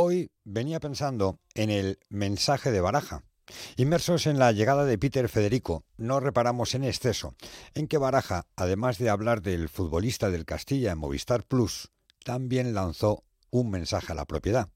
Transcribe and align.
Hoy 0.00 0.30
venía 0.44 0.78
pensando 0.78 1.40
en 1.54 1.70
el 1.70 1.98
mensaje 2.08 2.70
de 2.70 2.80
Baraja. 2.80 3.24
Inmersos 3.74 4.28
en 4.28 4.38
la 4.38 4.52
llegada 4.52 4.84
de 4.84 4.96
Peter 4.96 5.28
Federico, 5.28 5.82
no 5.96 6.20
reparamos 6.20 6.76
en 6.76 6.84
exceso 6.84 7.34
en 7.74 7.88
que 7.88 7.98
Baraja, 7.98 8.46
además 8.54 8.98
de 8.98 9.10
hablar 9.10 9.42
del 9.42 9.68
futbolista 9.68 10.30
del 10.30 10.44
Castilla 10.44 10.92
en 10.92 10.98
Movistar 10.98 11.42
Plus, 11.42 11.90
también 12.22 12.74
lanzó 12.74 13.24
un 13.50 13.70
mensaje 13.72 14.12
a 14.12 14.14
la 14.14 14.24
propiedad. 14.24 14.68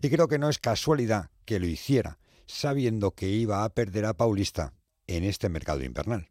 Y 0.00 0.08
creo 0.08 0.26
que 0.26 0.38
no 0.38 0.48
es 0.48 0.58
casualidad 0.58 1.28
que 1.44 1.60
lo 1.60 1.66
hiciera, 1.66 2.18
sabiendo 2.46 3.10
que 3.10 3.28
iba 3.28 3.64
a 3.64 3.74
perder 3.74 4.06
a 4.06 4.14
Paulista 4.14 4.72
en 5.06 5.24
este 5.24 5.50
mercado 5.50 5.84
invernal. 5.84 6.30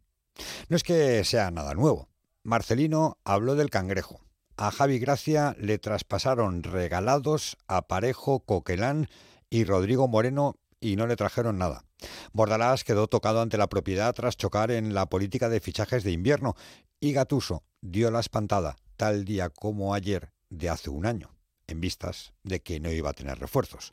No 0.68 0.74
es 0.74 0.82
que 0.82 1.22
sea 1.22 1.52
nada 1.52 1.74
nuevo. 1.74 2.08
Marcelino 2.42 3.18
habló 3.22 3.54
del 3.54 3.70
cangrejo, 3.70 4.20
a 4.62 4.70
Javi 4.70 5.00
Gracia 5.00 5.56
le 5.58 5.78
traspasaron 5.78 6.62
regalados 6.62 7.56
a 7.66 7.88
Parejo, 7.88 8.44
Coquelán 8.44 9.08
y 9.50 9.64
Rodrigo 9.64 10.06
Moreno 10.06 10.56
y 10.78 10.94
no 10.94 11.08
le 11.08 11.16
trajeron 11.16 11.58
nada. 11.58 11.84
Bordalás 12.32 12.84
quedó 12.84 13.08
tocado 13.08 13.40
ante 13.40 13.58
la 13.58 13.68
propiedad 13.68 14.14
tras 14.14 14.36
chocar 14.36 14.70
en 14.70 14.94
la 14.94 15.06
política 15.06 15.48
de 15.48 15.58
fichajes 15.58 16.04
de 16.04 16.12
invierno 16.12 16.54
y 17.00 17.12
Gatuso 17.12 17.64
dio 17.80 18.12
la 18.12 18.20
espantada 18.20 18.76
tal 18.96 19.24
día 19.24 19.50
como 19.50 19.94
ayer 19.94 20.30
de 20.48 20.68
hace 20.68 20.90
un 20.90 21.06
año, 21.06 21.34
en 21.66 21.80
vistas 21.80 22.32
de 22.44 22.62
que 22.62 22.78
no 22.78 22.92
iba 22.92 23.10
a 23.10 23.14
tener 23.14 23.40
refuerzos. 23.40 23.92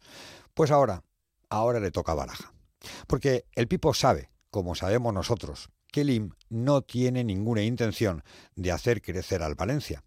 Pues 0.53 0.69
ahora, 0.69 1.03
ahora 1.49 1.79
le 1.79 1.89
toca 1.89 2.13
baraja. 2.13 2.53
Porque 3.07 3.45
el 3.55 3.67
Pipo 3.67 3.95
sabe, 3.95 4.29
como 4.51 4.75
sabemos 4.75 5.15
nosotros, 5.15 5.71
que 5.91 6.03
Lim 6.03 6.33
no 6.47 6.83
tiene 6.83 7.23
ninguna 7.23 7.63
intención 7.63 8.23
de 8.55 8.71
hacer 8.71 9.01
crecer 9.01 9.41
al 9.41 9.55
Valencia. 9.55 10.03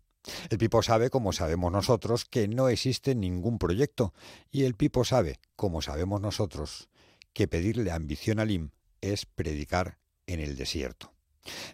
El 0.51 0.59
Pipo 0.59 0.83
sabe, 0.83 1.11
como 1.11 1.33
sabemos 1.33 1.73
nosotros, 1.73 2.25
que 2.25 2.49
no 2.49 2.69
existe 2.69 3.15
ningún 3.15 3.59
proyecto, 3.59 4.15
y 4.51 4.65
el 4.65 4.75
Pipo 4.75 5.05
sabe, 5.05 5.41
como 5.57 5.83
sabemos 5.83 6.21
nosotros, 6.21 6.89
que 7.33 7.49
pedirle 7.49 7.91
ambición 7.91 8.39
a 8.39 8.45
Lim 8.45 8.71
es 9.01 9.27
predicar 9.27 9.99
en 10.27 10.41
el 10.41 10.57
desierto. 10.57 11.13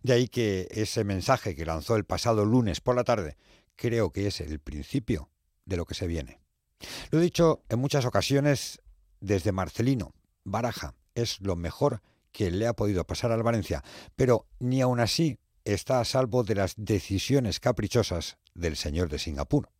De 0.02 0.14
ahí 0.14 0.28
que 0.28 0.68
ese 0.70 1.04
mensaje 1.04 1.54
que 1.54 1.66
lanzó 1.66 1.96
el 1.96 2.04
pasado 2.04 2.44
lunes 2.44 2.80
por 2.80 2.96
la 2.96 3.04
tarde 3.04 3.36
creo 3.76 4.12
que 4.12 4.26
es 4.26 4.40
el 4.40 4.58
principio 4.60 5.30
de 5.66 5.76
lo 5.76 5.84
que 5.84 5.94
se 5.94 6.06
viene. 6.06 6.40
Lo 7.10 7.18
he 7.18 7.22
dicho 7.22 7.62
en 7.68 7.78
muchas 7.78 8.04
ocasiones 8.06 8.80
desde 9.20 9.52
Marcelino, 9.52 10.14
Baraja 10.44 10.94
es 11.14 11.40
lo 11.40 11.56
mejor 11.56 12.02
que 12.32 12.50
le 12.50 12.66
ha 12.66 12.74
podido 12.74 13.04
pasar 13.04 13.32
al 13.32 13.42
Valencia, 13.42 13.82
pero 14.16 14.46
ni 14.58 14.80
aun 14.80 15.00
así 15.00 15.38
está 15.74 16.00
a 16.00 16.04
salvo 16.04 16.44
de 16.44 16.54
las 16.54 16.74
decisiones 16.76 17.60
caprichosas 17.60 18.38
del 18.54 18.76
señor 18.76 19.08
de 19.08 19.18
Singapur. 19.18 19.70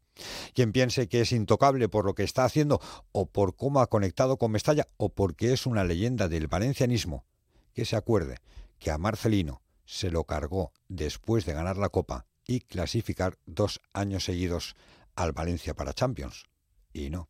Quien 0.54 0.72
piense 0.72 1.08
que 1.08 1.20
es 1.20 1.32
intocable 1.32 1.88
por 1.88 2.04
lo 2.04 2.14
que 2.14 2.24
está 2.24 2.44
haciendo 2.44 2.80
o 3.12 3.26
por 3.26 3.56
cómo 3.56 3.80
ha 3.80 3.88
conectado 3.88 4.36
con 4.36 4.50
Mestalla 4.50 4.88
o 4.96 5.10
porque 5.10 5.52
es 5.52 5.66
una 5.66 5.84
leyenda 5.84 6.28
del 6.28 6.48
valencianismo, 6.48 7.24
que 7.72 7.84
se 7.84 7.96
acuerde 7.96 8.38
que 8.78 8.90
a 8.90 8.98
Marcelino 8.98 9.62
se 9.84 10.10
lo 10.10 10.24
cargó 10.24 10.72
después 10.88 11.46
de 11.46 11.54
ganar 11.54 11.76
la 11.76 11.88
Copa 11.88 12.26
y 12.46 12.60
clasificar 12.60 13.38
dos 13.46 13.80
años 13.92 14.24
seguidos 14.24 14.74
al 15.14 15.32
Valencia 15.32 15.74
para 15.74 15.94
Champions. 15.94 16.44
Y 16.92 17.10
no, 17.10 17.28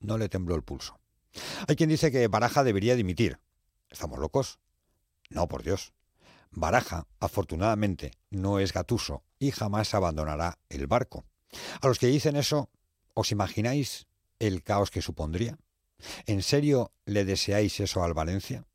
no 0.00 0.18
le 0.18 0.28
tembló 0.28 0.54
el 0.54 0.62
pulso. 0.62 1.00
Hay 1.66 1.76
quien 1.76 1.90
dice 1.90 2.10
que 2.10 2.28
Baraja 2.28 2.64
debería 2.64 2.94
dimitir. 2.96 3.40
¿Estamos 3.90 4.18
locos? 4.18 4.58
No, 5.30 5.48
por 5.48 5.62
Dios. 5.62 5.92
Baraja, 6.50 7.06
afortunadamente, 7.20 8.12
no 8.30 8.58
es 8.58 8.72
gatuso 8.72 9.22
y 9.38 9.50
jamás 9.50 9.94
abandonará 9.94 10.58
el 10.68 10.86
barco. 10.86 11.24
A 11.80 11.88
los 11.88 11.98
que 11.98 12.06
dicen 12.08 12.36
eso, 12.36 12.70
¿os 13.14 13.32
imagináis 13.32 14.06
el 14.38 14.62
caos 14.62 14.90
que 14.90 15.02
supondría? 15.02 15.58
¿En 16.26 16.42
serio 16.42 16.92
le 17.04 17.24
deseáis 17.24 17.80
eso 17.80 18.02
al 18.02 18.14
Valencia? 18.14 18.66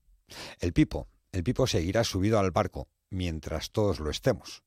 El 0.60 0.74
Pipo, 0.74 1.08
el 1.32 1.44
Pipo 1.44 1.68
seguirá 1.68 2.04
subido 2.04 2.40
al 2.40 2.52
barco 2.52 2.88
mientras 3.10 3.72
todos 3.72 4.00
lo 4.00 4.10
estemos, 4.10 4.64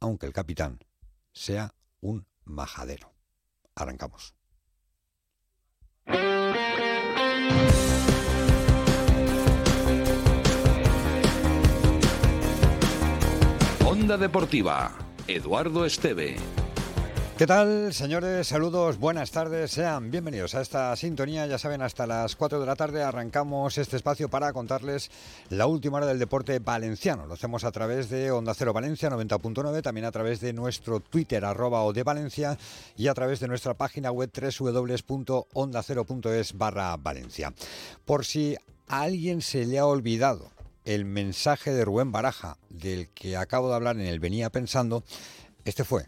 aunque 0.00 0.26
el 0.26 0.32
capitán 0.32 0.84
sea 1.32 1.74
un 2.00 2.26
majadero. 2.44 3.12
Arrancamos. 3.74 4.34
Onda 13.88 14.18
Deportiva, 14.18 14.98
Eduardo 15.28 15.86
Esteve. 15.86 16.34
¿Qué 17.38 17.46
tal, 17.46 17.94
señores? 17.94 18.48
Saludos, 18.48 18.98
buenas 18.98 19.30
tardes, 19.30 19.70
sean 19.70 20.10
bienvenidos 20.10 20.56
a 20.56 20.60
esta 20.60 20.96
sintonía. 20.96 21.46
Ya 21.46 21.56
saben, 21.56 21.82
hasta 21.82 22.04
las 22.04 22.34
4 22.34 22.58
de 22.58 22.66
la 22.66 22.74
tarde 22.74 23.04
arrancamos 23.04 23.78
este 23.78 23.94
espacio 23.94 24.28
para 24.28 24.52
contarles 24.52 25.08
la 25.50 25.68
última 25.68 25.98
hora 25.98 26.06
del 26.06 26.18
deporte 26.18 26.58
valenciano. 26.58 27.26
Lo 27.26 27.34
hacemos 27.34 27.62
a 27.62 27.70
través 27.70 28.10
de 28.10 28.32
Onda 28.32 28.54
Cero 28.54 28.72
Valencia 28.72 29.08
90.9, 29.08 29.82
también 29.82 30.06
a 30.06 30.10
través 30.10 30.40
de 30.40 30.52
nuestro 30.52 30.98
Twitter 30.98 31.44
arroba 31.44 31.84
o 31.84 31.92
de 31.92 32.02
Valencia 32.02 32.58
y 32.96 33.06
a 33.06 33.14
través 33.14 33.38
de 33.38 33.46
nuestra 33.46 33.74
página 33.74 34.10
web 34.10 34.32
www.ondacero.es 34.58 36.58
barra 36.58 36.96
Valencia. 36.96 37.54
Por 38.04 38.24
si 38.24 38.56
a 38.88 39.02
alguien 39.02 39.42
se 39.42 39.64
le 39.64 39.78
ha 39.78 39.86
olvidado 39.86 40.55
el 40.86 41.04
mensaje 41.04 41.72
de 41.72 41.84
Rubén 41.84 42.12
Baraja, 42.12 42.56
del 42.70 43.08
que 43.08 43.36
acabo 43.36 43.68
de 43.68 43.74
hablar 43.74 43.96
en 43.96 44.06
el 44.06 44.20
Venía 44.20 44.50
Pensando, 44.50 45.02
este 45.64 45.84
fue 45.84 46.06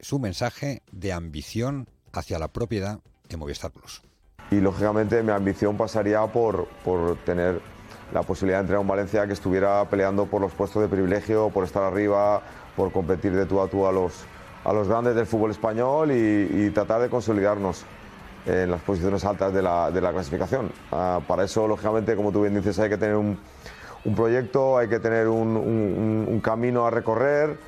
su 0.00 0.18
mensaje 0.18 0.82
de 0.90 1.12
ambición 1.12 1.88
hacia 2.12 2.38
la 2.38 2.48
propiedad 2.48 2.98
de 3.28 3.36
Movistar 3.36 3.70
Plus. 3.70 4.02
Y 4.50 4.56
lógicamente 4.56 5.22
mi 5.22 5.30
ambición 5.30 5.76
pasaría 5.76 6.26
por, 6.26 6.66
por 6.84 7.16
tener 7.24 7.60
la 8.12 8.22
posibilidad 8.22 8.58
de 8.58 8.62
entrar 8.62 8.78
a 8.78 8.80
un 8.80 8.88
Valencia 8.88 9.26
que 9.26 9.34
estuviera 9.34 9.88
peleando 9.88 10.26
por 10.26 10.40
los 10.40 10.52
puestos 10.52 10.82
de 10.82 10.88
privilegio, 10.88 11.50
por 11.50 11.64
estar 11.64 11.84
arriba, 11.84 12.42
por 12.76 12.90
competir 12.90 13.32
de 13.32 13.46
tú 13.46 13.60
a 13.60 13.68
tú 13.68 13.86
a 13.86 13.92
los, 13.92 14.24
a 14.64 14.72
los 14.72 14.88
grandes 14.88 15.14
del 15.14 15.26
fútbol 15.26 15.52
español 15.52 16.10
y, 16.10 16.70
tratar 16.70 17.00
de 17.02 17.08
consolidarnos 17.08 17.84
en 18.46 18.70
las 18.70 18.80
posiciones 18.80 19.24
altas 19.24 19.52
de 19.52 19.62
la, 19.62 19.90
de 19.92 20.00
la 20.00 20.10
clasificación. 20.10 20.72
Ah, 20.90 21.20
para 21.28 21.44
eso, 21.44 21.68
lógicamente, 21.68 22.16
como 22.16 22.32
tú 22.32 22.42
bien 22.42 22.54
dices, 22.54 22.78
hay 22.78 22.88
que 22.88 22.96
tener 22.96 23.16
un, 23.16 23.38
un 24.04 24.14
proyecto, 24.14 24.78
hay 24.78 24.88
que 24.88 25.00
tener 25.00 25.28
un, 25.28 26.40
camino 26.42 26.86
a 26.86 26.90
recorrer 26.90 27.58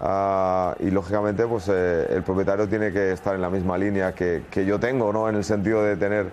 ah, 0.00 0.74
y 0.80 0.90
lógicamente 0.90 1.46
pues 1.46 1.68
eh, 1.68 2.06
el 2.10 2.22
propietario 2.22 2.68
tiene 2.68 2.92
que 2.92 3.12
estar 3.12 3.34
en 3.34 3.40
la 3.40 3.50
misma 3.50 3.78
línea 3.78 4.14
que, 4.14 4.42
yo 4.66 4.80
tengo, 4.80 5.12
¿no? 5.12 5.28
en 5.28 5.36
el 5.36 5.44
sentido 5.44 5.82
de 5.82 5.96
tener 5.96 6.30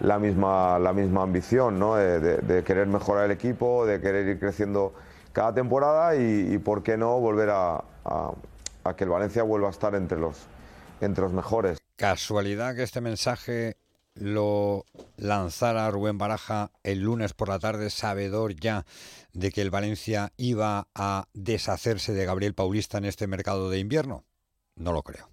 la 0.00 0.18
misma, 0.18 0.78
la 0.78 0.92
misma 0.92 1.22
ambición, 1.22 1.78
¿no? 1.78 1.96
de, 1.96 2.62
querer 2.64 2.86
mejorar 2.86 3.26
el 3.26 3.30
equipo, 3.32 3.86
de 3.86 4.00
querer 4.00 4.26
ir 4.26 4.38
creciendo 4.38 4.94
cada 5.32 5.54
temporada 5.54 6.16
y, 6.16 6.58
por 6.58 6.82
qué 6.82 6.96
no 6.96 7.18
volver 7.20 7.50
a, 7.50 7.82
a, 8.04 8.96
que 8.96 9.04
el 9.04 9.10
Valencia 9.10 9.42
vuelva 9.42 9.68
a 9.68 9.70
estar 9.70 9.94
entre 9.94 10.18
los, 10.18 10.36
entre 11.00 11.22
los 11.22 11.32
mejores. 11.32 11.78
Casualidad 11.96 12.74
que 12.74 12.82
este 12.82 13.00
mensaje 13.00 13.76
lo 14.20 14.84
lanzara 15.16 15.90
Rubén 15.90 16.18
Baraja 16.18 16.70
el 16.84 17.00
lunes 17.00 17.32
por 17.32 17.48
la 17.48 17.58
tarde, 17.58 17.90
sabedor 17.90 18.54
ya 18.54 18.86
de 19.32 19.50
que 19.50 19.62
el 19.62 19.70
Valencia 19.70 20.32
iba 20.36 20.88
a 20.94 21.26
deshacerse 21.32 22.12
de 22.12 22.26
Gabriel 22.26 22.54
Paulista 22.54 22.98
en 22.98 23.06
este 23.06 23.26
mercado 23.26 23.70
de 23.70 23.78
invierno? 23.78 24.24
No 24.76 24.92
lo 24.92 25.02
creo. 25.02 25.30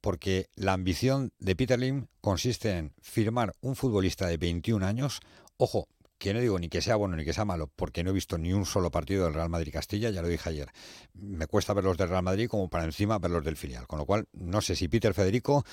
Porque 0.00 0.48
la 0.56 0.72
ambición 0.72 1.32
de 1.38 1.54
Peter 1.54 1.78
Lim 1.78 2.08
consiste 2.20 2.76
en 2.76 2.92
firmar 3.00 3.54
un 3.60 3.76
futbolista 3.76 4.26
de 4.26 4.36
21 4.36 4.84
años, 4.84 5.20
ojo, 5.56 5.86
que 6.22 6.32
no 6.32 6.38
digo 6.38 6.56
ni 6.60 6.68
que 6.68 6.80
sea 6.80 6.94
bueno 6.94 7.16
ni 7.16 7.24
que 7.24 7.32
sea 7.32 7.44
malo, 7.44 7.68
porque 7.74 8.04
no 8.04 8.10
he 8.10 8.12
visto 8.12 8.38
ni 8.38 8.52
un 8.52 8.64
solo 8.64 8.92
partido 8.92 9.24
del 9.24 9.34
Real 9.34 9.48
Madrid 9.48 9.72
Castilla, 9.72 10.08
ya 10.10 10.22
lo 10.22 10.28
dije 10.28 10.48
ayer. 10.48 10.68
Me 11.14 11.48
cuesta 11.48 11.74
ver 11.74 11.82
los 11.82 11.96
del 11.96 12.10
Real 12.10 12.22
Madrid 12.22 12.46
como 12.46 12.68
para 12.70 12.84
encima 12.84 13.18
ver 13.18 13.32
los 13.32 13.44
del 13.44 13.56
filial. 13.56 13.88
Con 13.88 13.98
lo 13.98 14.06
cual, 14.06 14.28
no 14.32 14.60
sé 14.60 14.76
si 14.76 14.86
Peter 14.86 15.14
Federico 15.14 15.64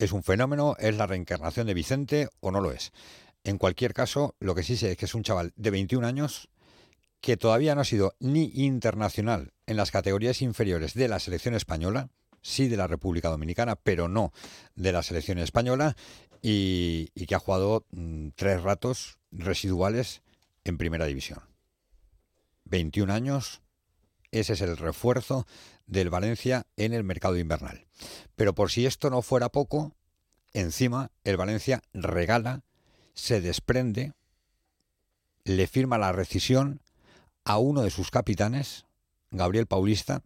es 0.00 0.10
un 0.10 0.24
fenómeno, 0.24 0.74
es 0.80 0.96
la 0.96 1.06
reencarnación 1.06 1.68
de 1.68 1.74
Vicente 1.74 2.28
o 2.40 2.50
no 2.50 2.60
lo 2.60 2.72
es. 2.72 2.90
En 3.44 3.58
cualquier 3.58 3.94
caso, 3.94 4.34
lo 4.40 4.56
que 4.56 4.64
sí 4.64 4.76
sé 4.76 4.90
es 4.90 4.96
que 4.96 5.04
es 5.04 5.14
un 5.14 5.22
chaval 5.22 5.52
de 5.54 5.70
21 5.70 6.04
años 6.04 6.48
que 7.20 7.36
todavía 7.36 7.76
no 7.76 7.82
ha 7.82 7.84
sido 7.84 8.16
ni 8.18 8.50
internacional 8.54 9.52
en 9.66 9.76
las 9.76 9.92
categorías 9.92 10.42
inferiores 10.42 10.94
de 10.94 11.06
la 11.06 11.20
selección 11.20 11.54
española, 11.54 12.08
sí 12.42 12.68
de 12.68 12.76
la 12.76 12.86
República 12.86 13.28
Dominicana, 13.28 13.76
pero 13.76 14.08
no 14.08 14.32
de 14.74 14.92
la 14.92 15.02
selección 15.02 15.38
española, 15.38 15.96
y, 16.42 17.06
que 17.26 17.34
ha 17.34 17.38
jugado 17.38 17.86
mm, 17.92 18.30
tres 18.34 18.62
ratos 18.62 19.18
residuales 19.30 20.22
en 20.64 20.76
primera 20.76 21.06
división. 21.06 21.40
21 22.64 23.12
años, 23.12 23.62
ese 24.32 24.54
es 24.54 24.60
el 24.60 24.76
refuerzo 24.76 25.46
del 25.86 26.10
Valencia 26.10 26.66
en 26.76 26.92
el 26.92 27.04
mercado 27.04 27.38
invernal. 27.38 27.86
Pero 28.34 28.54
por 28.54 28.70
si 28.70 28.86
esto 28.86 29.08
no 29.08 29.22
fuera 29.22 29.50
poco, 29.50 29.94
encima 30.52 31.10
el 31.22 31.36
Valencia 31.36 31.82
regala, 31.92 32.64
se 33.14 33.40
desprende, 33.40 34.12
le 35.44 35.66
firma 35.66 35.98
la 35.98 36.12
rescisión 36.12 36.80
a 37.44 37.58
uno 37.58 37.82
de 37.82 37.90
sus 37.90 38.10
capitanes, 38.10 38.86
Gabriel 39.30 39.66
Paulista, 39.66 40.22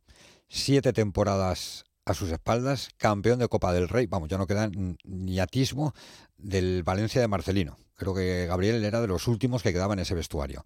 siete 0.49 0.93
temporadas 0.93 1.85
a 2.07 2.15
sus 2.15 2.31
espaldas 2.31 2.91
campeón 2.97 3.41
de 3.41 3.49
Copa 3.49 3.73
del 3.73 3.89
Rey. 3.89 4.07
Vamos, 4.07 4.29
ya 4.29 4.39
no 4.39 4.47
queda 4.47 4.71
ni 5.05 5.41
atismo 5.41 5.93
del 6.39 6.85
Valencia 6.85 7.21
de 7.21 7.29
Marcelino. 7.29 7.79
Creo 7.97 8.15
que 8.15 8.47
Gabriel 8.47 8.85
era 8.85 9.01
de 9.01 9.09
los 9.09 9.27
últimos 9.27 9.63
que 9.63 9.73
quedaba 9.73 9.95
en 9.95 9.99
ese 9.99 10.15
vestuario. 10.15 10.65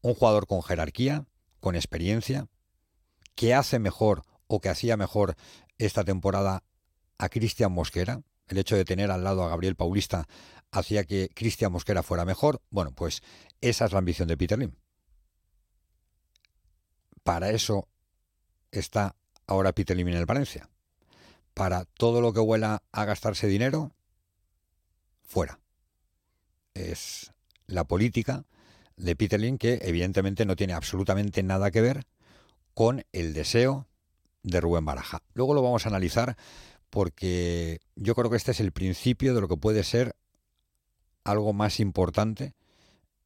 Un 0.00 0.14
jugador 0.14 0.46
con 0.46 0.62
jerarquía, 0.62 1.26
con 1.60 1.76
experiencia, 1.76 2.46
que 3.34 3.54
hace 3.54 3.78
mejor 3.78 4.22
o 4.46 4.60
que 4.60 4.70
hacía 4.70 4.96
mejor 4.96 5.36
esta 5.76 6.04
temporada 6.04 6.64
a 7.18 7.28
Cristian 7.28 7.70
Mosquera. 7.70 8.22
El 8.46 8.56
hecho 8.56 8.74
de 8.74 8.86
tener 8.86 9.10
al 9.10 9.22
lado 9.22 9.44
a 9.44 9.50
Gabriel 9.50 9.76
Paulista 9.76 10.26
hacía 10.70 11.04
que 11.04 11.28
Cristian 11.34 11.70
Mosquera 11.70 12.02
fuera 12.02 12.24
mejor. 12.24 12.62
Bueno, 12.70 12.92
pues 12.92 13.20
esa 13.60 13.84
es 13.84 13.92
la 13.92 13.98
ambición 13.98 14.26
de 14.26 14.38
Peter 14.38 14.58
Lim. 14.58 14.72
Para 17.22 17.50
eso 17.50 17.88
está 18.70 19.16
ahora 19.46 19.72
Peter 19.72 19.94
Lim 19.94 20.08
en 20.08 20.14
el 20.14 20.24
Valencia 20.24 20.70
para 21.58 21.86
todo 21.86 22.20
lo 22.20 22.32
que 22.32 22.38
huela 22.38 22.84
a 22.92 23.04
gastarse 23.04 23.48
dinero, 23.48 23.90
fuera. 25.24 25.58
Es 26.72 27.32
la 27.66 27.82
política 27.82 28.44
de 28.96 29.16
Peter 29.16 29.40
que 29.58 29.80
evidentemente 29.82 30.46
no 30.46 30.54
tiene 30.54 30.74
absolutamente 30.74 31.42
nada 31.42 31.72
que 31.72 31.80
ver 31.80 32.06
con 32.74 33.04
el 33.10 33.34
deseo 33.34 33.88
de 34.44 34.60
Rubén 34.60 34.84
Baraja. 34.84 35.24
Luego 35.34 35.52
lo 35.52 35.60
vamos 35.60 35.84
a 35.84 35.88
analizar 35.88 36.36
porque 36.90 37.80
yo 37.96 38.14
creo 38.14 38.30
que 38.30 38.36
este 38.36 38.52
es 38.52 38.60
el 38.60 38.70
principio 38.70 39.34
de 39.34 39.40
lo 39.40 39.48
que 39.48 39.56
puede 39.56 39.82
ser 39.82 40.14
algo 41.24 41.52
más 41.52 41.80
importante 41.80 42.54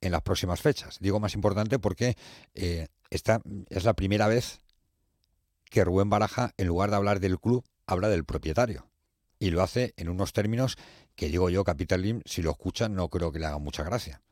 en 0.00 0.10
las 0.10 0.22
próximas 0.22 0.62
fechas. 0.62 0.96
Digo 1.00 1.20
más 1.20 1.34
importante 1.34 1.78
porque 1.78 2.16
eh, 2.54 2.88
esta 3.10 3.42
es 3.68 3.84
la 3.84 3.92
primera 3.92 4.26
vez 4.26 4.60
que 5.68 5.84
Rubén 5.84 6.08
Baraja, 6.08 6.54
en 6.56 6.68
lugar 6.68 6.88
de 6.88 6.96
hablar 6.96 7.20
del 7.20 7.38
club, 7.38 7.62
habla 7.86 8.08
del 8.08 8.24
propietario. 8.24 8.88
Y 9.38 9.50
lo 9.50 9.62
hace 9.62 9.92
en 9.96 10.08
unos 10.08 10.32
términos 10.32 10.76
que 11.16 11.28
digo 11.28 11.50
yo, 11.50 11.64
Capital 11.64 12.02
Lim, 12.02 12.22
si 12.24 12.42
lo 12.42 12.50
escuchan, 12.50 12.94
no 12.94 13.08
creo 13.08 13.32
que 13.32 13.38
le 13.38 13.46
haga 13.46 13.58
mucha 13.58 13.82
gracia. 13.82 14.22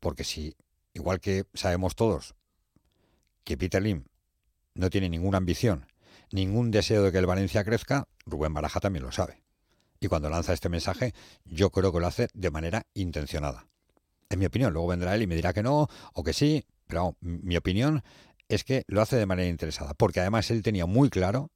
Porque 0.00 0.24
si, 0.24 0.56
igual 0.94 1.20
que 1.20 1.44
sabemos 1.54 1.94
todos 1.94 2.34
que 3.44 3.56
Peter 3.56 3.82
Lim 3.82 4.04
no 4.74 4.90
tiene 4.90 5.08
ninguna 5.08 5.38
ambición, 5.38 5.86
ningún 6.30 6.70
deseo 6.70 7.02
de 7.02 7.12
que 7.12 7.18
el 7.18 7.26
Valencia 7.26 7.64
crezca, 7.64 8.08
Rubén 8.26 8.54
Baraja 8.54 8.80
también 8.80 9.04
lo 9.04 9.12
sabe. 9.12 9.42
Y 10.00 10.08
cuando 10.08 10.30
lanza 10.30 10.52
este 10.52 10.68
mensaje, 10.68 11.12
yo 11.44 11.70
creo 11.70 11.92
que 11.92 12.00
lo 12.00 12.06
hace 12.06 12.28
de 12.32 12.50
manera 12.50 12.86
intencionada. 12.94 13.66
En 14.30 14.38
mi 14.38 14.46
opinión, 14.46 14.72
luego 14.72 14.88
vendrá 14.88 15.14
él 15.14 15.22
y 15.22 15.26
me 15.26 15.34
dirá 15.34 15.52
que 15.52 15.62
no 15.62 15.88
o 16.12 16.22
que 16.22 16.32
sí, 16.32 16.64
pero 16.86 17.16
mi 17.20 17.56
opinión 17.56 18.02
es 18.48 18.64
que 18.64 18.84
lo 18.86 19.02
hace 19.02 19.16
de 19.16 19.26
manera 19.26 19.48
interesada, 19.48 19.94
porque 19.94 20.20
además 20.20 20.50
él 20.50 20.62
tenía 20.62 20.86
muy 20.86 21.10
claro 21.10 21.50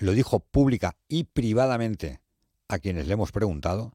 lo 0.00 0.12
dijo 0.12 0.40
pública 0.40 0.96
y 1.08 1.24
privadamente 1.24 2.20
a 2.68 2.78
quienes 2.78 3.06
le 3.06 3.12
hemos 3.12 3.32
preguntado, 3.32 3.92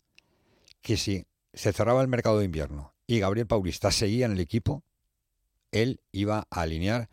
que 0.81 0.97
si 0.97 1.25
se 1.53 1.73
cerraba 1.73 2.01
el 2.01 2.07
mercado 2.07 2.39
de 2.39 2.45
invierno 2.45 2.93
y 3.07 3.19
Gabriel 3.19 3.47
Paulista 3.47 3.91
seguía 3.91 4.27
en 4.27 4.33
el 4.33 4.39
equipo, 4.39 4.83
él 5.71 5.99
iba 6.11 6.47
a 6.49 6.61
alinear 6.61 7.09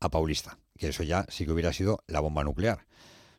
a 0.00 0.10
Paulista, 0.10 0.58
que 0.76 0.88
eso 0.88 1.04
ya 1.04 1.26
sí 1.28 1.46
que 1.46 1.52
hubiera 1.52 1.72
sido 1.72 2.02
la 2.08 2.20
bomba 2.20 2.42
nuclear. 2.42 2.86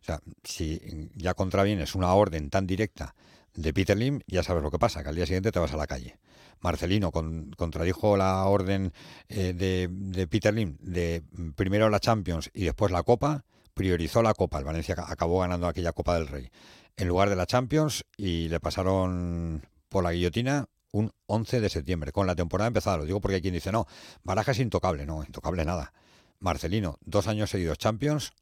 O 0.01 0.03
sea, 0.05 0.21
si 0.43 1.09
ya 1.15 1.33
contravienes 1.33 1.93
una 1.93 2.13
orden 2.13 2.49
tan 2.49 2.65
directa 2.65 3.15
de 3.53 3.73
Peter 3.73 3.97
Lim, 3.97 4.21
ya 4.27 4.43
sabes 4.43 4.63
lo 4.63 4.71
que 4.71 4.79
pasa, 4.79 5.03
que 5.03 5.09
al 5.09 5.15
día 5.15 5.25
siguiente 5.25 5.51
te 5.51 5.59
vas 5.59 5.73
a 5.73 5.77
la 5.77 5.87
calle. 5.87 6.19
Marcelino 6.61 7.11
contradijo 7.11 8.15
la 8.15 8.45
orden 8.45 8.93
eh, 9.27 9.53
de, 9.53 9.89
de 9.91 10.27
Peter 10.27 10.53
Lim 10.53 10.77
de 10.79 11.21
primero 11.55 11.89
la 11.89 11.99
Champions 11.99 12.49
y 12.53 12.63
después 12.63 12.91
la 12.91 13.03
Copa, 13.03 13.43
priorizó 13.77 14.21
la 14.21 14.33
Copa. 14.33 14.57
El 14.57 14.65
Valencia 14.65 14.95
acabó 15.07 15.39
ganando 15.39 15.67
aquella 15.67 15.93
Copa 15.93 16.15
del 16.15 16.27
Rey 16.27 16.49
en 16.97 17.07
lugar 17.07 17.29
de 17.29 17.35
la 17.35 17.45
Champions 17.45 18.03
y 18.17 18.49
le 18.49 18.59
pasaron 18.59 19.65
por 19.87 20.03
la 20.03 20.11
guillotina 20.11 20.67
un 20.91 21.11
11 21.27 21.61
de 21.61 21.69
septiembre, 21.69 22.11
con 22.11 22.27
la 22.27 22.35
temporada 22.35 22.67
empezada. 22.67 22.97
Lo 22.97 23.05
digo 23.05 23.21
porque 23.21 23.35
hay 23.35 23.41
quien 23.41 23.53
dice, 23.53 23.71
no, 23.71 23.85
Baraja 24.23 24.51
es 24.51 24.59
intocable. 24.59 25.05
No, 25.05 25.23
intocable 25.23 25.63
nada. 25.63 25.93
Marcelino, 26.39 26.97
dos 27.01 27.27
años 27.27 27.51
seguidos 27.51 27.77
Champions, 27.77 28.33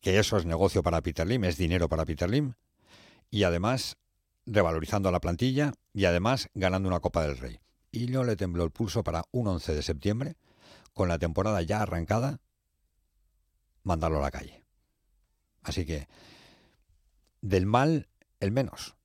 que 0.00 0.18
eso 0.18 0.36
es 0.36 0.46
negocio 0.46 0.82
para 0.82 1.02
Peter 1.02 1.26
Lim, 1.26 1.44
es 1.44 1.56
dinero 1.56 1.88
para 1.88 2.04
Peter 2.04 2.30
Lim, 2.30 2.54
y 3.30 3.42
además 3.42 3.96
revalorizando 4.46 5.10
la 5.10 5.20
plantilla 5.20 5.72
y 5.92 6.04
además 6.04 6.48
ganando 6.54 6.88
una 6.88 7.00
Copa 7.00 7.22
del 7.22 7.36
Rey. 7.36 7.58
Y 7.90 8.06
no 8.06 8.22
le 8.22 8.36
tembló 8.36 8.64
el 8.64 8.70
pulso 8.70 9.02
para 9.02 9.24
un 9.32 9.48
11 9.48 9.74
de 9.74 9.82
septiembre, 9.82 10.36
con 10.94 11.08
la 11.08 11.18
temporada 11.18 11.62
ya 11.62 11.82
arrancada, 11.82 12.40
mandarlo 13.82 14.18
a 14.18 14.22
la 14.22 14.30
calle. 14.30 14.67
Así 15.68 15.84
que 15.84 16.08
del 17.40 17.66
mal, 17.66 18.08
el 18.40 18.50
menos. 18.50 18.96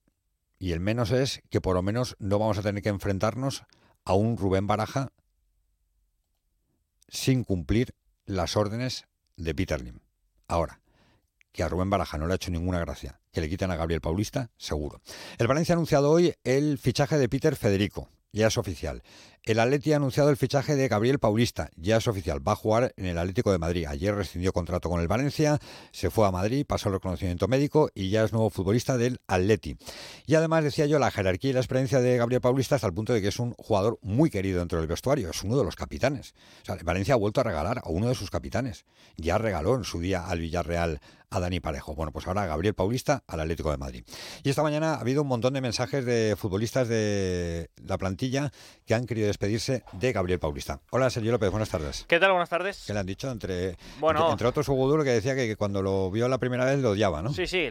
Y 0.57 0.71
el 0.71 0.79
menos 0.79 1.11
es 1.11 1.41
que 1.49 1.61
por 1.61 1.75
lo 1.75 1.81
menos 1.81 2.15
no 2.19 2.39
vamos 2.39 2.57
a 2.57 2.61
tener 2.61 2.81
que 2.81 2.89
enfrentarnos 2.89 3.63
a 4.05 4.13
un 4.13 4.37
Rubén 4.37 4.65
Baraja 4.65 5.11
sin 7.09 7.43
cumplir 7.43 7.95
las 8.25 8.55
órdenes 8.55 9.05
de 9.35 9.53
Peter 9.53 9.81
Lim. 9.81 9.99
Ahora, 10.47 10.79
que 11.51 11.63
a 11.63 11.69
Rubén 11.69 11.89
Baraja 11.89 12.17
no 12.17 12.27
le 12.27 12.33
ha 12.33 12.35
hecho 12.35 12.51
ninguna 12.51 12.79
gracia 12.79 13.19
que 13.33 13.41
le 13.41 13.49
quiten 13.49 13.71
a 13.71 13.75
Gabriel 13.75 13.99
Paulista, 13.99 14.51
seguro. 14.57 15.01
El 15.37 15.47
Valencia 15.47 15.73
ha 15.73 15.77
anunciado 15.77 16.11
hoy 16.11 16.33
el 16.43 16.77
fichaje 16.77 17.17
de 17.17 17.27
Peter 17.27 17.55
Federico, 17.55 18.09
ya 18.31 18.47
es 18.47 18.57
oficial. 18.57 19.01
El 19.45 19.59
Atleti 19.59 19.91
ha 19.91 19.97
anunciado 19.97 20.29
el 20.29 20.37
fichaje 20.37 20.77
de 20.77 20.87
Gabriel 20.87 21.19
Paulista, 21.19 21.69
ya 21.75 21.97
es 21.97 22.07
oficial, 22.07 22.47
va 22.47 22.53
a 22.53 22.55
jugar 22.55 22.93
en 22.95 23.07
el 23.07 23.17
Atlético 23.17 23.51
de 23.51 23.57
Madrid. 23.57 23.85
Ayer 23.89 24.15
rescindió 24.15 24.53
contrato 24.53 24.89
con 24.89 25.01
el 25.01 25.09
Valencia, 25.09 25.59
se 25.91 26.09
fue 26.09 26.25
a 26.25 26.31
Madrid, 26.31 26.65
pasó 26.65 26.87
el 26.87 26.93
reconocimiento 26.93 27.49
médico 27.49 27.89
y 27.93 28.09
ya 28.09 28.23
es 28.23 28.31
nuevo 28.31 28.49
futbolista 28.49 28.97
del 28.97 29.19
Atleti. 29.27 29.75
Y 30.25 30.35
además 30.35 30.63
decía 30.63 30.85
yo 30.85 30.97
la 30.97 31.11
jerarquía 31.11 31.49
y 31.49 31.53
la 31.53 31.59
experiencia 31.59 31.99
de 31.99 32.15
Gabriel 32.15 32.39
Paulista 32.39 32.75
hasta 32.75 32.87
el 32.87 32.93
punto 32.93 33.11
de 33.11 33.21
que 33.21 33.27
es 33.27 33.39
un 33.39 33.53
jugador 33.55 33.99
muy 34.01 34.29
querido 34.29 34.59
dentro 34.59 34.79
del 34.79 34.87
vestuario, 34.87 35.29
es 35.29 35.43
uno 35.43 35.57
de 35.57 35.65
los 35.65 35.75
capitanes. 35.75 36.35
O 36.61 36.65
sea, 36.65 36.77
Valencia 36.81 37.15
ha 37.15 37.17
vuelto 37.17 37.41
a 37.41 37.43
regalar 37.43 37.79
a 37.79 37.89
uno 37.89 38.07
de 38.07 38.15
sus 38.15 38.29
capitanes. 38.29 38.85
Ya 39.17 39.37
regaló 39.37 39.75
en 39.75 39.83
su 39.83 39.99
día 39.99 40.25
al 40.25 40.39
Villarreal 40.39 41.01
a 41.33 41.39
Dani 41.39 41.59
Parejo. 41.59 41.95
Bueno, 41.95 42.11
pues 42.11 42.27
ahora 42.27 42.45
Gabriel 42.45 42.75
Paulista 42.75 43.23
al 43.27 43.39
Atlético 43.39 43.71
de 43.71 43.77
Madrid. 43.77 44.03
Y 44.43 44.49
esta 44.49 44.63
mañana 44.63 44.93
ha 44.93 44.99
habido 44.99 45.23
un 45.23 45.27
montón 45.27 45.53
de 45.53 45.61
mensajes 45.61 46.05
de 46.05 46.35
futbolistas 46.37 46.87
de 46.87 47.69
la 47.83 47.97
plantilla 47.97 48.51
que 48.85 48.93
han 48.93 49.05
querido 49.05 49.29
despedirse 49.33 49.83
de 49.91 50.11
Gabriel 50.11 50.39
Paulista. 50.39 50.79
Hola, 50.91 51.09
Sergio 51.09 51.31
López, 51.31 51.49
buenas 51.49 51.69
tardes. 51.69 52.05
¿Qué 52.07 52.19
tal? 52.19 52.31
Buenas 52.31 52.49
tardes. 52.49 52.83
¿Qué 52.85 52.93
le 52.93 52.99
han 52.99 53.05
dicho? 53.05 53.29
Entre, 53.31 53.77
bueno, 53.99 54.31
entre, 54.31 54.47
otros, 54.47 54.69
Hugo 54.69 54.87
Duro 54.87 55.03
que 55.03 55.09
decía 55.09 55.35
que, 55.35 55.55
cuando 55.55 55.81
lo 55.81 56.11
vio 56.11 56.27
la 56.27 56.37
primera 56.37 56.65
vez 56.65 56.79
lo 56.79 56.91
odiaba, 56.91 57.21
¿no? 57.21 57.33
Sí, 57.33 57.47
sí, 57.47 57.69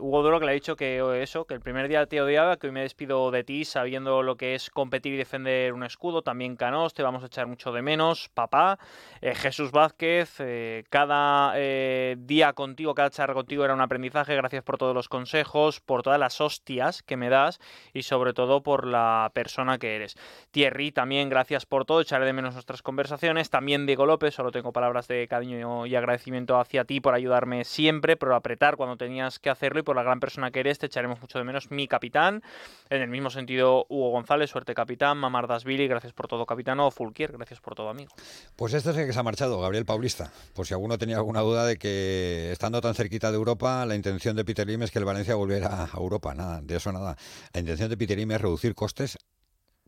Hugo 0.00 0.22
Duro 0.22 0.40
que 0.40 0.46
le 0.46 0.52
ha 0.52 0.54
dicho 0.54 0.74
que 0.74 1.22
eso, 1.22 1.44
que 1.44 1.54
el 1.54 1.60
primer 1.60 1.88
día 1.88 2.06
te 2.06 2.20
odiaba, 2.20 2.56
que 2.56 2.66
hoy 2.66 2.72
me 2.72 2.80
despido 2.80 3.30
de 3.30 3.44
ti 3.44 3.64
sabiendo 3.64 4.22
lo 4.22 4.36
que 4.36 4.54
es 4.54 4.70
competir 4.70 5.14
y 5.14 5.16
defender 5.16 5.72
un 5.72 5.82
escudo. 5.82 6.22
También 6.22 6.56
Canos, 6.56 6.94
te 6.94 7.02
vamos 7.02 7.22
a 7.22 7.26
echar 7.26 7.46
mucho 7.46 7.72
de 7.72 7.82
menos. 7.82 8.30
Papá, 8.32 8.78
eh, 9.20 9.34
Jesús 9.34 9.70
Vázquez, 9.70 10.36
eh, 10.38 10.84
cada 10.90 11.52
eh, 11.56 12.16
día 12.18 12.52
contigo, 12.52 12.94
cada 12.94 13.10
charla 13.10 13.34
contigo 13.34 13.64
era 13.64 13.74
un 13.74 13.80
aprendizaje. 13.80 14.34
Gracias 14.34 14.64
por 14.64 14.78
todos 14.78 14.94
los 14.94 15.08
consejos, 15.08 15.80
por 15.80 16.02
todas 16.02 16.18
las 16.18 16.40
hostias 16.40 17.02
que 17.02 17.16
me 17.16 17.28
das 17.28 17.60
y 17.92 18.02
sobre 18.02 18.32
todo 18.32 18.62
por 18.62 18.86
la 18.86 19.30
persona 19.34 19.78
que 19.78 19.96
eres. 19.96 20.16
Thierry, 20.50 20.92
también 21.02 21.28
gracias 21.28 21.66
por 21.66 21.84
todo, 21.84 22.00
echaré 22.00 22.24
de 22.26 22.32
menos 22.32 22.54
nuestras 22.54 22.80
conversaciones. 22.80 23.50
También 23.50 23.86
Diego 23.86 24.06
López, 24.06 24.34
solo 24.34 24.52
tengo 24.52 24.72
palabras 24.72 25.08
de 25.08 25.26
cariño 25.26 25.84
y 25.84 25.96
agradecimiento 25.96 26.60
hacia 26.60 26.84
ti 26.84 27.00
por 27.00 27.12
ayudarme 27.12 27.64
siempre, 27.64 28.16
por 28.16 28.32
apretar 28.32 28.76
cuando 28.76 28.96
tenías 28.96 29.40
que 29.40 29.50
hacerlo 29.50 29.80
y 29.80 29.82
por 29.82 29.96
la 29.96 30.04
gran 30.04 30.20
persona 30.20 30.52
que 30.52 30.60
eres. 30.60 30.78
Te 30.78 30.86
echaremos 30.86 31.20
mucho 31.20 31.38
de 31.38 31.44
menos 31.44 31.72
mi 31.72 31.88
capitán. 31.88 32.44
En 32.88 33.02
el 33.02 33.08
mismo 33.08 33.30
sentido, 33.30 33.84
Hugo 33.88 34.10
González, 34.10 34.48
suerte 34.48 34.74
capitán. 34.74 35.18
Mamar 35.18 35.48
Dasvili, 35.48 35.88
gracias 35.88 36.12
por 36.12 36.28
todo 36.28 36.46
capitán. 36.46 36.78
O 36.78 36.92
Fulquier, 36.92 37.32
gracias 37.32 37.60
por 37.60 37.74
todo 37.74 37.88
amigo. 37.88 38.12
Pues 38.54 38.72
este 38.72 38.90
es 38.90 38.96
el 38.96 39.06
que 39.08 39.12
se 39.12 39.18
ha 39.18 39.24
marchado, 39.24 39.60
Gabriel 39.60 39.84
Paulista. 39.84 40.30
Por 40.54 40.68
si 40.68 40.74
alguno 40.74 40.98
tenía 40.98 41.16
alguna 41.16 41.40
duda 41.40 41.66
de 41.66 41.78
que 41.78 42.52
estando 42.52 42.80
tan 42.80 42.94
cerquita 42.94 43.32
de 43.32 43.38
Europa, 43.38 43.84
la 43.86 43.96
intención 43.96 44.36
de 44.36 44.44
Peter 44.44 44.68
Lim 44.68 44.84
es 44.84 44.92
que 44.92 45.00
el 45.00 45.04
Valencia 45.04 45.34
volviera 45.34 45.82
a 45.82 45.96
Europa. 45.96 46.32
Nada, 46.32 46.60
de 46.62 46.76
eso 46.76 46.92
nada. 46.92 47.16
La 47.52 47.58
intención 47.58 47.90
de 47.90 47.96
Peter 47.96 48.16
Lim 48.16 48.30
es 48.30 48.40
reducir 48.40 48.76
costes 48.76 49.18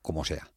como 0.03 0.25
sea. 0.25 0.51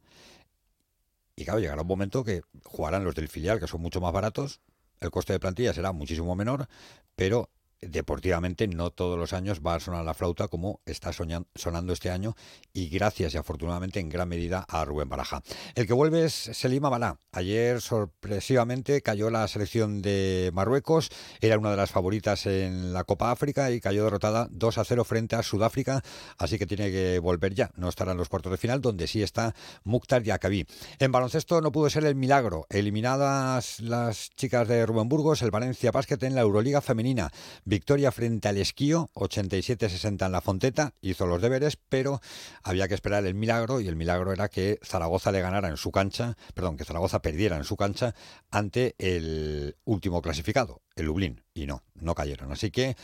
Y 1.37 1.45
claro, 1.45 1.59
llegará 1.59 1.83
un 1.83 1.87
momento 1.87 2.23
que 2.23 2.41
jugarán 2.63 3.05
los 3.05 3.13
del 3.13 3.29
filial, 3.29 3.59
que 3.59 3.67
son 3.67 3.79
mucho 3.79 4.01
más 4.01 4.11
baratos, 4.11 4.59
el 4.99 5.11
coste 5.11 5.33
de 5.33 5.39
plantilla 5.39 5.71
será 5.71 5.91
muchísimo 5.91 6.35
menor, 6.35 6.67
pero 7.15 7.51
deportivamente 7.81 8.67
no 8.67 8.91
todos 8.91 9.17
los 9.17 9.33
años 9.33 9.61
va 9.65 9.75
a 9.75 9.79
sonar 9.79 10.03
la 10.03 10.13
flauta 10.13 10.47
como 10.47 10.81
está 10.85 11.11
sonando 11.13 11.93
este 11.93 12.09
año 12.09 12.35
y 12.73 12.89
gracias 12.89 13.33
y 13.33 13.37
afortunadamente 13.37 13.99
en 13.99 14.09
gran 14.09 14.29
medida 14.29 14.65
a 14.67 14.85
Rubén 14.85 15.09
Baraja. 15.09 15.43
El 15.75 15.87
que 15.87 15.93
vuelve 15.93 16.25
es 16.25 16.33
Selima 16.33 16.89
Balá. 16.89 17.19
Ayer 17.31 17.81
sorpresivamente 17.81 19.01
cayó 19.01 19.29
la 19.29 19.47
selección 19.47 20.01
de 20.01 20.51
Marruecos, 20.53 21.09
era 21.39 21.57
una 21.57 21.71
de 21.71 21.77
las 21.77 21.91
favoritas 21.91 22.45
en 22.47 22.93
la 22.93 23.03
Copa 23.03 23.31
África 23.31 23.71
y 23.71 23.79
cayó 23.79 24.03
derrotada 24.03 24.47
2 24.51 24.77
a 24.77 24.83
0 24.83 25.03
frente 25.03 25.35
a 25.35 25.43
Sudáfrica, 25.43 26.03
así 26.37 26.57
que 26.57 26.65
tiene 26.65 26.91
que 26.91 27.19
volver 27.19 27.53
ya, 27.53 27.71
no 27.75 27.89
estará 27.89 28.13
en 28.13 28.17
los 28.17 28.29
cuartos 28.29 28.51
de 28.51 28.57
final 28.57 28.81
donde 28.81 29.07
sí 29.07 29.21
está 29.21 29.53
Mukhtar 29.83 30.23
Yakabi. 30.23 30.65
En 30.99 31.11
baloncesto 31.11 31.61
no 31.61 31.71
pudo 31.71 31.89
ser 31.89 32.05
el 32.05 32.15
milagro, 32.15 32.65
eliminadas 32.69 33.79
las 33.81 34.31
chicas 34.31 34.67
de 34.67 34.85
Rubén 34.85 35.09
Burgos, 35.09 35.41
el 35.41 35.51
Valencia 35.51 35.91
Basket 35.91 36.17
en 36.21 36.35
la 36.35 36.41
Euroliga 36.41 36.81
femenina. 36.81 37.31
Victoria 37.67 38.13
frente 38.13 38.47
al 38.47 38.55
Esquío, 38.55 39.09
87-60 39.13 40.25
en 40.25 40.31
la 40.31 40.39
Fonteta, 40.39 40.93
hizo 41.01 41.27
los 41.27 41.41
deberes, 41.41 41.75
pero 41.75 42.21
había 42.63 42.87
que 42.87 42.93
esperar 42.93 43.25
el 43.25 43.35
milagro 43.35 43.81
y 43.81 43.89
el 43.89 43.97
milagro 43.97 44.31
era 44.31 44.47
que 44.47 44.79
Zaragoza 44.81 45.33
le 45.33 45.41
ganara 45.41 45.67
en 45.67 45.75
su 45.75 45.91
cancha, 45.91 46.37
perdón, 46.53 46.77
que 46.77 46.85
Zaragoza 46.85 47.21
perdiera 47.21 47.57
en 47.57 47.65
su 47.65 47.75
cancha 47.75 48.15
ante 48.51 48.95
el 48.97 49.75
último 49.83 50.21
clasificado, 50.21 50.81
el 50.95 51.07
Lublin, 51.07 51.43
y 51.53 51.67
no, 51.67 51.83
no 51.95 52.15
cayeron. 52.15 52.53
Así 52.53 52.71
que 52.71 52.95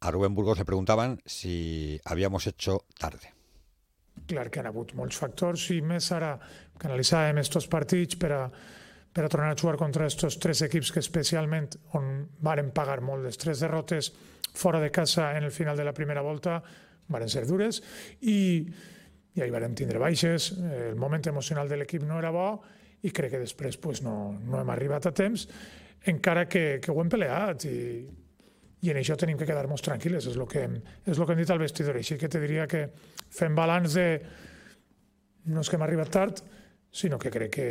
a 0.00 0.10
Rubén 0.10 0.34
Burgos 0.34 0.58
le 0.58 0.66
preguntaban 0.66 1.22
si 1.24 1.98
habíamos 2.04 2.46
hecho 2.46 2.84
tarde. 2.98 3.32
Clar 4.26 4.50
que 4.50 4.60
han 4.60 4.68
hagut 4.68 4.92
molts 4.92 5.16
factors 5.16 5.70
i 5.72 5.80
més 5.80 6.12
ara 6.12 6.36
estos 7.40 7.66
partits 7.66 8.20
per 8.20 8.50
per 9.12 9.26
a 9.26 9.28
tornar 9.28 9.52
a 9.52 9.58
jugar 9.58 9.76
contra 9.80 10.06
aquests 10.06 10.38
tres 10.40 10.62
equips 10.68 10.92
que 10.92 11.02
especialment 11.04 11.74
on 11.98 12.24
varen 12.40 12.72
pagar 12.72 13.00
molt 13.04 13.26
les 13.26 13.38
tres 13.40 13.60
derrotes 13.60 14.12
fora 14.54 14.80
de 14.80 14.90
casa 14.90 15.32
en 15.36 15.44
el 15.44 15.52
final 15.52 15.76
de 15.76 15.84
la 15.84 15.94
primera 15.96 16.24
volta 16.24 16.60
varen 17.12 17.28
ser 17.28 17.44
dures 17.48 17.82
i, 18.20 18.64
i 19.34 19.40
ahir 19.42 19.52
varen 19.52 19.76
tindre 19.76 20.00
baixes, 20.00 20.52
el 20.56 20.96
moment 20.96 21.28
emocional 21.28 21.68
de 21.68 21.80
l'equip 21.80 22.04
no 22.08 22.18
era 22.20 22.32
bo 22.32 22.48
i 23.02 23.10
crec 23.10 23.34
que 23.34 23.44
després 23.44 23.76
pues, 23.76 24.02
no, 24.02 24.32
no 24.40 24.60
hem 24.60 24.72
arribat 24.72 25.08
a 25.08 25.14
temps 25.16 25.48
encara 26.06 26.48
que, 26.48 26.80
que 26.82 26.92
ho 26.92 27.00
hem 27.02 27.10
peleat 27.12 27.66
i, 27.68 27.78
i 28.82 28.90
en 28.90 28.98
això 28.98 29.14
tenim 29.18 29.38
que 29.38 29.46
quedar-nos 29.46 29.84
tranquil·les, 29.86 30.26
és 30.26 30.36
el 30.36 30.48
que, 30.50 30.64
hem, 30.66 30.78
és 31.06 31.18
el 31.18 31.26
que 31.26 31.34
hem 31.36 31.42
dit 31.42 31.50
al 31.54 31.60
vestidor. 31.62 31.98
Així 32.00 32.16
que 32.18 32.30
te 32.30 32.40
diria 32.42 32.66
que 32.66 32.88
fem 33.30 33.54
balanç 33.54 33.94
de 33.94 34.06
no 35.54 35.62
és 35.62 35.70
que 35.70 35.78
hem 35.78 35.84
arribat 35.86 36.10
tard, 36.14 36.42
sinó 36.90 37.18
que 37.22 37.30
crec 37.30 37.54
que 37.54 37.68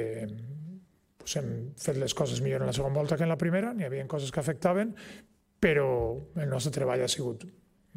pues 1.21 1.37
hem 1.39 1.51
fet 1.79 1.97
les 2.01 2.15
coses 2.17 2.41
millor 2.43 2.63
en 2.63 2.71
la 2.71 2.75
segona 2.75 2.97
volta 2.97 3.17
que 3.17 3.25
en 3.27 3.31
la 3.31 3.39
primera, 3.39 3.73
n'hi 3.73 3.87
havia 3.87 4.07
coses 4.09 4.31
que 4.33 4.41
afectaven, 4.41 4.95
però 5.61 5.91
el 6.35 6.49
nostre 6.49 6.73
treball 6.73 7.03
ha 7.05 7.11
sigut 7.11 7.45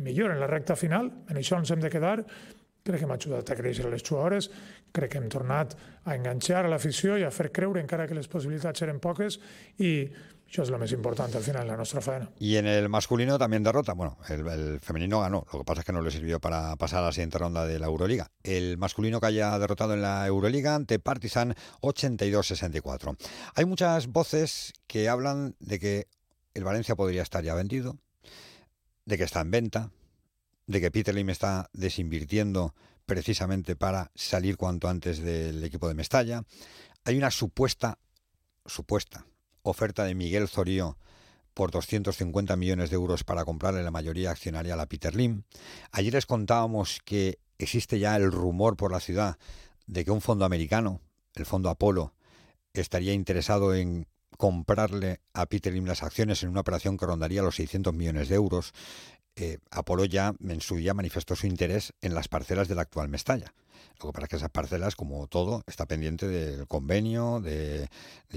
millor 0.05 0.35
en 0.35 0.43
la 0.43 0.51
recta 0.51 0.77
final, 0.77 1.11
en 1.31 1.41
això 1.41 1.59
ens 1.59 1.73
hem 1.73 1.81
de 1.81 1.91
quedar, 1.93 2.19
crec 2.85 3.01
que 3.01 3.09
m'ha 3.09 3.17
ajudat 3.17 3.49
a 3.51 3.57
créixer 3.57 3.89
les 3.89 4.05
jugadores, 4.05 4.51
crec 4.93 5.15
que 5.15 5.21
hem 5.23 5.31
tornat 5.33 5.73
a 6.05 6.17
enganxar 6.19 6.65
a 6.65 6.71
l'afició 6.71 7.17
i 7.17 7.25
a 7.25 7.33
fer 7.33 7.49
creure 7.55 7.81
encara 7.81 8.07
que 8.11 8.19
les 8.19 8.29
possibilitats 8.29 8.85
eren 8.85 9.01
poques 9.01 9.39
i 9.81 9.95
Eso 10.51 10.63
es 10.63 10.71
lo 10.71 10.79
más 10.79 10.93
importante 10.93 11.37
al 11.37 11.43
final 11.43 11.63
en 11.63 11.69
la 11.69 11.77
nuestra 11.77 12.01
faena. 12.01 12.31
Y 12.39 12.57
en 12.57 12.67
el 12.67 12.89
masculino 12.89 13.39
también 13.39 13.63
derrota. 13.65 13.93
Bueno, 13.93 14.19
el, 14.29 14.79
femenino 14.81 15.21
ganó. 15.21 15.45
Lo 15.53 15.61
que 15.61 15.65
pasa 15.65 15.81
es 15.81 15.85
que 15.85 15.93
no 15.93 16.01
le 16.01 16.11
sirvió 16.11 16.41
para 16.41 16.77
pasar 16.77 17.03
a 17.03 17.07
la 17.07 17.13
siguiente 17.13 17.39
ronda 17.39 17.67
de 17.67 17.79
la 17.79 17.87
Euroliga. 17.87 18.31
El 18.43 18.79
masculino 18.79 19.21
que 19.21 19.27
haya 19.27 19.59
derrotado 19.59 19.95
en 19.95 20.03
la 20.03 20.27
Euroliga 20.27 20.77
ante 20.77 20.99
Partizan 21.01 21.57
82-64. 21.81 23.17
Hay 23.55 23.65
muchas 23.65 24.07
voces 24.07 24.75
que 24.87 25.09
hablan 25.09 25.57
de 25.59 25.81
que 25.81 26.07
el 26.55 26.63
Valencia 26.63 26.95
podría 26.95 27.23
estar 27.23 27.43
ya 27.43 27.55
vendido, 27.55 27.99
de 29.07 29.19
que 29.19 29.25
está 29.25 29.41
en 29.41 29.51
venta, 29.51 29.91
de 30.67 30.81
que 30.81 30.91
Peter 30.91 31.15
Lim 31.15 31.31
está 31.31 31.69
desinvirtiendo 31.73 32.75
precisamente 33.07 33.77
para 33.77 34.11
salir 34.15 34.57
cuanto 34.57 34.89
antes 34.89 35.19
del 35.19 35.63
equipo 35.65 35.89
de 35.89 35.95
Mestalla. 35.95 36.45
Hay 37.05 37.19
una 37.19 37.31
supuesta, 37.31 37.99
supuesta, 38.65 39.27
oferta 39.65 40.05
de 40.05 40.15
Miguel 40.15 40.47
Zorío 40.47 40.97
por 41.55 41.71
250 41.71 42.57
millones 42.57 42.91
de 42.91 42.97
euros 42.97 43.25
para 43.25 43.45
comprarle 43.45 43.83
la 43.83 43.91
mayoría 43.91 44.31
accionaria 44.31 44.75
a 44.75 44.77
la 44.77 44.87
Peter 44.87 45.15
Lim. 45.15 45.43
Ayer 45.91 46.13
les 46.13 46.27
contábamos 46.27 47.01
que 47.05 47.39
existe 47.59 47.99
ya 47.99 48.17
el 48.17 48.31
rumor 48.31 48.77
por 48.77 48.93
la 48.93 49.01
ciudad 49.01 49.39
de 49.87 50.05
que 50.05 50.11
un 50.11 50.21
fondo 50.21 50.45
americano, 50.45 51.01
el 51.35 51.47
fondo 51.47 51.71
Apolo, 51.71 52.13
estaría 52.73 53.13
interesado 53.13 53.75
en 53.75 54.07
comprarle 54.37 55.21
a 55.33 55.47
Peter 55.47 55.73
Lim 55.73 55.87
las 55.87 56.03
acciones 56.03 56.43
en 56.43 56.51
una 56.51 56.61
operación 56.61 56.97
que 56.97 57.07
rondaría 57.07 57.43
los 57.43 57.57
600 57.57 57.95
millones 57.95 58.29
de 58.29 58.35
euros. 58.35 58.73
Eh, 59.37 59.59
Apolo 59.71 60.05
ya 60.05 60.35
en 60.41 60.61
su 60.61 60.77
día 60.77 60.95
manifestó 60.95 61.35
su 61.35 61.47
interés 61.47 61.93
en 62.01 62.15
las 62.15 62.29
parcelas 62.29 62.69
de 62.69 62.75
la 62.75 62.83
actual 62.83 63.09
Mestalla. 63.09 63.53
Lo 64.01 64.09
que 64.09 64.13
pasa 64.13 64.25
es 64.25 64.29
que 64.29 64.37
esas 64.37 64.51
parcelas, 64.51 64.97
como 64.97 65.27
todo, 65.29 65.63
está 65.67 65.87
pendiente 65.87 66.27
del 66.27 66.67
convenio, 66.67 67.41
de, 67.41 67.89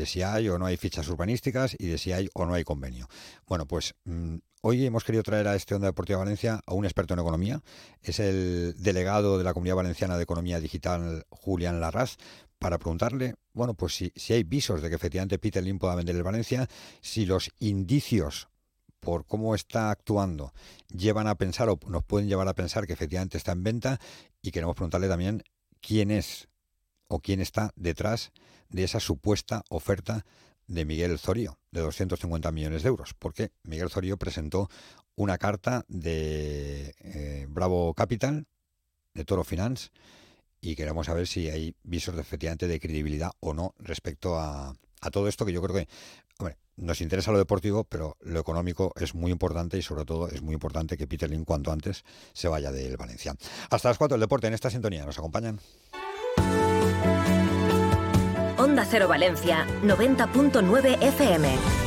si 0.06 0.22
hay 0.22 0.50
o 0.50 0.58
no 0.58 0.66
hay 0.66 0.78
fichas 0.78 1.08
urbanísticas 1.10 1.76
y 1.78 1.88
de 1.88 1.98
si 1.98 2.12
hay 2.12 2.30
o 2.34 2.46
no 2.46 2.54
hay 2.54 2.64
convenio. 2.64 3.08
Bueno, 3.48 3.66
pues 3.66 3.96
mm, 4.06 4.38
hoy 4.62 4.86
hemos 4.86 5.04
querido 5.04 5.24
traer 5.24 5.48
a 5.48 5.56
este 5.56 5.76
Onda 5.76 5.88
Deportiva 5.88 6.20
Valencia 6.20 6.62
a 6.66 6.74
un 6.74 6.86
experto 6.86 7.14
en 7.14 7.20
economía. 7.20 7.62
Es 8.02 8.20
el 8.20 8.76
delegado 8.78 9.38
de 9.38 9.44
la 9.44 9.54
Comunidad 9.54 9.76
Valenciana 9.76 10.18
de 10.18 10.24
Economía 10.24 10.60
Digital, 10.60 11.26
Julián 11.30 11.80
Larraz, 11.80 12.18
para 12.60 12.78
preguntarle, 12.78 13.36
bueno, 13.54 13.74
pues 13.74 13.96
si, 13.96 14.12
si 14.16 14.34
hay 14.34 14.44
visos 14.44 14.82
de 14.82 14.90
que 14.90 14.96
efectivamente 14.96 15.38
Peter 15.38 15.64
Lim 15.64 15.80
pueda 15.80 15.96
vender 15.96 16.16
el 16.16 16.24
Valencia, 16.24 16.68
si 17.02 17.26
los 17.26 17.52
indicios 17.60 18.48
por 19.00 19.26
cómo 19.26 19.56
está 19.56 19.92
actuando 19.92 20.54
llevan 20.90 21.28
a 21.28 21.36
pensar 21.36 21.70
o 21.70 21.80
nos 21.88 22.04
pueden 22.04 22.28
llevar 22.28 22.48
a 22.48 22.56
pensar 22.56 22.88
que 22.88 22.94
efectivamente 22.94 23.38
está 23.38 23.52
en 23.52 23.64
venta 23.64 24.00
y 24.42 24.52
queremos 24.52 24.76
preguntarle 24.76 25.08
también 25.08 25.44
quién 25.82 26.12
es 26.12 26.48
o 27.08 27.20
quién 27.20 27.42
está 27.42 27.72
detrás 27.76 28.32
de 28.70 28.84
esa 28.84 29.00
supuesta 29.00 29.64
oferta 29.70 30.26
de 30.68 30.86
Miguel 30.86 31.18
Zorío 31.18 31.58
de 31.72 31.82
250 31.82 32.52
millones 32.52 32.84
de 32.84 32.90
euros, 32.90 33.14
porque 33.18 33.52
Miguel 33.64 33.90
Zorío 33.90 34.18
presentó 34.18 34.70
una 35.16 35.38
carta 35.38 35.86
de 35.88 36.94
eh, 37.00 37.48
Bravo 37.50 37.94
Capital, 37.94 38.46
de 39.14 39.26
Toro 39.26 39.44
Finance, 39.44 39.90
y 40.60 40.76
queremos 40.76 41.08
saber 41.08 41.28
si 41.28 41.50
hay 41.50 41.76
visos 41.84 42.16
de, 42.16 42.22
efectivamente 42.22 42.68
de 42.68 42.80
credibilidad 42.80 43.32
o 43.40 43.54
no 43.54 43.74
respecto 43.80 44.38
a, 44.38 44.76
a 45.02 45.12
todo 45.12 45.28
esto 45.28 45.46
que 45.46 45.54
yo 45.54 45.62
creo 45.62 45.76
que 45.76 45.88
hombre, 46.40 46.58
nos 46.78 47.02
interesa 47.02 47.32
lo 47.32 47.38
deportivo, 47.38 47.84
pero 47.84 48.18
lo 48.22 48.40
económico 48.40 48.94
es 48.96 49.14
muy 49.14 49.32
importante 49.32 49.78
y 49.78 49.82
sobre 49.82 50.06
todo 50.06 50.30
es 50.30 50.42
muy 50.42 50.54
importante 50.54 50.98
que 50.98 51.08
Peter 51.08 51.30
Lin 51.30 51.44
cuanto 51.46 51.72
antes 51.72 52.06
se 52.34 52.48
vaya 52.48 52.72
del 52.72 52.98
Valencia. 52.98 53.36
Hasta 53.70 53.90
las 53.90 53.98
4 53.98 54.16
el 54.16 54.22
deporte 54.22 54.48
en 54.48 54.54
esta 54.54 54.70
sintonía. 54.70 55.06
¿Nos 55.06 55.18
acompañan? 55.18 55.60
Cero 58.86 59.08
Valencia, 59.08 59.66
90.9 59.84 61.02
FM. 61.02 61.87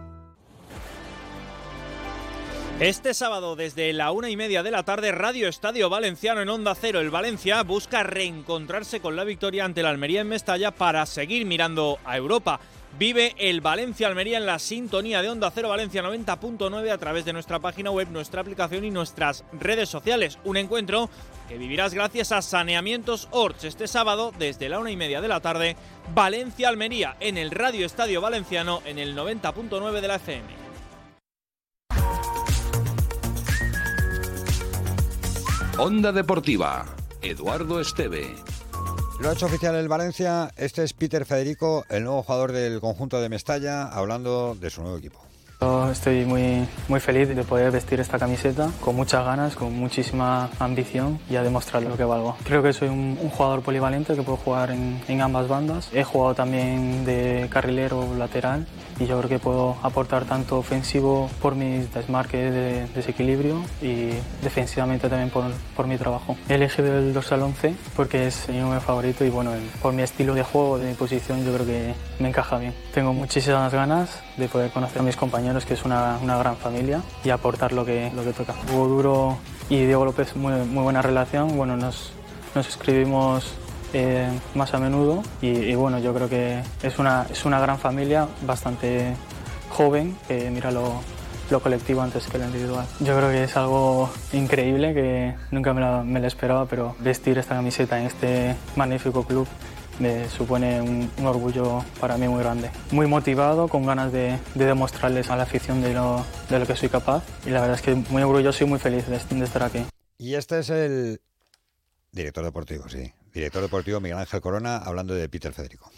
Este 2.81 3.13
sábado, 3.13 3.55
desde 3.55 3.93
la 3.93 4.11
una 4.11 4.31
y 4.31 4.35
media 4.35 4.63
de 4.63 4.71
la 4.71 4.81
tarde, 4.81 5.11
Radio 5.11 5.47
Estadio 5.47 5.87
Valenciano 5.87 6.41
en 6.41 6.49
Onda 6.49 6.73
Cero. 6.73 6.99
El 6.99 7.11
Valencia 7.11 7.61
busca 7.61 8.01
reencontrarse 8.01 9.01
con 9.01 9.15
la 9.15 9.23
victoria 9.23 9.65
ante 9.65 9.83
la 9.83 9.91
Almería 9.91 10.21
en 10.21 10.29
Mestalla 10.29 10.71
para 10.71 11.05
seguir 11.05 11.45
mirando 11.45 11.99
a 12.03 12.17
Europa. 12.17 12.59
Vive 12.97 13.35
el 13.37 13.61
Valencia 13.61 14.07
Almería 14.07 14.39
en 14.39 14.47
la 14.47 14.57
sintonía 14.57 15.21
de 15.21 15.29
Onda 15.29 15.51
Cero 15.53 15.69
Valencia 15.69 16.01
90.9 16.01 16.89
a 16.91 16.97
través 16.97 17.23
de 17.23 17.33
nuestra 17.33 17.59
página 17.59 17.91
web, 17.91 18.07
nuestra 18.09 18.41
aplicación 18.41 18.83
y 18.83 18.89
nuestras 18.89 19.45
redes 19.53 19.87
sociales. 19.87 20.39
Un 20.43 20.57
encuentro 20.57 21.07
que 21.47 21.59
vivirás 21.59 21.93
gracias 21.93 22.31
a 22.31 22.41
Saneamientos 22.41 23.27
Orch 23.29 23.63
este 23.63 23.87
sábado 23.87 24.33
desde 24.39 24.69
la 24.69 24.79
una 24.79 24.89
y 24.89 24.97
media 24.97 25.21
de 25.21 25.27
la 25.27 25.39
tarde. 25.39 25.75
Valencia 26.15 26.69
Almería 26.69 27.15
en 27.19 27.37
el 27.37 27.51
Radio 27.51 27.85
Estadio 27.85 28.21
Valenciano 28.21 28.81
en 28.85 28.97
el 28.97 29.15
90.9 29.15 30.01
de 30.01 30.07
la 30.07 30.15
FM. 30.15 30.60
Onda 35.83 36.11
Deportiva, 36.11 36.85
Eduardo 37.23 37.81
Esteve. 37.81 38.35
Lo 39.19 39.31
ha 39.31 39.33
hecho 39.33 39.47
oficial 39.47 39.73
el 39.73 39.87
Valencia. 39.87 40.51
Este 40.55 40.83
es 40.83 40.93
Peter 40.93 41.25
Federico, 41.25 41.85
el 41.89 42.03
nuevo 42.03 42.21
jugador 42.21 42.51
del 42.51 42.79
conjunto 42.79 43.19
de 43.19 43.29
Mestalla, 43.29 43.87
hablando 43.87 44.53
de 44.53 44.69
su 44.69 44.83
nuevo 44.83 44.99
equipo. 44.99 45.19
estoy 45.91 46.23
muy, 46.25 46.67
muy 46.87 46.99
feliz 46.99 47.29
de 47.29 47.43
poder 47.43 47.71
vestir 47.71 47.99
esta 47.99 48.19
camiseta 48.19 48.69
con 48.79 48.95
muchas 48.95 49.25
ganas, 49.25 49.55
con 49.55 49.73
muchísima 49.73 50.51
ambición 50.59 51.19
y 51.31 51.35
a 51.37 51.41
demostrar 51.41 51.81
lo 51.81 51.97
que 51.97 52.03
valgo. 52.03 52.37
Creo 52.43 52.61
que 52.61 52.73
soy 52.73 52.89
un, 52.89 53.15
jugador 53.29 53.63
polivalente 53.63 54.13
que 54.13 54.21
puedo 54.21 54.37
jugar 54.37 54.69
en, 54.69 55.01
en, 55.07 55.19
ambas 55.19 55.47
bandas. 55.47 55.89
He 55.93 56.03
jugado 56.03 56.35
también 56.35 57.05
de 57.05 57.47
carrilero 57.49 58.15
lateral 58.15 58.67
y 59.01 59.07
yo 59.07 59.17
creo 59.17 59.29
que 59.29 59.39
puedo 59.39 59.77
aportar 59.81 60.25
tanto 60.25 60.57
ofensivo 60.57 61.29
por 61.41 61.55
mis 61.55 61.91
desmarques 61.93 62.53
de 62.53 62.87
desequilibrio 62.93 63.63
y 63.81 64.11
defensivamente 64.43 65.09
también 65.09 65.29
por, 65.29 65.45
por 65.75 65.87
mi 65.87 65.97
trabajo. 65.97 66.37
He 66.47 66.55
elegido 66.55 66.99
el 66.99 67.13
dorsal 67.13 67.41
11 67.41 67.75
porque 67.95 68.27
es 68.27 68.47
mi 68.49 68.59
número 68.59 68.79
favorito 68.81 69.25
y 69.25 69.29
bueno, 69.29 69.51
por 69.81 69.93
mi 69.93 70.03
estilo 70.03 70.35
de 70.35 70.43
juego, 70.43 70.77
de 70.77 70.89
mi 70.89 70.93
posición, 70.93 71.43
yo 71.43 71.53
creo 71.53 71.65
que 71.65 71.93
me 72.19 72.29
encaja 72.29 72.57
bien. 72.57 72.73
Tengo 72.93 73.13
muchísimas 73.13 73.73
ganas 73.73 74.21
de 74.37 74.47
poder 74.47 74.71
conocer 74.71 74.99
a 74.99 75.03
mis 75.03 75.15
compañeros, 75.15 75.65
que 75.65 75.73
es 75.73 75.83
una, 75.83 76.19
una 76.21 76.37
gran 76.37 76.57
familia, 76.57 77.01
y 77.23 77.29
aportar 77.29 77.73
lo 77.73 77.85
que, 77.85 78.11
lo 78.15 78.23
que 78.23 78.33
toca. 78.33 78.53
Hugo 78.71 78.87
Duro 78.87 79.37
y 79.69 79.85
Diego 79.85 80.05
López, 80.05 80.35
muy, 80.35 80.53
muy 80.65 80.83
buena 80.83 81.01
relación. 81.01 81.57
Bueno, 81.57 81.75
nos, 81.75 82.13
nos 82.53 82.67
escribimos 82.67 83.53
eh, 83.93 84.29
más 84.55 84.73
a 84.73 84.79
menudo 84.79 85.23
y, 85.41 85.73
bueno, 85.75 85.99
yo 85.99 86.13
creo 86.13 86.29
que 86.29 86.61
es 86.83 86.99
una, 86.99 87.25
es 87.29 87.45
una 87.45 87.59
gran 87.59 87.77
familia, 87.77 88.27
bastante 88.45 89.13
joven, 89.69 90.17
que 90.27 90.49
mira 90.49 90.71
lo, 90.71 91.01
lo 91.49 91.59
colectivo 91.59 92.01
antes 92.01 92.27
que 92.27 92.37
lo 92.37 92.45
individual. 92.45 92.85
Yo 92.99 93.15
creo 93.17 93.29
que 93.29 93.43
es 93.43 93.57
algo 93.57 94.09
increíble 94.33 94.93
que 94.93 95.35
nunca 95.51 95.73
me 95.73 95.81
lo, 95.81 96.03
me 96.03 96.19
lo 96.19 96.27
esperaba, 96.27 96.65
pero 96.65 96.95
vestir 96.99 97.37
esta 97.37 97.55
camiseta 97.55 97.99
en 97.99 98.07
este 98.07 98.55
magnífico 98.75 99.23
club 99.23 99.47
me 99.99 100.27
supone 100.29 100.81
un, 100.81 101.09
orgullo 101.25 101.83
para 101.99 102.17
mí 102.17 102.27
muy 102.27 102.41
grande. 102.41 102.71
Muy 102.91 103.07
motivado, 103.07 103.67
con 103.67 103.85
ganas 103.85 104.11
de, 104.11 104.39
demostrarles 104.55 105.29
a 105.29 105.35
la 105.35 105.43
afición 105.43 105.81
de 105.81 105.93
lo, 105.93 106.25
de 106.49 106.59
lo, 106.59 106.65
que 106.65 106.75
soy 106.75 106.89
capaz 106.89 107.23
y 107.45 107.51
la 107.51 107.61
verdad 107.61 107.75
es 107.75 107.81
que 107.81 107.95
muy 107.95 108.23
orgulloso 108.23 108.63
y 108.63 108.67
muy 108.67 108.79
feliz 108.79 109.05
de, 109.07 109.19
de 109.19 109.45
estar 109.45 109.63
aquí. 109.63 109.85
Y 110.17 110.35
este 110.35 110.59
es 110.59 110.69
el 110.69 111.21
director 112.11 112.43
deportivo, 112.43 112.89
sí. 112.89 113.13
Director 113.33 113.61
deportivo 113.61 113.99
Miguel 113.99 114.17
Ángel 114.17 114.41
Corona, 114.41 114.77
hablando 114.77 115.13
de 115.13 115.27
Peter 115.29 115.53
Federico. 115.53 115.89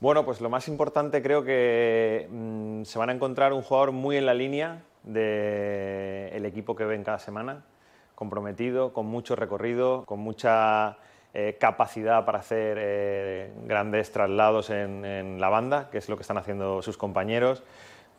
Bueno, 0.00 0.24
pues 0.24 0.40
lo 0.40 0.48
más 0.48 0.66
importante 0.68 1.22
creo 1.22 1.44
que 1.44 2.26
mm, 2.30 2.84
se 2.84 2.98
van 2.98 3.10
a 3.10 3.12
encontrar 3.12 3.52
un 3.52 3.62
jugador 3.62 3.92
muy 3.92 4.16
en 4.16 4.26
la 4.26 4.34
línea 4.34 4.82
del 5.02 6.44
equipo 6.44 6.74
que 6.74 6.84
ven 6.84 7.04
cada 7.04 7.18
semana, 7.18 7.64
comprometido, 8.14 8.92
con 8.92 9.06
mucho 9.06 9.36
recorrido, 9.36 10.04
con 10.06 10.20
mucha 10.20 10.98
eh, 11.32 11.56
capacidad 11.60 12.24
para 12.24 12.40
hacer 12.40 12.76
eh, 12.80 13.52
grandes 13.64 14.10
traslados 14.10 14.70
en, 14.70 15.40
la 15.40 15.48
banda, 15.48 15.88
que 15.90 15.98
es 15.98 16.08
lo 16.08 16.16
que 16.16 16.22
están 16.22 16.38
haciendo 16.38 16.82
sus 16.82 16.96
compañeros, 16.96 17.62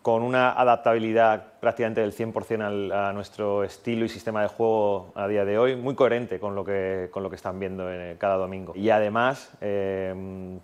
con 0.02 0.24
una 0.24 0.52
adaptabilidad 0.54 1.44
prácticamente 1.60 2.02
del 2.02 2.14
100% 2.14 2.92
a 2.92 3.14
nuestro 3.14 3.64
estilo 3.64 4.04
y 4.06 4.10
sistema 4.10 4.42
de 4.42 4.48
juego 4.48 5.12
a 5.16 5.28
día 5.28 5.46
de 5.46 5.60
hoy, 5.60 5.76
muy 5.76 5.94
coherente 5.94 6.40
con 6.40 6.56
lo 6.56 6.66
que, 6.66 7.10
con 7.12 7.22
lo 7.22 7.30
que 7.30 7.36
están 7.36 7.60
viendo 7.60 7.92
eh, 7.92 8.16
cada 8.18 8.38
domingo. 8.38 8.74
Y 8.76 8.90
además, 8.90 9.52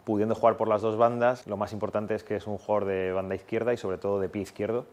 pudiendo 0.03 0.33
jugar 0.33 0.57
por 0.57 0.67
las 0.67 0.81
dos 0.81 0.97
bandas, 0.97 1.45
lo 1.45 1.55
más 1.55 1.71
importante 1.71 2.15
es 2.15 2.23
que 2.23 2.35
es 2.35 2.47
un 2.47 2.57
jugador 2.57 2.85
de 2.85 3.11
banda 3.11 3.35
izquierda 3.35 3.73
y 3.73 3.77
sobre 3.77 3.97
todo 3.97 4.19
de 4.19 4.29
pie 4.29 4.41
izquierdo, 4.41 4.85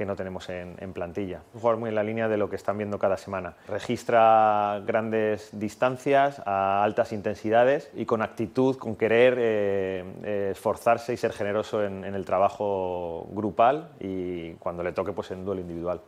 que 0.00 0.06
no 0.06 0.16
tenemos 0.16 0.48
en, 0.48 0.94
plantilla. 0.94 1.42
Un 1.52 1.60
jugador 1.60 1.78
muy 1.78 1.90
en 1.90 1.94
la 1.94 2.02
línea 2.02 2.26
de 2.26 2.38
lo 2.38 2.48
que 2.48 2.56
están 2.56 2.78
viendo 2.78 2.98
cada 2.98 3.18
semana. 3.18 3.56
Registra 3.68 4.80
grandes 4.86 5.50
distancias 5.52 6.40
a 6.46 6.82
altas 6.82 7.12
intensidades 7.12 7.90
y 7.94 8.06
con 8.06 8.22
actitud, 8.22 8.78
con 8.78 8.96
querer 8.96 9.34
eh, 9.36 10.04
eh, 10.24 10.48
esforzarse 10.52 11.12
y 11.12 11.18
ser 11.18 11.34
generoso 11.34 11.84
en, 11.84 12.06
en, 12.06 12.14
el 12.14 12.24
trabajo 12.24 13.28
grupal 13.30 13.90
y 14.00 14.54
cuando 14.54 14.82
le 14.82 14.92
toque 14.92 15.12
pues 15.12 15.32
en 15.32 15.44
duelo 15.44 15.60
individual. 15.60 16.00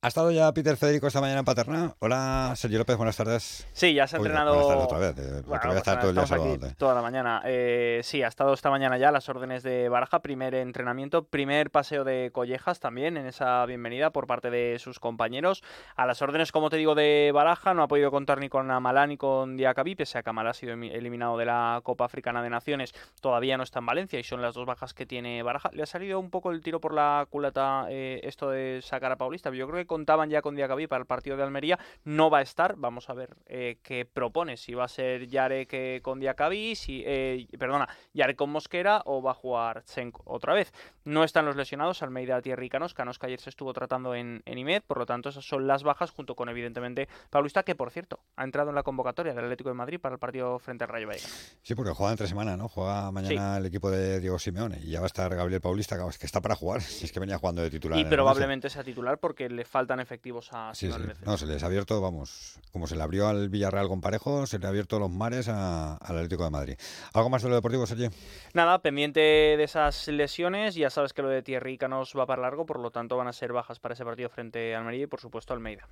¿Ha 0.00 0.06
estado 0.06 0.30
ya 0.30 0.54
Peter 0.54 0.76
Federico 0.76 1.08
esta 1.08 1.20
mañana 1.20 1.40
en 1.40 1.44
Paterna? 1.44 1.96
Hola, 1.98 2.52
Sergio 2.54 2.78
López, 2.78 2.96
buenas 2.96 3.16
tardes. 3.16 3.66
Sí, 3.72 3.94
ya 3.94 4.06
se 4.06 4.14
ha 4.14 4.18
entrenado. 4.18 4.54
Buenas 4.54 4.68
tardes 4.68 4.84
otra 4.84 4.98
vez. 4.98 5.18
Eh, 5.18 5.42
bueno, 5.44 5.62
voy 5.66 5.74
a 5.74 5.78
estar 5.78 5.98
todo 5.98 6.10
el 6.10 6.60
día 6.60 6.74
Toda 6.78 6.94
la 6.94 7.02
mañana. 7.02 7.42
Eh, 7.44 8.00
sí, 8.04 8.22
ha 8.22 8.28
estado 8.28 8.54
esta 8.54 8.70
mañana 8.70 8.96
ya 8.96 9.08
a 9.08 9.10
las 9.10 9.28
órdenes 9.28 9.64
de 9.64 9.88
Baraja. 9.88 10.20
Primer 10.20 10.54
entrenamiento, 10.54 11.24
primer 11.24 11.72
paseo 11.72 12.04
de 12.04 12.30
collejas 12.32 12.78
también 12.78 13.16
en 13.16 13.26
esa 13.26 13.66
bienvenida 13.66 14.10
por 14.10 14.28
parte 14.28 14.50
de 14.50 14.78
sus 14.78 15.00
compañeros. 15.00 15.64
A 15.96 16.06
las 16.06 16.22
órdenes, 16.22 16.52
como 16.52 16.70
te 16.70 16.76
digo, 16.76 16.94
de 16.94 17.32
Baraja. 17.34 17.74
No 17.74 17.82
ha 17.82 17.88
podido 17.88 18.12
contar 18.12 18.38
ni 18.38 18.48
con 18.48 18.70
Amalá 18.70 19.04
ni 19.08 19.16
con 19.16 19.56
Diacabí, 19.56 19.96
pese 19.96 20.18
a 20.18 20.22
que 20.22 20.30
Amalá 20.30 20.50
ha 20.50 20.54
sido 20.54 20.74
eliminado 20.74 21.36
de 21.36 21.46
la 21.46 21.80
Copa 21.82 22.04
Africana 22.04 22.40
de 22.44 22.50
Naciones. 22.50 22.94
Todavía 23.20 23.56
no 23.56 23.64
está 23.64 23.80
en 23.80 23.86
Valencia 23.86 24.20
y 24.20 24.22
son 24.22 24.42
las 24.42 24.54
dos 24.54 24.64
bajas 24.64 24.94
que 24.94 25.06
tiene 25.06 25.42
Baraja. 25.42 25.70
Le 25.72 25.82
ha 25.82 25.86
salido 25.86 26.20
un 26.20 26.30
poco 26.30 26.52
el 26.52 26.62
tiro 26.62 26.80
por 26.80 26.94
la 26.94 27.26
culata 27.28 27.86
eh, 27.90 28.20
esto 28.22 28.50
de 28.50 28.78
sacar 28.80 29.10
a 29.10 29.16
Paulista. 29.16 29.50
Yo 29.50 29.66
creo 29.66 29.80
que 29.80 29.87
contaban 29.88 30.30
ya 30.30 30.40
con 30.40 30.54
Diacabí 30.54 30.86
para 30.86 31.00
el 31.00 31.06
partido 31.06 31.36
de 31.36 31.42
Almería. 31.42 31.80
No 32.04 32.30
va 32.30 32.38
a 32.38 32.42
estar. 32.42 32.76
Vamos 32.76 33.10
a 33.10 33.14
ver 33.14 33.36
eh, 33.46 33.78
qué 33.82 34.04
propone. 34.04 34.56
Si 34.56 34.74
va 34.74 34.84
a 34.84 34.88
ser 34.88 35.26
Yarek 35.26 36.00
con 36.02 36.20
Diacabí, 36.20 36.76
si, 36.76 37.02
eh, 37.04 37.48
perdona, 37.58 37.88
Yarek 38.14 38.36
con 38.36 38.50
Mosquera 38.50 39.02
o 39.04 39.20
va 39.20 39.32
a 39.32 39.34
jugar 39.34 39.82
Chenko 39.84 40.22
otra 40.26 40.54
vez. 40.54 40.72
No 41.04 41.24
están 41.24 41.46
los 41.46 41.56
lesionados, 41.56 42.02
Almeida, 42.02 42.40
Thierry 42.40 42.66
y 42.66 42.68
Canos. 42.68 42.94
Canos 42.94 43.18
que 43.18 43.26
ayer 43.26 43.40
se 43.40 43.50
estuvo 43.50 43.72
tratando 43.72 44.14
en, 44.14 44.42
en 44.44 44.58
IMED. 44.58 44.82
Por 44.86 44.98
lo 44.98 45.06
tanto, 45.06 45.30
esas 45.30 45.44
son 45.44 45.66
las 45.66 45.82
bajas 45.82 46.12
junto 46.12 46.36
con, 46.36 46.48
evidentemente, 46.48 47.08
Paulista, 47.30 47.64
que 47.64 47.74
por 47.74 47.90
cierto 47.90 48.20
ha 48.36 48.44
entrado 48.44 48.68
en 48.68 48.76
la 48.76 48.82
convocatoria 48.82 49.34
del 49.34 49.44
Atlético 49.44 49.70
de 49.70 49.74
Madrid 49.74 49.98
para 49.98 50.14
el 50.14 50.18
partido 50.18 50.58
frente 50.58 50.84
al 50.84 50.90
Rayo 50.90 51.08
Vallecano. 51.08 51.34
Sí, 51.62 51.74
porque 51.74 51.92
juega 51.92 52.12
entre 52.12 52.26
semana, 52.26 52.56
¿no? 52.56 52.68
Juega 52.68 53.10
mañana 53.10 53.56
el 53.56 53.66
equipo 53.66 53.90
de 53.90 54.20
Diego 54.20 54.38
Simeone 54.38 54.78
y 54.82 54.90
ya 54.90 55.00
va 55.00 55.06
a 55.06 55.08
estar 55.08 55.34
Gabriel 55.34 55.60
Paulista, 55.60 55.96
que 56.18 56.26
está 56.26 56.40
para 56.40 56.54
jugar. 56.54 56.82
Si 56.98 57.04
es 57.04 57.12
que 57.12 57.20
venía 57.20 57.38
jugando 57.38 57.62
de 57.62 57.70
titular. 57.70 57.98
Y 57.98 58.04
probablemente 58.04 58.68
sea 58.70 58.82
titular 58.82 59.18
porque 59.18 59.48
le 59.48 59.64
faltan 59.78 60.00
efectivos 60.00 60.48
a 60.50 60.74
sí, 60.74 60.90
sí. 60.90 60.98
No, 61.24 61.36
se 61.36 61.46
les 61.46 61.62
ha 61.62 61.66
abierto, 61.66 62.00
vamos, 62.00 62.58
como 62.72 62.88
se 62.88 62.96
le 62.96 63.02
abrió 63.04 63.28
al 63.28 63.48
Villarreal 63.48 63.86
con 63.86 64.00
Parejo, 64.00 64.44
se 64.44 64.58
le 64.58 64.66
ha 64.66 64.70
abierto 64.70 64.98
los 64.98 65.08
mares 65.08 65.46
al 65.46 65.98
Atlético 66.00 66.42
de 66.42 66.50
Madrid. 66.50 66.74
¿Algo 67.14 67.30
más 67.30 67.44
de 67.44 67.48
lo 67.48 67.54
deportivo, 67.54 67.86
Sergio? 67.86 68.10
Nada, 68.54 68.80
pendiente 68.80 69.20
de 69.20 69.62
esas 69.62 70.08
lesiones, 70.08 70.74
ya 70.74 70.90
sabes 70.90 71.12
que 71.12 71.22
lo 71.22 71.28
de 71.28 71.42
Thierry 71.42 71.78
Canos 71.78 72.12
va 72.18 72.26
para 72.26 72.42
largo, 72.42 72.66
por 72.66 72.80
lo 72.80 72.90
tanto 72.90 73.16
van 73.16 73.28
a 73.28 73.32
ser 73.32 73.52
bajas 73.52 73.78
para 73.78 73.94
ese 73.94 74.04
partido 74.04 74.28
frente 74.30 74.74
a 74.74 74.80
Almería 74.80 75.04
y 75.04 75.06
por 75.06 75.20
supuesto 75.20 75.54
Almeida. 75.54 75.86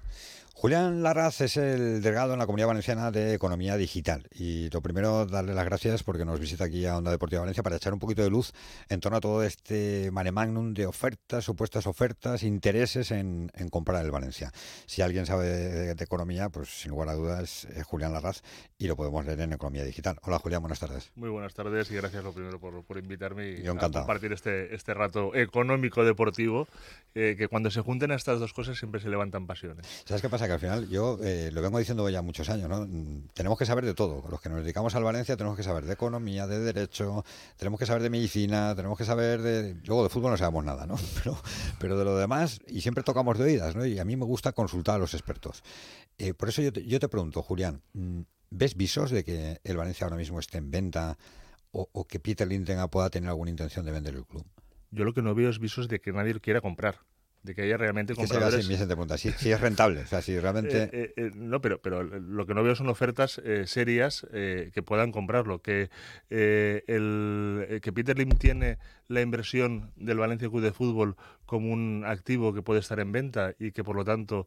Julián 0.55 1.05
Larraz 1.05 1.40
es 1.42 1.57
el 1.57 2.03
delegado 2.03 2.33
en 2.33 2.40
la 2.40 2.46
Comunidad 2.46 2.66
Valenciana 2.66 3.12
de 3.12 3.35
Economía 3.35 3.77
Digital 3.77 4.27
y 4.33 4.68
lo 4.70 4.81
primero 4.81 5.27
darle 5.27 5.55
las 5.55 5.64
gracias 5.64 6.03
porque 6.03 6.25
nos 6.25 6.40
visita 6.40 6.64
aquí 6.64 6.87
a 6.87 6.96
Onda 6.96 7.12
Deportiva 7.12 7.42
Valencia 7.42 7.62
para 7.62 7.77
echar 7.77 7.92
un 7.92 8.01
poquito 8.01 8.22
de 8.22 8.31
luz 8.31 8.53
en 8.88 8.99
torno 8.99 9.18
a 9.18 9.20
todo 9.20 9.44
este 9.44 10.11
mare 10.11 10.33
magnum 10.33 10.75
de 10.75 10.87
ofertas, 10.87 11.44
supuestas 11.44 11.87
ofertas, 11.87 12.42
intereses 12.42 13.12
en, 13.12 13.53
en 13.55 13.68
comprar 13.76 14.02
el 14.04 14.10
Valencia. 14.10 14.52
Si 14.86 15.02
alguien 15.02 15.26
sabe 15.26 15.46
de, 15.48 16.04
economía, 16.04 16.48
pues 16.48 16.80
sin 16.80 16.92
lugar 16.92 17.10
a 17.10 17.14
dudas 17.14 17.66
es 17.66 17.84
Julián 17.84 18.12
Larraz 18.12 18.42
y 18.78 18.86
lo 18.86 18.96
podemos 18.96 19.24
leer 19.26 19.40
en 19.40 19.52
Economía 19.52 19.84
Digital. 19.84 20.16
Hola 20.22 20.38
Julián, 20.38 20.62
buenas 20.62 20.80
tardes. 20.80 21.10
Muy 21.14 21.28
buenas 21.28 21.52
tardes 21.52 21.90
y 21.90 21.94
gracias 21.94 22.24
lo 22.24 22.32
primero 22.32 22.58
por, 22.58 22.82
por 22.84 22.96
invitarme 22.96 23.50
y 23.50 23.66
a 23.66 23.74
compartir 23.74 24.32
este, 24.32 24.74
este 24.74 24.94
rato 24.94 25.34
económico 25.34 26.04
deportivo, 26.04 26.68
eh, 27.14 27.34
que 27.36 27.48
cuando 27.48 27.70
se 27.70 27.82
junten 27.82 28.12
estas 28.12 28.40
dos 28.40 28.54
cosas 28.54 28.78
siempre 28.78 29.00
se 29.00 29.10
levantan 29.10 29.46
pasiones. 29.46 29.86
¿Sabes 30.06 30.22
qué 30.22 30.30
pasa? 30.30 30.46
Que 30.46 30.54
al 30.54 30.60
final 30.60 30.88
yo 30.88 31.18
eh, 31.22 31.50
lo 31.52 31.60
vengo 31.60 31.78
diciendo 31.78 32.08
ya 32.08 32.22
muchos 32.22 32.48
años, 32.48 32.70
¿no? 32.70 32.86
Tenemos 33.34 33.58
que 33.58 33.66
saber 33.66 33.84
de 33.84 33.92
todo. 33.92 34.24
Los 34.30 34.40
que 34.40 34.48
nos 34.48 34.62
dedicamos 34.62 34.94
al 34.94 35.04
Valencia 35.04 35.36
tenemos 35.36 35.56
que 35.56 35.62
saber 35.62 35.84
de 35.84 35.92
economía, 35.92 36.46
de 36.46 36.60
derecho, 36.60 37.24
tenemos 37.58 37.78
que 37.78 37.84
saber 37.84 38.02
de 38.02 38.10
medicina, 38.10 38.74
tenemos 38.74 38.96
que 38.96 39.04
saber 39.04 39.42
de... 39.42 39.76
Luego 39.84 40.02
de 40.02 40.08
fútbol 40.08 40.30
no 40.30 40.36
sabemos 40.38 40.64
nada, 40.64 40.86
¿no? 40.86 40.96
Pero, 41.16 41.36
pero 41.80 41.98
de 41.98 42.04
lo 42.04 42.16
demás, 42.16 42.60
y 42.68 42.80
siempre 42.80 43.02
tocamos 43.02 43.38
de 43.38 43.44
oídas, 43.44 43.65
¿no? 43.74 43.87
Y 43.87 43.98
a 43.98 44.05
mí 44.05 44.16
me 44.16 44.24
gusta 44.24 44.52
consultar 44.52 44.96
a 44.96 44.98
los 44.98 45.14
expertos. 45.14 45.62
Eh, 46.18 46.35
por 46.35 46.48
eso 46.48 46.62
yo 46.62 46.72
te, 46.72 46.85
yo 46.85 47.00
te 47.00 47.09
pregunto, 47.09 47.42
Julián, 47.42 47.83
mm, 47.94 48.20
¿ves 48.50 48.76
visos 48.76 49.11
de 49.11 49.24
que 49.24 49.61
el 49.64 49.76
Valencia 49.76 50.05
ahora 50.05 50.16
mismo 50.16 50.38
esté 50.38 50.59
en 50.59 50.70
venta 50.70 51.18
o, 51.72 52.07
que 52.07 52.20
Peter 52.20 52.48
Lintenga 52.48 52.88
pueda 52.88 53.11
tener 53.11 53.29
alguna 53.29 53.50
intención 53.50 53.85
de 53.85 53.92
vender 53.92 54.14
el 54.14 54.24
club? 54.24 54.46
Yo 54.90 55.05
lo 55.05 55.12
que 55.12 55.22
no 55.22 55.35
veo 55.35 55.50
es 55.50 55.59
visos 55.59 55.88
de 55.88 56.00
que 56.00 56.12
nadie 56.12 56.33
lo 56.33 56.40
quiera 56.40 56.61
comprar 56.61 57.00
de 57.46 57.55
que 57.55 57.62
haya 57.62 57.76
realmente 57.76 58.14
compradores. 58.14 58.66
Si, 58.66 58.76
si, 59.33 59.52
es 59.52 59.61
rentable, 59.61 60.00
o 60.00 60.07
sea, 60.07 60.20
si 60.20 60.38
realmente. 60.38 60.66
Eh, 60.76 60.90
eh, 60.92 61.12
eh, 61.16 61.31
no, 61.35 61.61
pero, 61.61 61.81
pero 61.81 62.02
lo 62.02 62.46
que 62.46 62.55
no 62.55 62.62
veo 62.62 62.74
son 62.74 62.88
ofertas 62.88 63.40
serias 63.66 64.26
que 64.33 64.83
puedan 64.85 65.12
comprarlo. 65.12 65.61
Que, 65.61 65.90
el, 66.29 67.81
que 67.81 67.92
Peter 67.92 68.18
Lim 68.18 68.31
tiene 68.31 68.79
la 69.07 69.20
inversión 69.20 69.92
del 69.94 70.18
Valencia 70.18 70.48
Club 70.48 70.62
de 70.62 70.72
Fútbol 70.72 71.16
como 71.46 71.72
un 71.72 72.04
activo 72.06 72.52
que 72.52 72.62
puede 72.62 72.80
estar 72.80 73.00
en 73.00 73.12
venta 73.12 73.54
y 73.59 73.72
que 73.72 73.85
por 73.85 73.96
lo 73.96 74.04
tanto 74.04 74.46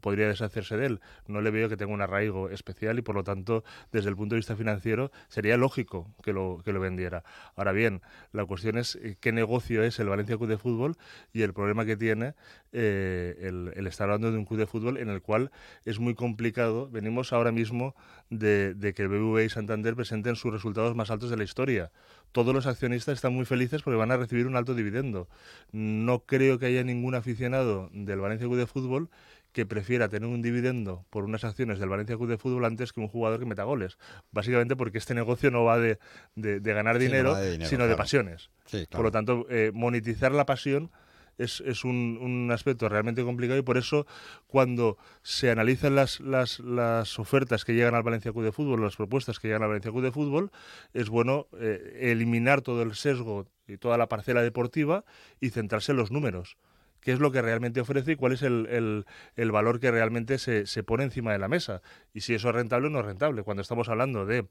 podría 0.00 0.28
deshacerse 0.28 0.76
de 0.76 0.86
él. 0.86 1.00
No 1.26 1.40
le 1.40 1.50
veo 1.50 1.68
que 1.68 1.76
tenga 1.76 1.92
un 1.92 2.02
arraigo 2.02 2.50
especial 2.50 2.98
y 2.98 3.02
por 3.02 3.14
lo 3.14 3.24
tanto, 3.24 3.64
desde 3.92 4.10
el 4.10 4.16
punto 4.16 4.34
de 4.34 4.40
vista 4.40 4.56
financiero, 4.56 5.10
sería 5.28 5.56
lógico 5.56 6.14
que 6.22 6.32
lo, 6.32 6.60
que 6.64 6.72
lo 6.72 6.80
vendiera. 6.80 7.24
Ahora 7.56 7.72
bien, 7.72 8.02
la 8.32 8.44
cuestión 8.44 8.78
es 8.78 8.98
qué 9.20 9.32
negocio 9.32 9.82
es 9.82 9.98
el 9.98 10.08
Valencia 10.08 10.36
Club 10.36 10.48
de 10.48 10.58
Fútbol 10.58 10.96
y 11.32 11.42
el 11.42 11.52
problema 11.52 11.84
que 11.84 11.96
tiene 11.96 12.34
eh, 12.74 13.36
el, 13.76 13.86
estar 13.86 14.04
hablando 14.08 14.32
de 14.32 14.38
un 14.38 14.46
club 14.46 14.58
de 14.58 14.66
fútbol 14.66 14.96
en 14.96 15.10
el 15.10 15.20
cual 15.20 15.50
es 15.84 15.98
muy 15.98 16.14
complicado. 16.14 16.88
Venimos 16.88 17.32
ahora 17.32 17.52
mismo 17.52 17.94
de, 18.30 18.74
que 18.96 19.02
el 19.02 19.08
BBVA 19.08 19.44
y 19.44 19.48
Santander 19.50 19.94
presenten 19.94 20.36
sus 20.36 20.52
resultados 20.52 20.96
más 20.96 21.10
altos 21.10 21.30
de 21.30 21.36
la 21.36 21.44
historia, 21.44 21.92
todos 22.32 22.54
los 22.54 22.66
accionistas 22.66 23.14
están 23.14 23.34
muy 23.34 23.44
felices 23.44 23.82
porque 23.82 23.96
van 23.96 24.10
a 24.10 24.16
recibir 24.16 24.46
un 24.46 24.56
alto 24.56 24.74
dividendo. 24.74 25.28
No 25.70 26.20
creo 26.20 26.58
que 26.58 26.66
haya 26.66 26.82
ningún 26.82 27.14
aficionado 27.14 27.90
del 27.92 28.20
Valencia 28.20 28.46
Club 28.46 28.58
de 28.58 28.66
Fútbol 28.66 29.10
que 29.52 29.66
prefiera 29.66 30.08
tener 30.08 30.28
un 30.28 30.40
dividendo 30.40 31.04
por 31.10 31.24
unas 31.24 31.44
acciones 31.44 31.78
del 31.78 31.90
Valencia 31.90 32.16
Club 32.16 32.30
de 32.30 32.38
Fútbol 32.38 32.64
antes 32.64 32.92
que 32.92 33.00
un 33.00 33.08
jugador 33.08 33.38
que 33.38 33.46
meta 33.46 33.64
goles. 33.64 33.98
Básicamente 34.30 34.76
porque 34.76 34.98
este 34.98 35.14
negocio 35.14 35.50
no 35.50 35.64
va 35.64 35.78
de, 35.78 35.98
ganar 36.34 36.98
dinero, 36.98 37.36
sino 37.66 37.86
de 37.86 37.96
pasiones. 37.96 38.50
Por 38.90 39.02
lo 39.02 39.10
tanto, 39.10 39.46
eh, 39.50 39.70
monetizar 39.74 40.32
la 40.32 40.46
pasión 40.46 40.90
es, 41.38 41.84
un, 41.84 42.50
aspecto 42.52 42.88
realmente 42.88 43.24
complicado 43.24 43.58
y 43.58 43.62
por 43.62 43.78
eso 43.78 44.06
cuando 44.46 44.98
se 45.22 45.50
analizan 45.50 45.94
las, 45.94 46.20
las, 46.20 47.18
ofertas 47.18 47.64
que 47.64 47.74
llegan 47.74 47.94
al 47.94 48.02
Valencia 48.02 48.32
Club 48.32 48.44
de 48.44 48.52
Fútbol, 48.52 48.82
las 48.82 48.96
propuestas 48.96 49.38
que 49.38 49.48
llegan 49.48 49.62
al 49.62 49.68
Valencia 49.68 49.90
Club 49.90 50.04
de 50.04 50.12
Fútbol, 50.12 50.50
es 50.92 51.08
bueno 51.08 51.48
eh, 51.58 52.10
eliminar 52.12 52.60
todo 52.60 52.82
el 52.82 52.94
sesgo 52.94 53.46
y 53.66 53.76
toda 53.76 53.96
la 53.98 54.08
parcela 54.08 54.42
deportiva 54.42 55.04
y 55.40 55.50
centrarse 55.50 55.92
en 55.92 55.98
los 55.98 56.10
números 56.10 56.56
qué 57.02 57.12
es 57.12 57.18
lo 57.18 57.30
que 57.32 57.42
realmente 57.42 57.80
ofrece 57.80 58.12
y 58.12 58.16
cuál 58.16 58.32
es 58.32 58.42
el, 58.42 59.04
valor 59.36 59.80
que 59.80 59.90
realmente 59.90 60.38
se, 60.38 60.82
pone 60.84 61.04
encima 61.04 61.32
de 61.32 61.38
la 61.38 61.48
mesa. 61.48 61.82
Y 62.14 62.20
si 62.20 62.34
eso 62.34 62.48
es 62.48 62.54
rentable 62.54 62.86
o 62.86 62.90
no 62.90 63.00
es 63.00 63.04
rentable. 63.04 63.42
Cuando 63.42 63.60
estamos 63.60 63.88
hablando 63.88 64.24
de 64.24 64.46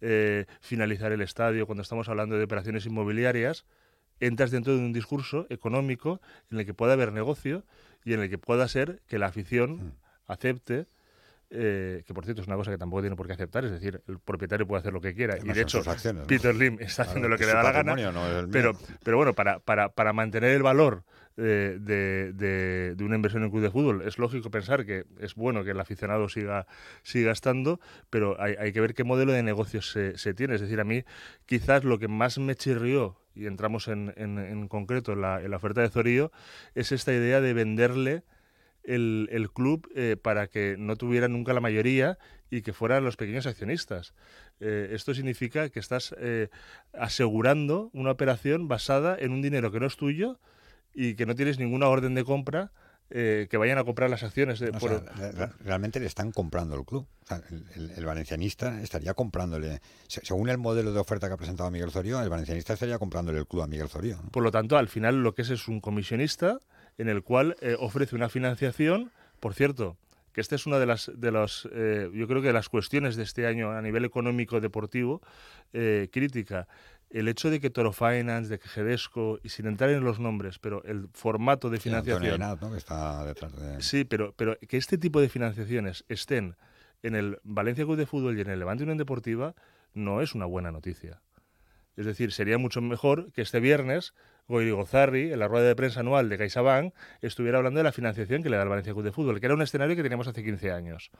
eh, 0.00 0.44
finalizar 0.60 1.12
el 1.12 1.22
estadio, 1.22 1.66
cuando 1.66 1.82
estamos 1.82 2.08
hablando 2.08 2.36
de 2.36 2.44
operaciones 2.44 2.86
inmobiliarias, 2.86 3.64
entras 4.26 4.50
dentro 4.50 4.74
de 4.74 4.80
un 4.80 4.92
discurso 4.92 5.46
económico 5.50 6.20
en 6.50 6.58
el 6.58 6.66
que 6.66 6.74
pueda 6.74 6.92
haber 6.94 7.12
negocio 7.12 7.64
y 8.04 8.14
en 8.14 8.20
el 8.20 8.30
que 8.30 8.38
pueda 8.38 8.66
ser 8.68 9.00
que 9.06 9.18
la 9.18 9.26
afición 9.26 9.76
mm. 9.76 9.92
acepte 10.26 10.86
eh, 11.56 12.02
que 12.06 12.14
por 12.14 12.24
cierto 12.24 12.42
es 12.42 12.48
una 12.48 12.56
cosa 12.56 12.72
que 12.72 12.78
tampoco 12.78 13.02
tiene 13.02 13.14
por 13.14 13.28
qué 13.28 13.34
aceptar, 13.34 13.64
es 13.64 13.70
decir, 13.70 14.02
el 14.08 14.18
propietario 14.18 14.66
puede 14.66 14.80
hacer 14.80 14.92
lo 14.92 15.00
que 15.00 15.14
quiera. 15.14 15.36
y 15.38 15.52
de 15.52 15.60
hecho, 15.60 15.82
Peter 16.26 16.54
Lim 16.54 16.78
está 16.80 17.02
haciendo 17.02 17.28
lo 17.28 17.38
que 17.38 17.46
le 17.46 17.52
da 17.52 17.62
la 17.62 17.70
gana. 17.70 17.94
pero, 18.50 18.72
pero 19.04 19.16
bueno, 19.16 19.34
para, 19.34 19.60
para, 19.60 19.90
para 19.90 20.12
mantener 20.12 20.50
el 20.50 20.64
valor 20.64 21.04
de, 21.36 21.78
de, 21.78 23.04
una 23.04 23.16
inversión 23.16 23.42
en 23.42 23.46
un 23.46 23.50
club 23.52 23.62
de 23.62 23.70
fútbol, 23.70 24.02
es 24.02 24.18
lógico 24.18 24.50
pensar 24.50 24.84
que 24.84 25.04
es 25.20 25.34
bueno 25.36 25.62
que 25.62 25.70
el 25.70 25.80
aficionado 25.80 26.28
siga, 26.28 26.66
siga 27.02 27.30
estando, 27.30 27.78
pero 28.10 28.40
hay, 28.40 28.54
hay 28.58 28.72
que 28.72 28.80
ver 28.80 28.94
qué 28.94 29.04
modelo 29.04 29.32
de 29.32 29.42
negocios 29.42 29.90
se, 29.92 30.18
se, 30.18 30.34
tiene. 30.34 30.56
Es 30.56 30.60
decir, 30.60 30.80
a 30.80 30.84
mí 30.84 31.04
quizás 31.46 31.84
lo 31.84 31.98
que 31.98 32.08
más 32.08 32.38
me 32.38 32.56
chirrió, 32.56 33.16
y 33.34 33.46
entramos 33.46 33.88
en, 33.88 34.12
en, 34.16 34.68
concreto 34.68 35.12
en 35.12 35.20
la, 35.20 35.40
la 35.40 35.56
oferta 35.56 35.80
de 35.80 35.90
Zorillo, 35.90 36.32
es 36.74 36.92
esta 36.92 37.12
idea 37.12 37.40
de 37.40 37.52
venderle 37.52 38.22
el, 38.84 39.50
club 39.52 39.90
eh, 39.94 40.16
para 40.20 40.46
que 40.46 40.76
no 40.78 40.96
tuviera 40.96 41.28
nunca 41.28 41.52
la 41.52 41.60
mayoría 41.60 42.18
y 42.50 42.62
que 42.62 42.72
fueran 42.72 43.04
los 43.04 43.16
pequeños 43.16 43.46
accionistas. 43.46 44.14
Eh, 44.60 44.90
esto 44.92 45.14
significa 45.14 45.68
que 45.70 45.80
estás 45.80 46.14
eh, 46.18 46.48
asegurando 46.92 47.90
una 47.92 48.10
operación 48.10 48.68
basada 48.68 49.16
en 49.18 49.32
un 49.32 49.42
dinero 49.42 49.72
que 49.72 49.80
no 49.80 49.86
es 49.86 49.96
tuyo 49.96 50.38
y 50.92 51.14
que 51.14 51.26
no 51.26 51.34
tienes 51.34 51.58
ninguna 51.58 51.88
orden 51.88 52.14
de 52.14 52.24
compra 52.24 52.72
que 53.08 53.56
vayan 53.56 53.78
a 53.78 53.84
comprar 53.84 54.10
las 54.10 54.22
acciones. 54.22 54.58
De, 54.58 54.72
realmente 55.60 56.00
le 56.00 56.06
están 56.06 56.32
comprando 56.32 56.74
el 56.76 56.84
club. 56.84 57.06
el, 57.96 58.04
valencianista 58.04 58.80
estaría 58.82 59.14
comprándole, 59.14 59.80
según 60.08 60.48
el 60.48 60.58
modelo 60.58 60.92
de 60.92 60.98
oferta 60.98 61.28
que 61.28 61.34
ha 61.34 61.36
presentado 61.36 61.70
Miguel 61.70 61.90
Zorio, 61.90 62.20
el 62.20 62.28
valencianista 62.28 62.72
estaría 62.72 62.98
comprándole 62.98 63.38
el 63.38 63.46
club 63.46 63.62
a 63.62 63.66
Miguel 63.66 63.88
Zorio. 63.88 64.18
Por 64.32 64.42
lo 64.42 64.50
tanto, 64.50 64.76
al 64.76 64.88
final 64.88 65.22
lo 65.22 65.34
que 65.34 65.42
es 65.42 65.50
es 65.50 65.68
un 65.68 65.80
comisionista 65.80 66.58
en 66.98 67.08
el 67.08 67.22
cual 67.22 67.56
eh, 67.60 67.76
ofrece 67.78 68.16
una 68.16 68.28
financiación, 68.28 69.10
por 69.40 69.54
cierto, 69.54 69.96
que 70.32 70.40
esta 70.40 70.56
es 70.56 70.66
una 70.66 70.78
de 70.78 70.86
las, 70.86 71.10
de 71.14 71.30
los, 71.30 71.68
eh, 71.72 72.10
yo 72.12 72.26
creo 72.26 72.42
que 72.42 72.48
de 72.48 72.52
las 72.52 72.68
cuestiones 72.68 73.14
de 73.16 73.22
este 73.22 73.46
año 73.46 73.70
a 73.70 73.80
nivel 73.80 74.04
económico 74.04 74.60
deportivo 74.60 75.22
eh, 75.72 76.08
crítica. 76.12 76.66
El 77.10 77.28
hecho 77.28 77.50
de 77.50 77.60
que 77.60 77.70
Toro 77.70 77.92
Finance, 77.92 78.48
de 78.50 78.58
que 78.58 78.68
Gedesco, 78.68 79.38
y 79.42 79.50
sin 79.50 79.66
entrar 79.66 79.90
en 79.90 80.02
los 80.02 80.18
nombres, 80.18 80.58
pero 80.58 80.82
el 80.84 81.08
formato 81.12 81.70
de 81.70 81.78
financiación. 81.78 82.40
que 82.72 82.76
está 82.76 83.24
detrás 83.24 83.54
de... 83.54 83.80
Sí, 83.82 84.04
pero, 84.04 84.34
pero 84.36 84.58
que 84.58 84.76
este 84.76 84.98
tipo 84.98 85.20
de 85.20 85.28
financiaciones 85.28 86.04
estén 86.08 86.56
en 87.02 87.14
el 87.14 87.38
Valencia 87.44 87.84
Club 87.84 87.96
de 87.96 88.06
Fútbol 88.06 88.36
y 88.36 88.40
en 88.40 88.50
el 88.50 88.58
Levante 88.58 88.82
Unión 88.82 88.98
Deportiva 88.98 89.54
no 89.92 90.22
es 90.22 90.34
una 90.34 90.46
buena 90.46 90.72
noticia. 90.72 91.20
Es 91.96 92.06
decir, 92.06 92.32
sería 92.32 92.58
mucho 92.58 92.80
mejor 92.80 93.30
que 93.32 93.42
este 93.42 93.60
viernes 93.60 94.14
Gozarri, 94.48 95.32
en 95.32 95.38
la 95.38 95.48
rueda 95.48 95.68
de 95.68 95.76
prensa 95.76 96.00
anual 96.00 96.28
de 96.28 96.36
CaixaBank, 96.36 96.92
estuviera 97.22 97.58
hablando 97.58 97.78
de 97.78 97.84
la 97.84 97.92
financiación 97.92 98.42
que 98.42 98.50
le 98.50 98.56
da 98.56 98.64
el 98.64 98.68
Valencia 98.68 98.92
Club 98.92 99.04
de 99.04 99.12
Fútbol, 99.12 99.40
que 99.40 99.46
era 99.46 99.54
un 99.54 99.62
escenario 99.62 99.96
que 99.96 100.02
teníamos 100.02 100.28
hace 100.28 100.42
15 100.42 100.72
años. 100.72 101.10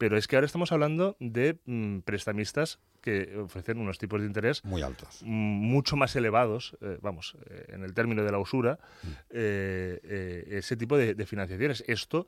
Pero 0.00 0.16
es 0.16 0.26
que 0.26 0.36
ahora 0.36 0.46
estamos 0.46 0.72
hablando 0.72 1.14
de 1.20 1.58
mm, 1.66 1.98
prestamistas 1.98 2.78
que 3.02 3.36
ofrecen 3.36 3.78
unos 3.78 3.98
tipos 3.98 4.22
de 4.22 4.26
interés 4.26 4.64
muy 4.64 4.80
altos, 4.80 5.20
mucho 5.22 5.94
más 5.94 6.16
elevados, 6.16 6.74
eh, 6.80 6.96
vamos, 7.02 7.36
eh, 7.50 7.66
en 7.74 7.84
el 7.84 7.92
término 7.92 8.24
de 8.24 8.32
la 8.32 8.38
usura, 8.38 8.78
mm. 9.02 9.08
eh, 9.28 10.46
ese 10.52 10.78
tipo 10.78 10.96
de, 10.96 11.14
financiaciones. 11.26 11.84
Esto 11.86 12.26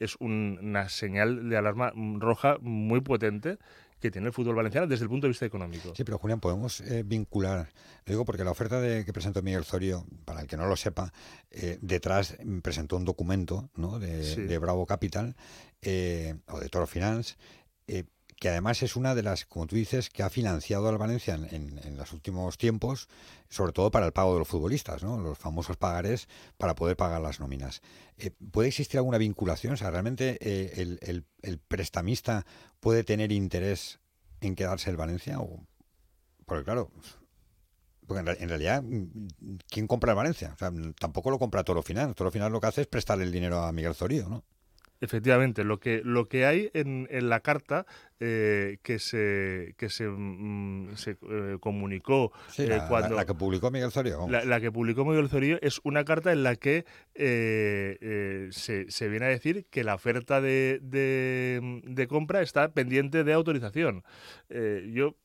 es 0.00 0.16
una 0.18 0.88
señal 0.88 1.48
de 1.48 1.56
alarma 1.56 1.92
roja 2.18 2.56
muy 2.60 3.02
potente 3.02 3.58
que 4.02 4.10
tiene 4.10 4.26
el 4.26 4.32
fútbol 4.34 4.56
valenciano 4.56 4.88
desde 4.88 5.04
el 5.04 5.08
punto 5.08 5.26
de 5.26 5.28
vista 5.28 5.46
económico. 5.46 5.94
Sí, 5.94 6.02
pero 6.02 6.18
Julián, 6.18 6.40
podemos 6.40 6.80
eh, 6.80 7.04
vincular, 7.04 7.68
lo 8.04 8.12
digo 8.12 8.24
porque 8.24 8.42
la 8.42 8.50
oferta 8.50 8.80
de, 8.80 9.04
que 9.04 9.12
presentó 9.12 9.42
Miguel 9.42 9.64
Zorio, 9.64 10.04
para 10.24 10.40
el 10.40 10.48
que 10.48 10.56
no 10.56 10.66
lo 10.66 10.76
sepa, 10.76 11.12
eh, 11.52 11.78
detrás 11.80 12.36
presentó 12.62 12.96
un 12.96 13.04
documento 13.04 13.70
¿no? 13.76 14.00
de, 14.00 14.58
Bravo 14.58 14.86
Capital 14.86 15.36
eh, 15.82 16.34
o 16.48 16.60
de 16.60 16.68
Toro 16.68 16.86
Finance 16.86 17.34
que 18.42 18.48
además 18.48 18.82
es 18.82 18.96
una 18.96 19.14
de 19.14 19.22
las, 19.22 19.46
como 19.46 19.68
tú 19.68 19.76
dices, 19.76 20.10
que 20.10 20.24
ha 20.24 20.28
financiado 20.28 20.88
al 20.88 20.98
Valencia 20.98 21.36
en, 21.36 21.96
los 21.96 22.12
últimos 22.12 22.58
tiempos, 22.58 23.08
sobre 23.48 23.70
todo 23.70 23.92
para 23.92 24.04
el 24.04 24.12
pago 24.12 24.32
de 24.32 24.40
los 24.40 24.48
futbolistas, 24.48 25.04
¿no? 25.04 25.16
los 25.16 25.38
famosos 25.38 25.76
pagares 25.76 26.26
para 26.56 26.74
poder 26.74 26.96
pagar 26.96 27.20
las 27.20 27.38
nóminas. 27.38 27.82
Eh, 28.18 28.32
¿Puede 28.50 28.66
existir 28.66 28.98
alguna 28.98 29.18
vinculación? 29.18 29.74
O 29.74 29.76
sea, 29.76 29.92
¿realmente 29.92 30.38
eh, 30.40 30.98
el, 31.02 31.60
prestamista 31.68 32.44
puede 32.80 33.04
tener 33.04 33.30
interés 33.30 34.00
en 34.40 34.56
quedarse 34.56 34.90
el 34.90 34.96
Valencia? 34.96 35.38
Porque 36.44 36.64
claro, 36.64 36.90
porque 38.08 38.28
en, 38.42 38.48
realidad, 38.48 38.82
¿quién 39.68 39.86
compra 39.86 40.10
el 40.10 40.16
Valencia? 40.16 40.50
O 40.52 40.58
sea, 40.58 40.72
tampoco 40.98 41.30
lo 41.30 41.38
compra 41.38 41.62
Toro 41.62 41.84
Final. 41.84 42.16
Toro 42.16 42.32
Final 42.32 42.50
lo 42.50 42.60
que 42.60 42.66
hace 42.66 42.80
es 42.80 42.86
prestarle 42.88 43.22
el 43.22 43.30
dinero 43.30 43.62
a 43.62 43.70
Miguel 43.70 43.94
Zorío, 43.94 44.28
¿no? 44.28 44.42
Efectivamente, 45.02 45.64
lo 45.64 45.80
que, 45.80 46.00
lo 46.04 46.28
que 46.28 46.46
hay 46.46 46.70
en, 46.74 47.08
en 47.10 47.28
la 47.28 47.40
carta 47.40 47.86
eh, 48.20 48.78
que 48.84 49.00
se, 49.00 49.74
que 49.76 49.88
se, 49.88 50.06
mm, 50.06 50.94
se 50.94 51.18
eh, 51.28 51.56
comunicó 51.58 52.30
eh, 52.56 52.68
la, 52.68 52.86
cuando... 52.86 53.16
La, 53.16 53.24
que 53.24 53.34
publicó 53.34 53.72
Miguel 53.72 53.90
Zorio. 53.90 54.28
La, 54.28 54.60
que 54.60 54.70
publicó 54.70 55.04
Miguel 55.04 55.28
Zorio 55.28 55.58
es 55.60 55.80
una 55.82 56.04
carta 56.04 56.30
en 56.30 56.44
la 56.44 56.54
que 56.54 56.84
se, 57.16 58.86
se, 58.88 59.08
viene 59.08 59.26
a 59.26 59.28
decir 59.28 59.66
que 59.70 59.82
la 59.82 59.96
oferta 59.96 60.40
de, 60.40 60.78
de, 60.82 61.82
de 61.82 62.06
compra 62.06 62.40
está 62.40 62.68
pendiente 62.68 63.24
de 63.24 63.32
autorización. 63.32 64.04
yo 64.48 65.16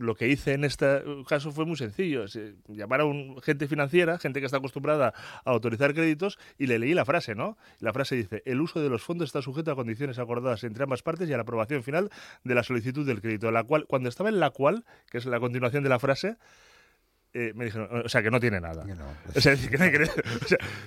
lo 0.00 0.14
que 0.14 0.28
hice 0.28 0.54
en 0.54 0.64
este 0.64 1.02
caso 1.28 1.52
fue 1.52 1.66
muy 1.66 1.76
sencillo. 1.76 2.24
llamar 2.68 3.02
a 3.02 3.04
un 3.04 3.40
gente 3.42 3.68
financiera, 3.68 4.18
gente 4.18 4.40
que 4.40 4.46
está 4.46 4.56
acostumbrada 4.56 5.12
a 5.44 5.50
autorizar 5.50 5.94
créditos, 5.94 6.38
y 6.58 6.66
le 6.66 6.78
leí 6.78 6.94
la 6.94 7.04
frase, 7.04 7.34
¿no? 7.34 7.58
La 7.80 7.92
frase 7.92 8.16
dice, 8.16 8.42
el 8.46 8.60
uso 8.60 8.80
de 8.80 8.88
los 8.88 9.02
fondos 9.02 9.28
está 9.28 9.42
sujeto 9.42 9.70
a 9.70 9.76
condiciones 9.76 10.18
acordadas 10.18 10.64
entre 10.64 10.84
ambas 10.84 11.02
partes 11.02 11.28
y 11.28 11.32
a 11.34 11.36
la 11.36 11.42
aprobación 11.42 11.82
final 11.82 12.10
de 12.44 12.54
la 12.54 12.62
solicitud 12.62 13.06
del 13.06 13.20
crédito. 13.20 13.50
La 13.50 13.62
cual, 13.64 13.86
cuando 13.86 14.08
estaba 14.08 14.30
en 14.30 14.40
la 14.40 14.50
cual, 14.50 14.84
que 15.10 15.18
es 15.18 15.26
la 15.26 15.38
continuación 15.38 15.82
de 15.82 15.90
la 15.90 15.98
frase, 15.98 16.36
eh, 17.34 17.52
me 17.54 17.66
dijeron, 17.66 17.88
o 18.04 18.08
sea, 18.08 18.22
que 18.22 18.30
no 18.30 18.40
tiene 18.40 18.58
nada. 18.60 18.84
o 19.36 19.40
sea, 19.40 19.54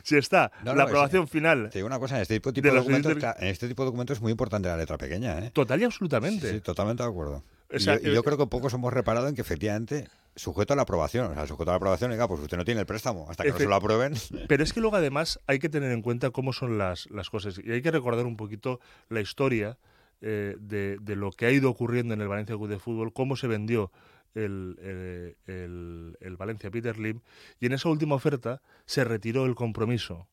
si 0.04 0.18
está 0.18 0.52
la 0.64 0.84
aprobación 0.84 1.28
final. 1.28 1.70
Te 1.70 1.78
digo 1.78 1.88
una 1.88 2.00
cosa, 2.00 2.16
en 2.16 2.24
este 2.24 2.34
tipo 2.34 2.52
de, 2.52 2.72
documentos, 2.72 3.14
en 3.14 3.48
este 3.48 3.68
tipo 3.68 3.84
de 3.84 3.86
documentos 3.86 4.18
es 4.18 4.22
muy 4.22 4.32
importante 4.32 4.68
la 4.68 4.76
letra 4.76 4.98
pequeña. 4.98 5.38
¿eh? 5.40 5.52
Total 5.54 5.80
y 5.80 5.84
absolutamente. 5.84 6.52
Sí, 6.52 6.62
totalmente 6.62 7.04
de 7.04 7.10
acuerdo 7.10 7.44
y, 7.74 8.14
yo, 8.14 8.24
creo 8.24 8.38
que 8.38 8.48
pocos 8.48 8.74
hemos 8.74 8.94
reparado 8.94 9.28
en 9.28 9.36
que 9.36 9.42
efectivamente 9.42 10.08
sujeto 10.36 10.74
a 10.74 10.76
la 10.76 10.84
aprobación. 10.84 11.32
O 11.32 11.34
sea, 11.34 11.48
sujeto 11.48 11.72
a 11.72 11.74
la 11.74 11.78
aprobación, 11.78 12.12
diga, 12.12 12.28
pues 12.28 12.42
usted 12.42 12.58
no 12.58 12.66
tiene 12.66 12.82
el 12.82 12.86
préstamo 12.86 13.28
hasta 13.30 13.44
que 13.44 13.52
no 13.52 13.58
se 13.58 13.66
lo 13.66 13.76
aprueben. 13.76 14.14
Pero 14.48 14.64
es 14.64 14.74
que 14.74 14.82
luego 14.82 14.96
además 14.96 15.40
hay 15.48 15.60
que 15.60 15.70
tener 15.70 15.92
en 15.92 16.02
cuenta 16.02 16.32
cómo 16.32 16.54
son 16.54 16.78
las, 16.78 17.10
las 17.12 17.30
cosas 17.30 17.60
y 17.64 17.72
hay 17.72 17.82
que 17.82 17.92
recordar 17.92 18.26
un 18.26 18.38
poquito 18.38 18.80
la 19.10 19.22
historia 19.22 19.78
eh, 20.22 20.56
de, 20.60 20.98
de, 21.02 21.16
lo 21.16 21.32
que 21.32 21.46
ha 21.46 21.52
ido 21.52 21.70
ocurriendo 21.70 22.14
en 22.14 22.22
el 22.22 22.28
Valencia 22.28 22.56
Club 22.56 22.70
de 22.70 22.80
Fútbol, 22.80 23.14
cómo 23.14 23.36
se 23.36 23.48
vendió 23.48 23.92
el, 24.36 24.78
eh, 24.80 25.36
el, 25.48 26.18
el, 26.20 26.38
Valencia 26.38 26.72
Peter 26.72 26.98
Lim 26.98 27.22
y 27.60 27.68
en 27.68 27.74
esa 27.74 27.90
última 27.90 28.16
oferta 28.16 28.62
se 28.86 29.04
retiró 29.04 29.46
el 29.46 29.56
compromiso 29.56 30.28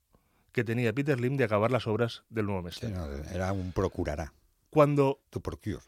que 0.53 0.65
tenía 0.65 0.93
Peter 0.93 1.21
Lim 1.21 1.37
de 1.37 1.45
acabar 1.45 1.71
las 1.71 1.87
obras 1.87 2.25
del 2.29 2.47
nuevo 2.47 2.63
mes. 2.63 2.81
era 2.83 3.53
un 3.53 3.73
procurará. 3.73 4.33
Cuando. 4.71 5.21
Tu 5.31 5.41
procure, 5.43 5.81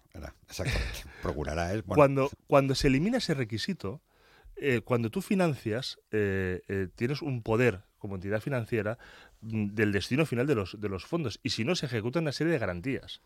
exactamente. 0.48 1.04
Procurará. 1.22 1.82
Cuando, 1.86 2.30
cuando 2.46 2.74
se 2.74 2.88
elimina 2.88 3.18
ese 3.18 3.34
requisito, 3.34 4.02
eh, 4.56 4.80
cuando 4.80 5.10
tú 5.10 5.22
financias, 5.22 5.98
eh, 6.10 6.60
eh, 6.68 6.88
tienes 6.94 7.22
un 7.22 7.42
poder 7.42 7.82
como 7.98 8.16
entidad 8.16 8.40
financiera 8.40 8.98
mm, 9.40 9.68
del 9.74 9.92
destino 9.92 10.26
final 10.26 10.46
de 10.46 10.54
los, 10.54 10.80
de 10.80 10.88
los 10.88 11.04
fondos. 11.04 11.40
Y 11.42 11.50
si 11.50 11.64
no, 11.64 11.74
se 11.74 11.86
ejecuta 11.86 12.20
una 12.20 12.32
serie 12.32 12.52
de 12.52 12.58
garantías. 12.58 13.22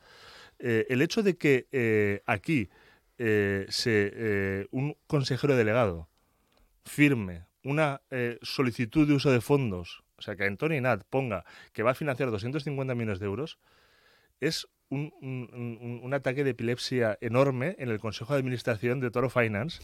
el 0.59 1.03
hecho 1.03 1.23
de 1.23 1.37
que 1.37 2.23
aquí 2.25 2.71
se, 3.19 4.67
un 4.71 4.97
consejero 5.07 5.55
delegado 5.57 6.09
firme 6.85 7.47
una 7.63 8.01
solicitud 8.41 9.07
de 9.07 9.15
uso 9.15 9.31
de 9.31 9.43
fondos, 9.43 10.05
o 10.17 10.23
sea, 10.23 10.37
que 10.37 10.45
Antonio 10.45 10.79
Inat 10.79 11.05
ponga 11.11 11.45
que 11.75 11.83
va 11.83 11.91
a 11.91 11.95
financiar 11.95 12.31
250 12.31 12.95
millones 12.95 13.19
de 13.19 13.27
euros, 13.27 13.59
es 14.41 14.69
un, 14.89 15.13
un, 15.21 16.01
un, 16.03 16.15
ataque 16.15 16.45
de 16.45 16.51
epilepsia 16.51 17.19
enorme 17.21 17.75
en 17.79 17.89
el 17.89 17.99
Consejo 17.99 18.33
de 18.35 18.39
Administración 18.39 19.01
de 19.01 19.11
Toro 19.11 19.31
Finance, 19.31 19.81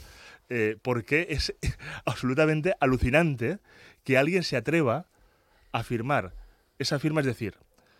eh, 0.48 0.76
porque 0.82 1.26
es 1.30 1.54
absolutamente 2.04 2.74
alucinante 2.80 3.58
que 4.04 4.16
alguien 4.18 4.42
se 4.42 4.56
atreva 4.56 5.08
a 5.72 5.82
firmar 5.82 6.34
esa 6.78 6.98
firma, 6.98 7.20
es 7.20 7.26
decir, 7.26 7.56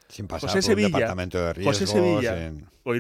Sin 0.09 0.27
pasar 0.29 0.51
José 0.51 0.59
por 0.59 0.63
Sevilla, 0.65 0.87
un 0.89 0.93
departamento 0.93 1.45
de 1.45 1.53
riesgos. 1.53 1.79
José 1.79 1.87
Sevilla 1.87 2.47
en- 2.47 2.69
o 2.85 2.95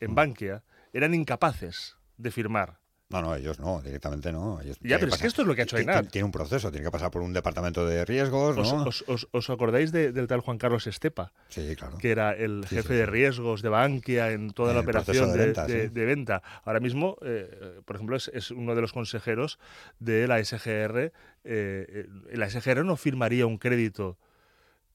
en 0.00 0.14
Bankia 0.14 0.62
eran 0.92 1.14
incapaces 1.14 1.96
de 2.16 2.30
firmar. 2.30 2.78
No, 3.10 3.22
no, 3.22 3.34
ellos 3.34 3.58
no, 3.58 3.80
directamente 3.80 4.30
no. 4.32 4.60
Ellos 4.60 4.76
Ya, 4.82 4.98
pero 4.98 5.10
es 5.14 5.18
que 5.18 5.26
esto 5.28 5.40
es 5.40 5.48
lo 5.48 5.54
que 5.54 5.62
ha 5.62 5.64
hecho 5.64 5.76
Tiene 6.10 6.24
un 6.24 6.30
proceso, 6.30 6.70
tiene 6.70 6.84
que 6.84 6.90
pasar 6.90 7.10
por 7.10 7.22
un 7.22 7.32
departamento 7.32 7.86
de 7.86 8.04
riesgos, 8.04 8.58
¿Os, 8.58 8.70
¿no? 8.74 8.84
os- 8.84 9.02
os- 9.06 9.28
os 9.32 9.48
acordáis 9.48 9.92
de- 9.92 10.12
del 10.12 10.26
tal 10.26 10.40
Juan 10.40 10.58
Carlos 10.58 10.86
Estepa? 10.86 11.32
Sí, 11.48 11.74
claro. 11.74 11.96
que 11.96 12.10
era 12.10 12.32
el 12.32 12.66
jefe 12.68 12.88
sí, 12.88 12.94
de 12.94 13.06
riesgos 13.06 13.62
de 13.62 13.70
Bankia 13.70 14.32
en 14.32 14.50
toda 14.50 14.72
En 14.72 14.76
la 14.76 14.82
operación 14.82 15.32
de 15.32 15.38
de, 15.38 15.44
venta, 15.46 15.66
de- 15.66 15.88
sí. 15.88 15.94
de 15.94 16.04
venta. 16.04 16.42
Ahora 16.64 16.80
mismo, 16.80 17.16
eh, 17.22 17.80
por 17.86 17.96
ejemplo, 17.96 18.14
es, 18.14 18.30
es 18.34 18.50
uno 18.50 18.74
de 18.74 18.82
los 18.82 18.92
consejeros 18.92 19.58
de 20.00 20.28
la 20.28 20.38
SGR. 20.40 20.98
Eh, 20.98 21.10
eh, 21.44 22.06
la 22.36 22.50
SGR 22.50 22.84
no 22.84 22.96
firmaría 22.96 23.46
un 23.46 23.56
crédito 23.56 24.18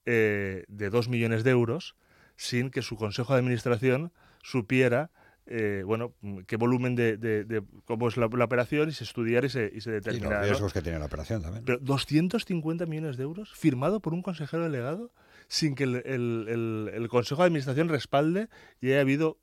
eh, 0.05 0.65
de 0.67 0.89
2 0.91 1.07
millones 1.09 1.43
de 1.43 1.49
euros 1.49 1.95
sin 2.35 2.69
que 2.69 2.83
su 2.83 2.95
consejo 2.95 3.33
de 3.33 3.39
administración 3.39 4.11
supiera 4.43 5.09
eh, 5.45 5.83
bueno, 5.85 6.13
qué 6.47 6.55
volumen 6.55 6.95
de, 6.95 7.17
de- 7.17 7.43
de 7.43 7.63
cómo 7.85 8.07
es 8.07 8.17
la, 8.17 8.27
la 8.27 8.45
operación 8.45 8.89
y 8.89 8.93
se 8.93 9.03
estudiara 9.03 9.45
y 9.45 9.49
se, 9.49 9.71
y 9.73 9.81
se 9.81 9.89
Y 9.89 9.93
los 9.95 10.03
determinara. 10.05 10.41
¿no? 10.41 10.47
riesgos 10.47 10.73
que 10.73 10.81
tiene 10.81 10.99
la 10.99 11.05
operación 11.05 11.41
también. 11.41 11.65
Pero 11.65 11.79
250 11.79 12.85
millones 12.85 13.17
de 13.17 13.23
euros 13.23 13.51
firmado 13.53 13.99
por 13.99 14.13
un 14.13 14.21
consejero 14.21 14.63
delegado 14.63 15.11
sin 15.47 15.75
que 15.75 15.83
el, 15.83 15.95
el- 16.05 16.45
el- 16.49 16.91
el 16.93 17.09
Consejo 17.09 17.41
de 17.41 17.47
Administración 17.47 17.89
respalde 17.89 18.47
y 18.81 18.87
haya 18.91 19.01
habido... 19.01 19.37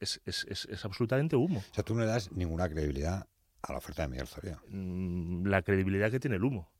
Es, 0.00 0.20
es- 0.26 0.46
es- 0.50 0.66
es 0.70 0.84
absolutamente 0.84 1.36
humo. 1.36 1.60
O 1.70 1.74
sea, 1.74 1.84
tú 1.84 1.94
no 1.94 2.00
le 2.00 2.06
das 2.06 2.30
ninguna 2.32 2.68
credibilidad 2.68 3.26
a 3.62 3.72
la 3.72 3.78
oferta 3.78 4.02
de 4.02 4.08
Miguel 4.08 4.26
Zoria. 4.26 4.58
Mm, 4.68 5.46
La 5.46 5.62
credibilidad 5.62 6.10
que 6.10 6.20
tiene 6.20 6.36
el 6.36 6.44
humo. 6.44 6.70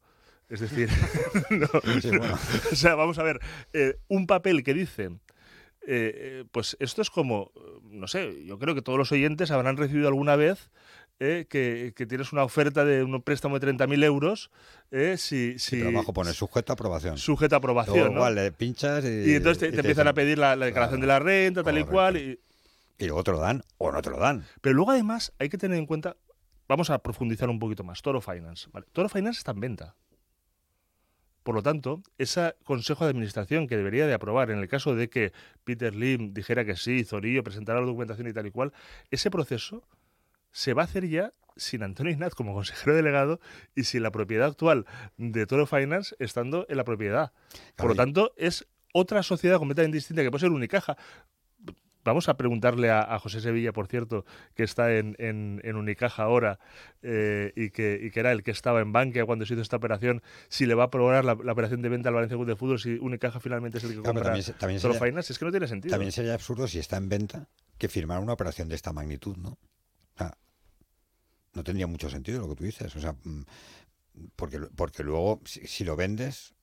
Es 0.48 0.60
decir, 0.60 0.88
no. 1.50 1.66
Sí, 2.00 2.08
bueno. 2.10 2.34
o 2.72 2.74
sea, 2.74 2.94
vamos 2.94 3.18
a 3.18 3.22
ver, 3.22 3.40
eh, 3.72 3.96
un 4.08 4.26
papel 4.26 4.62
que 4.62 4.74
dice... 4.74 5.10
eh, 5.86 6.12
eh, 6.40 6.44
pues 6.52 6.76
esto 6.80 7.00
es 7.02 7.10
como, 7.10 7.52
no 7.84 8.06
sé, 8.08 8.44
yo 8.44 8.58
creo 8.58 8.74
que 8.74 8.82
todos 8.82 8.98
los 8.98 9.12
oyentes 9.12 9.50
habrán 9.50 9.76
recibido 9.76 10.08
alguna 10.08 10.36
vez 10.36 10.70
eh, 11.20 11.46
que, 11.48 11.94
que 11.96 12.04
tienes 12.06 12.32
una 12.32 12.42
oferta 12.44 12.84
de 12.84 13.02
un 13.02 13.22
préstamo 13.22 13.58
de 13.58 13.66
30.000 13.74 14.04
euros 14.04 14.50
eh, 14.90 15.16
si, 15.16 15.58
si, 15.58 15.76
Pero 15.76 15.88
abajo 15.90 16.12
pone 16.12 16.32
sujeto 16.34 16.72
a 16.72 16.74
aprobación. 16.74 17.16
sujeta 17.16 17.56
a 17.56 17.58
aprobación. 17.58 18.14
¿no? 18.14 18.28
le 18.30 18.52
pinchas 18.52 19.04
y... 19.04 19.30
Y 19.30 19.34
entonces 19.36 19.58
te, 19.58 19.68
y 19.68 19.70
te 19.70 19.76
empiezan 19.80 20.08
a 20.08 20.12
pedir 20.14 20.36
la, 20.38 20.56
la 20.56 20.66
declaración 20.66 21.00
de 21.00 21.06
la 21.06 21.18
renta, 21.18 21.62
tal 21.62 21.78
y 21.78 21.84
cual. 21.84 22.16
y- 22.18 22.38
Y 22.98 23.06
luego 23.06 23.24
te 23.24 23.30
lo 23.30 23.38
dan 23.38 23.62
o 23.78 23.90
no 23.92 24.02
te 24.02 24.10
lo 24.10 24.18
dan. 24.18 24.44
pero 24.60 24.74
luego 24.74 24.90
además 24.90 25.32
hay 25.38 25.48
que 25.48 25.56
tener 25.58 25.78
en 25.78 25.86
cuenta, 25.86 26.16
vamos 26.68 26.90
a 26.90 26.98
profundizar 26.98 27.48
un 27.48 27.58
poquito 27.58 27.82
más, 27.84 28.02
Toro 28.02 28.20
Finance. 28.20 28.68
¿vale? 28.72 28.86
Toro 28.92 29.08
Finance 29.08 29.38
está 29.38 29.52
en 29.52 29.60
venta. 29.60 29.96
Por 31.46 31.54
lo 31.54 31.62
tanto, 31.62 32.02
ese 32.18 32.56
consejo 32.64 33.04
de 33.04 33.10
administración 33.10 33.68
que 33.68 33.76
debería 33.76 34.08
de 34.08 34.14
aprobar 34.14 34.50
en 34.50 34.58
el 34.58 34.66
caso 34.66 34.96
de 34.96 35.08
que 35.08 35.32
Peter 35.62 35.94
Lim 35.94 36.34
dijera 36.34 36.64
que 36.64 36.74
sí, 36.74 37.04
Zorillo 37.04 37.44
presentara 37.44 37.78
la 37.78 37.86
documentación 37.86 38.26
y 38.26 38.32
tal 38.32 38.48
y 38.48 38.50
cual, 38.50 38.72
ese 39.12 39.30
proceso 39.30 39.84
se 40.50 40.74
va 40.74 40.82
a 40.82 40.86
hacer 40.86 41.06
ya 41.08 41.30
sin 41.54 41.84
Antonio 41.84 42.10
Ignat 42.10 42.34
como 42.34 42.52
consejero 42.52 42.96
delegado 42.96 43.38
y 43.76 43.84
sin 43.84 44.02
la 44.02 44.10
propiedad 44.10 44.48
actual 44.48 44.86
de 45.18 45.46
Toro 45.46 45.66
Finance 45.66 46.16
estando 46.18 46.66
en 46.68 46.78
la 46.78 46.84
propiedad. 46.84 47.30
Por 47.76 47.90
lo 47.90 47.94
tanto, 47.94 48.32
es 48.36 48.66
otra 48.92 49.22
sociedad 49.22 49.58
completamente 49.58 49.98
distinta 49.98 50.24
que 50.24 50.32
puede 50.32 50.40
ser 50.40 50.50
Unicaja. 50.50 50.96
Vamos 52.10 52.28
a 52.28 52.36
preguntarle 52.36 52.90
a, 52.90 53.00
a 53.02 53.18
José 53.18 53.40
Sevilla, 53.40 53.72
por 53.72 53.86
cierto, 53.88 54.24
que 54.54 54.62
está 54.62 54.94
en, 54.96 55.16
en- 55.18 55.60
en 55.64 55.76
Unicaja 55.76 56.22
ahora 56.22 56.58
eh, 57.02 57.52
y, 57.56 57.70
que, 57.70 57.98
y 58.02 58.10
que 58.10 58.20
era 58.20 58.32
el 58.32 58.42
que 58.42 58.50
estaba 58.50 58.80
en 58.80 58.92
Bankia 58.92 59.24
cuando 59.26 59.44
se 59.46 59.54
hizo 59.54 59.62
esta 59.62 59.76
operación, 59.76 60.22
si 60.48 60.66
le 60.66 60.74
va 60.74 60.84
a 60.84 60.86
aprobar 60.86 61.24
la, 61.24 61.34
la 61.42 61.52
operación 61.52 61.82
de 61.82 61.88
venta 61.88 62.08
al 62.08 62.14
Valencia 62.14 62.36
Club 62.36 62.46
de 62.48 62.56
Fútbol, 62.56 62.78
si 62.80 62.94
Unicaja 62.98 63.40
finalmente 63.40 63.78
es 63.78 63.84
el 63.84 63.90
que 63.90 63.96
Claro, 63.96 64.08
compra 64.14 64.24
también 64.24 64.42
se- 64.44 64.52
también 64.54 64.80
sería- 64.80 64.98
Finance. 64.98 65.32
Es 65.32 65.38
que 65.38 65.44
no 65.44 65.50
tiene 65.50 65.68
sentido. 65.68 65.90
También 65.92 66.12
sería 66.12 66.34
absurdo 66.34 66.66
si 66.66 66.78
está 66.78 66.96
en 66.96 67.08
venta 67.08 67.48
que 67.78 67.88
firmar 67.88 68.20
una 68.20 68.32
operación 68.32 68.68
de 68.68 68.74
esta 68.74 68.92
magnitud, 68.92 69.36
¿no? 69.36 69.50
O 69.50 70.18
sea, 70.18 70.36
no 71.54 71.62
tendría 71.64 71.86
mucho 71.86 72.08
sentido 72.10 72.40
lo 72.40 72.48
que 72.48 72.56
tú 72.56 72.64
dices. 72.64 72.94
O 72.96 73.00
sea, 73.00 73.12
mm, 73.24 73.42
porque, 74.34 74.58
porque 74.74 75.02
luego, 75.02 75.40
si, 75.44 75.66
si 75.66 75.84
lo 75.84 75.96
vendes, 75.96 76.54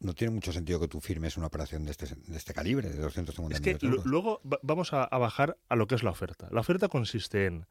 no 0.00 0.14
tiene 0.14 0.32
mucho 0.34 0.52
sentido 0.52 0.78
que 0.80 0.88
tú 0.88 1.00
firmes 1.00 1.36
una 1.36 1.46
operación 1.48 1.84
de 1.84 1.90
este, 1.90 2.06
de 2.14 2.36
este 2.36 2.54
calibre, 2.54 2.88
de 2.88 2.98
250 2.98 3.56
Es 3.56 3.60
que 3.60 3.70
millones 3.70 3.80
de 3.82 3.88
lo- 3.88 3.94
euros. 3.96 4.06
luego 4.06 4.40
va- 4.50 4.60
vamos 4.62 4.92
a, 4.92 5.04
a 5.04 5.18
bajar 5.18 5.56
a 5.68 5.76
lo 5.76 5.86
que 5.86 5.94
es 5.96 6.02
la 6.02 6.10
oferta. 6.10 6.48
La 6.52 6.60
oferta 6.60 6.88
consiste 6.88 7.46
en 7.46 7.66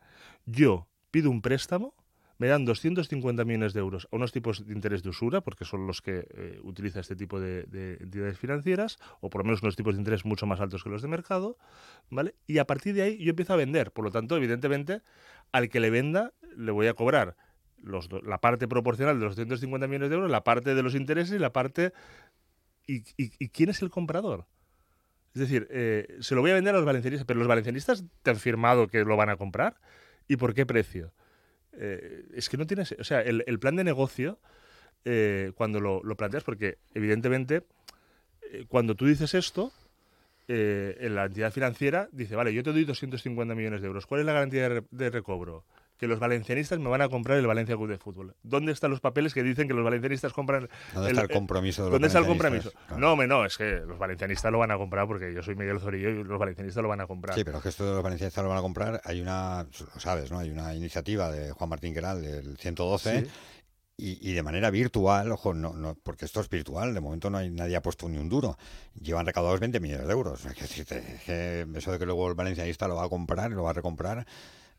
yo 0.45 0.87
pido 1.11 1.29
un 1.29 1.41
préstamo, 1.41 1.95
me 2.39 2.47
dan 2.47 2.65
250 2.65 3.45
millones 3.45 3.73
de 3.73 3.79
euros 3.79 4.07
a 4.11 4.15
unos 4.15 4.31
tipos 4.31 4.63
de 4.67 4.71
interés 4.73 5.01
de 5.01 5.09
usura, 5.09 5.41
porque 5.41 5.65
son 5.65 5.87
los 5.87 6.01
que 6.01 6.27
eh, 6.35 6.59
utiliza 6.63 6.99
este 6.99 7.15
tipo 7.15 7.39
de, 7.39 7.63
de 7.63 7.95
entidades 7.99 8.37
financieras, 8.37 8.99
o 9.21 9.29
por 9.31 9.39
lo 9.41 9.45
menos 9.45 9.63
unos 9.63 9.75
tipos 9.75 9.95
de 9.95 10.01
interés 10.01 10.23
mucho 10.23 10.45
más 10.45 10.59
altos 10.59 10.83
que 10.83 10.89
los 10.89 11.01
de 11.01 11.07
mercado, 11.07 11.57
¿vale? 12.11 12.35
Y 12.45 12.59
a 12.59 12.67
partir 12.67 12.93
de 12.93 13.01
ahí 13.01 13.17
yo 13.17 13.31
empiezo 13.31 13.53
a 13.53 13.55
vender. 13.55 13.91
Por 13.91 14.05
lo 14.05 14.11
tanto, 14.11 14.37
evidentemente, 14.37 15.01
al 15.51 15.69
que 15.69 15.79
le 15.79 15.89
venda 15.89 16.33
le 16.55 16.71
voy 16.71 16.85
a 16.87 16.93
cobrar 16.93 17.37
la 17.83 18.39
parte 18.39 18.67
proporcional 18.67 19.19
de 19.19 19.25
los 19.25 19.35
250 19.35 19.87
millones 19.87 20.09
de 20.09 20.15
euros, 20.15 20.31
la 20.31 20.43
parte 20.43 20.75
de 20.75 20.83
los 20.83 20.95
intereses 20.95 21.35
y 21.35 21.39
la 21.39 21.53
parte... 21.53 21.93
¿Y, 22.89 23.01
quién 23.49 23.69
es 23.69 23.81
el 23.81 23.89
comprador? 23.89 24.45
Es 25.33 25.41
decir, 25.41 25.67
eh, 25.69 26.17
se 26.21 26.35
lo 26.35 26.41
voy 26.41 26.51
a 26.51 26.53
vender 26.53 26.73
a 26.73 26.77
los 26.77 26.85
valencianistas, 26.85 27.25
pero 27.25 27.39
los 27.39 27.47
valencianistas 27.47 28.05
te 28.23 28.29
han 28.31 28.37
firmado 28.37 28.87
que 28.87 29.03
lo 29.03 29.17
van 29.17 29.29
a 29.29 29.35
comprar. 29.35 29.75
¿Y 30.27 30.37
por 30.37 30.53
qué 30.53 30.65
precio? 30.65 31.13
Eh, 31.73 32.25
es 32.33 32.47
que 32.47 32.57
no 32.57 32.65
tienes. 32.65 32.93
O 32.93 33.03
sea, 33.03 33.21
el, 33.21 33.59
plan 33.59 33.75
de 33.75 33.83
negocio, 33.83 34.39
eh, 35.03 35.51
cuando 35.55 35.81
lo, 35.81 36.01
planteas, 36.15 36.45
porque 36.45 36.77
evidentemente, 36.93 37.63
cuando 38.69 38.95
tú 38.95 39.05
dices 39.05 39.33
esto, 39.33 39.73
en 40.47 41.13
la 41.13 41.25
entidad 41.25 41.51
financiera 41.51 42.07
dice, 42.13 42.37
vale, 42.37 42.53
yo 42.53 42.63
te 42.63 42.71
doy 42.71 42.85
250 42.85 43.53
millones 43.53 43.81
de 43.81 43.87
euros. 43.87 44.07
¿Cuál 44.07 44.21
es 44.21 44.25
la 44.25 44.33
garantía 44.33 44.69
de 44.69 45.09
recobro? 45.09 45.65
Que 45.97 46.07
los 46.07 46.19
valencianistas 46.19 46.77
me 46.79 46.89
van 46.89 47.01
a 47.01 47.09
comprar 47.09 47.37
el 47.37 47.47
Valencia 47.47 47.75
Club 47.75 47.89
de 47.89 47.97
Fútbol. 47.97 48.35
¿Dónde 48.43 48.71
están 48.71 48.91
los 48.91 48.99
papeles 48.99 49.33
que 49.33 49.41
dicen 49.41 49.67
que 49.67 49.73
los 49.73 49.83
valencianistas 49.83 50.31
compran 50.31 50.69
¿Dónde 50.93 51.09
está 51.09 51.21
el 51.23 51.29
compromiso 51.29 51.83
de 51.83 51.89
los 51.89 51.93
¿Dónde 51.95 52.07
está 52.07 52.19
el 52.19 52.25
compromiso? 52.25 52.71
Claro. 52.71 52.99
No, 53.01 53.11
hombre, 53.13 53.27
no, 53.27 53.45
es 53.45 53.57
que 53.57 53.79
los 53.79 53.97
valencianistas 53.97 54.51
lo 54.51 54.59
van 54.59 54.71
a 54.71 54.77
comprar 54.77 55.07
porque 55.07 55.33
yo 55.33 55.41
soy 55.41 55.55
Miguel 55.55 55.79
Zorillo 55.79 56.09
y 56.09 56.23
los 56.23 56.37
valencianistas 56.39 56.83
lo 56.83 56.89
van 56.89 57.01
a 57.01 57.07
comprar. 57.07 57.35
Sí, 57.35 57.43
pero 57.43 57.57
es 57.57 57.63
que 57.63 57.69
esto 57.69 57.85
de 57.85 57.93
los 57.95 58.03
valencianistas 58.03 58.43
lo 58.43 58.49
van 58.49 58.59
a 58.59 58.61
comprar. 58.61 59.01
Hay 59.03 59.21
una, 59.21 59.65
lo 59.93 59.99
sabes, 59.99 60.31
¿no? 60.31 60.39
Hay 60.39 60.49
una 60.51 60.75
iniciativa 60.75 61.31
de 61.31 61.51
Juan 61.51 61.69
Martín 61.69 61.93
Queral 61.93 62.21
del 62.21 62.57
112 62.57 63.25
Sí. 63.25 63.31
y, 63.97 64.29
y 64.29 64.33
de 64.33 64.43
manera 64.43 64.69
virtual, 64.69 65.31
ojo, 65.31 65.55
no, 65.55 65.73
no, 65.73 65.95
porque 66.03 66.25
esto 66.25 66.39
es 66.41 66.49
virtual, 66.49 66.93
de 66.93 67.01
momento 67.01 67.31
no 67.31 67.39
hay 67.39 67.49
nadie 67.49 67.75
ha 67.75 67.81
puesto 67.81 68.07
ni 68.07 68.17
un 68.19 68.29
duro. 68.29 68.55
Llevan 69.01 69.25
recaudados 69.25 69.59
20 69.59 69.79
millones 69.79 70.05
de 70.05 70.13
euros. 70.13 70.45
Es 70.45 70.53
que 70.53 70.61
decirte, 70.61 70.97
es 71.15 71.23
que 71.23 71.65
eso 71.75 71.91
de 71.91 71.97
que 71.97 72.05
luego 72.05 72.27
el 72.27 72.35
valencianista 72.35 72.87
lo 72.87 72.95
va 72.95 73.05
a 73.05 73.09
comprar, 73.09 73.49
lo 73.51 73.63
va 73.63 73.71
a 73.71 73.73
recomprar, 73.73 74.27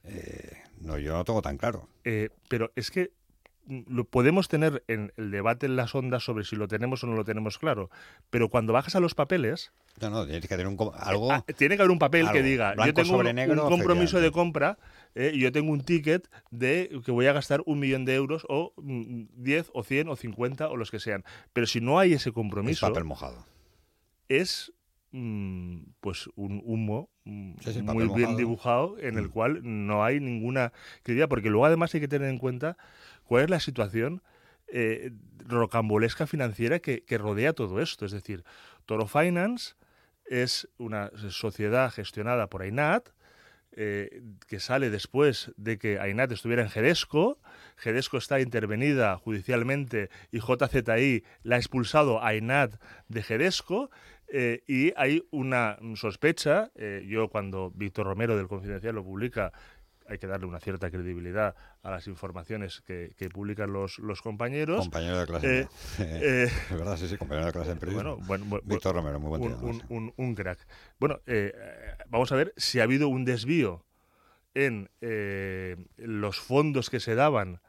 eh, 0.04 0.58
no, 0.80 0.98
yo 0.98 1.12
no 1.12 1.24
tengo 1.24 1.42
tan 1.42 1.58
claro. 1.58 1.88
Eh, 2.04 2.30
pero 2.48 2.72
es 2.76 2.90
que 2.90 3.10
mm, 3.66 3.82
lo 3.88 4.04
podemos 4.04 4.48
tener 4.48 4.84
en 4.88 5.12
el 5.16 5.30
debate 5.30 5.66
en 5.66 5.76
las 5.76 5.94
ondas 5.94 6.24
sobre 6.24 6.44
si 6.44 6.56
lo 6.56 6.68
tenemos 6.68 7.02
o 7.04 7.06
no 7.06 7.14
lo 7.14 7.24
tenemos 7.24 7.58
claro, 7.58 7.90
pero 8.30 8.48
cuando 8.48 8.72
bajas 8.72 8.94
a 8.96 9.00
los 9.00 9.14
papeles, 9.14 9.72
No, 10.00 10.10
no, 10.10 10.24
tienes 10.24 10.42
que 10.42 10.48
tener 10.48 10.66
un, 10.66 10.76
algo. 10.94 11.32
ah, 11.32 11.44
tiene 11.56 11.76
que 11.76 11.82
haber 11.82 11.90
un 11.90 11.98
papel 11.98 12.30
que 12.30 12.42
diga, 12.42 12.74
yo 12.86 12.94
tengo 12.94 13.08
sobre 13.08 13.30
un, 13.30 13.36
negro, 13.36 13.62
un 13.64 13.68
compromiso 13.68 14.20
de 14.20 14.30
compra 14.30 14.78
eh, 15.14 15.32
y 15.34 15.40
yo 15.40 15.50
tengo 15.50 15.72
un 15.72 15.80
ticket 15.80 16.28
de 16.50 17.00
que 17.04 17.10
voy 17.10 17.26
a 17.26 17.32
gastar 17.32 17.62
un 17.66 17.80
millón 17.80 18.04
de 18.04 18.14
euros 18.14 18.46
o 18.48 18.72
mm, 18.76 19.24
10 19.34 19.70
o 19.74 19.82
100 19.82 20.08
o 20.08 20.16
50 20.16 20.68
o 20.68 20.76
los 20.76 20.90
que 20.90 21.00
sean. 21.00 21.24
Pero 21.52 21.66
si 21.66 21.80
no 21.80 21.98
hay 21.98 22.12
ese 22.12 22.28
es 22.28 22.34
compromiso, 22.34 22.86
papel 22.86 23.04
mojado. 23.04 23.44
es 24.28 24.72
mm, 24.72 24.77
pues 26.00 26.28
un 26.36 26.60
humo 26.64 27.10
mm, 27.24 27.52
Sí, 27.60 27.82
muy 27.82 28.04
bien 28.08 28.08
mojado. 28.30 28.36
dibujado 28.36 28.98
en 28.98 29.18
el 29.18 29.26
Mm. 29.26 29.30
cual 29.30 29.60
no 29.62 30.04
hay 30.04 30.20
ninguna 30.20 30.72
credibilidad, 31.02 31.28
porque 31.28 31.50
luego 31.50 31.66
además 31.66 31.94
hay 31.94 32.00
que 32.00 32.08
tener 32.08 32.28
en 32.28 32.38
cuenta 32.38 32.76
cuál 33.24 33.44
es 33.44 33.50
la 33.50 33.60
situación 33.60 34.22
eh, 34.70 35.12
rocambolesca 35.46 36.26
financiera 36.26 36.78
que, 36.80 37.02
que 37.04 37.16
rodea 37.16 37.54
todo 37.54 37.80
esto. 37.80 38.04
Es 38.04 38.12
decir, 38.12 38.44
Toro 38.84 39.06
Finance 39.06 39.74
es 40.26 40.68
una 40.76 41.10
sociedad 41.30 41.90
gestionada 41.90 42.48
por 42.50 42.60
AINAT, 42.60 43.08
eh, 43.72 44.22
que 44.46 44.60
sale 44.60 44.90
después 44.90 45.52
de 45.56 45.78
que 45.78 45.98
AINAT 45.98 46.32
estuviera 46.32 46.62
en 46.62 46.68
Gedesco. 46.68 47.38
Gedesco 47.76 48.18
está 48.18 48.40
intervenida 48.40 49.16
judicialmente 49.16 50.10
y 50.32 50.40
JZI 50.40 51.24
la 51.44 51.56
ha 51.56 51.58
expulsado 51.58 52.20
a 52.20 52.28
AINAT 52.28 52.78
de 53.08 53.22
Gedesco. 53.22 53.90
Eh, 54.32 54.62
y 54.66 54.92
hay 54.96 55.22
una 55.30 55.78
sospecha, 55.94 56.70
eh, 56.74 57.04
yo 57.08 57.28
cuando 57.28 57.70
Víctor 57.74 58.06
Romero 58.06 58.36
del 58.36 58.48
Confidencial 58.48 58.94
lo 58.94 59.04
publica, 59.04 59.52
hay 60.08 60.18
que 60.18 60.26
darle 60.26 60.46
una 60.46 60.58
cierta 60.58 60.90
credibilidad 60.90 61.54
a 61.82 61.90
las 61.90 62.06
informaciones 62.06 62.80
que, 62.80 63.14
publican 63.32 63.72
los, 63.72 63.98
los 63.98 64.22
compañeros. 64.22 64.80
Compañero 64.80 65.20
de 65.20 65.26
clase. 65.26 65.60
Eh, 65.60 65.68
eh, 65.98 66.50
es 66.70 66.76
verdad, 66.76 66.96
sí, 66.96 67.08
sí, 67.08 67.16
compañero 67.16 67.46
de 67.46 67.52
clase 67.52 67.72
en 67.72 67.78
periodismo. 67.78 68.16
Bueno, 68.26 68.44
bueno, 68.46 68.64
Víctor 68.66 68.94
Romero, 68.96 69.20
muy 69.20 69.28
buen 69.28 69.42
un, 69.42 69.82
un, 69.88 70.14
un, 70.16 70.34
crack. 70.34 70.66
Bueno, 70.98 71.20
eh, 71.26 71.52
vamos 72.08 72.32
a 72.32 72.36
ver 72.36 72.54
si 72.56 72.80
ha 72.80 72.84
habido 72.84 73.08
un 73.08 73.24
desvío 73.24 73.84
en 74.54 74.88
los 75.96 76.40
fondos 76.40 76.90
que 76.90 77.00
se 77.00 77.14
daban 77.14 77.60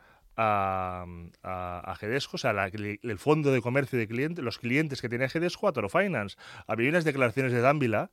a, 0.41 1.05
a, 1.43 1.95
Gedesco, 1.95 2.35
o 2.35 2.37
sea, 2.37 2.51
el 2.51 3.19
fondo 3.19 3.51
de 3.51 3.61
comercio 3.61 3.99
de 3.99 4.07
clientes, 4.07 4.43
los 4.43 4.57
clientes 4.57 5.01
que 5.01 5.09
tenía 5.09 5.27
Gedesco 5.27 5.67
a 5.67 5.73
Toro 5.73 5.89
Finance. 5.89 6.37
Había 6.65 6.89
unas 6.89 7.03
declaraciones 7.03 7.51
de 7.51 7.59
Dávila 7.59 8.09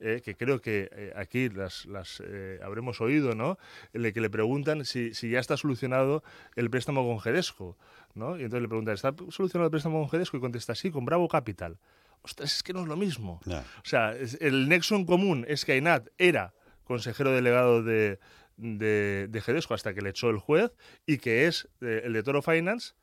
eh, 0.00 0.20
que 0.22 0.34
creo 0.34 0.60
que 0.60 0.90
eh, 0.92 1.12
aquí 1.16 1.48
las, 1.48 1.86
las 1.86 2.20
eh, 2.26 2.58
habremos 2.62 3.00
oído, 3.00 3.34
¿no? 3.34 3.56
En 3.92 4.04
el 4.04 4.12
que 4.12 4.20
le 4.20 4.28
preguntan 4.28 4.84
si, 4.84 5.14
si, 5.14 5.30
ya 5.30 5.38
está 5.38 5.56
solucionado 5.56 6.24
el 6.56 6.68
préstamo 6.70 7.06
con 7.06 7.20
Gedesco, 7.20 7.78
¿no? 8.14 8.36
Y 8.36 8.42
entonces 8.42 8.62
le 8.62 8.68
preguntan, 8.68 8.94
¿está 8.94 9.14
solucionado 9.30 9.66
el 9.66 9.70
préstamo 9.70 10.00
con 10.00 10.10
Gedesco? 10.10 10.36
Y 10.36 10.40
contesta, 10.40 10.74
sí, 10.74 10.90
con 10.90 11.04
Bravo 11.04 11.28
Capital. 11.28 11.78
Ostras, 12.22 12.56
es 12.56 12.62
que 12.62 12.72
no 12.72 12.82
es 12.82 12.88
lo 12.88 12.96
mismo. 12.96 13.40
O 13.46 13.84
sea, 13.84 14.14
el 14.40 14.68
nexo 14.68 14.96
en 14.96 15.06
común 15.06 15.44
es 15.48 15.64
que 15.64 15.72
Ainat 15.72 16.08
era 16.18 16.52
consejero 16.84 17.30
delegado 17.30 17.82
de, 17.82 18.18
de, 18.62 19.26
de 19.28 19.64
hasta 19.70 19.92
que 19.92 20.00
le 20.00 20.10
echó 20.10 20.30
el 20.30 20.38
juez 20.38 20.72
y 21.04 21.18
que 21.18 21.46
es 21.46 21.68
el 21.80 22.12
de 22.12 22.22
Toro 22.22 22.42
Finance. 22.42 22.94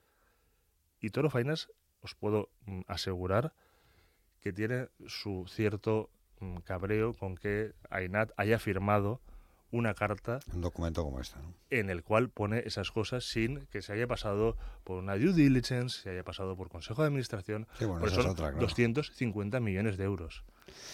Y 1.01 1.09
Toro 1.09 1.29
Finance, 1.29 1.67
os 2.01 2.15
puedo 2.15 2.49
mm, 2.65 2.81
asegurar 2.87 3.53
que 4.39 4.53
tiene 4.53 4.87
su 5.05 5.45
cierto 5.47 6.09
cabreo 6.63 7.13
con 7.13 7.35
que 7.35 7.73
Ainat 7.89 8.31
haya 8.37 8.59
firmado 8.59 9.21
una 9.71 9.93
carta. 9.93 10.39
Un 10.53 10.61
documento 10.61 11.03
como 11.03 11.19
este, 11.19 11.39
¿no? 11.39 11.53
En 11.69 11.89
el 11.89 12.03
cual 12.03 12.29
pone 12.29 12.63
esas 12.65 12.91
cosas 12.91 13.25
sin 13.25 13.65
que 13.67 13.81
se 13.81 13.93
haya 13.93 14.07
pasado 14.07 14.57
por 14.83 14.97
una 14.97 15.15
due 15.15 15.33
diligence, 15.33 16.01
se 16.01 16.09
haya 16.09 16.23
pasado 16.23 16.55
por 16.55 16.69
consejo 16.69 17.01
de 17.01 17.07
administración. 17.07 17.67
Sí, 17.77 17.85
bueno, 17.85 18.07
son 18.09 18.35
250 18.35 19.59
millones 19.59 19.97
de 19.97 20.03
euros. 20.03 20.43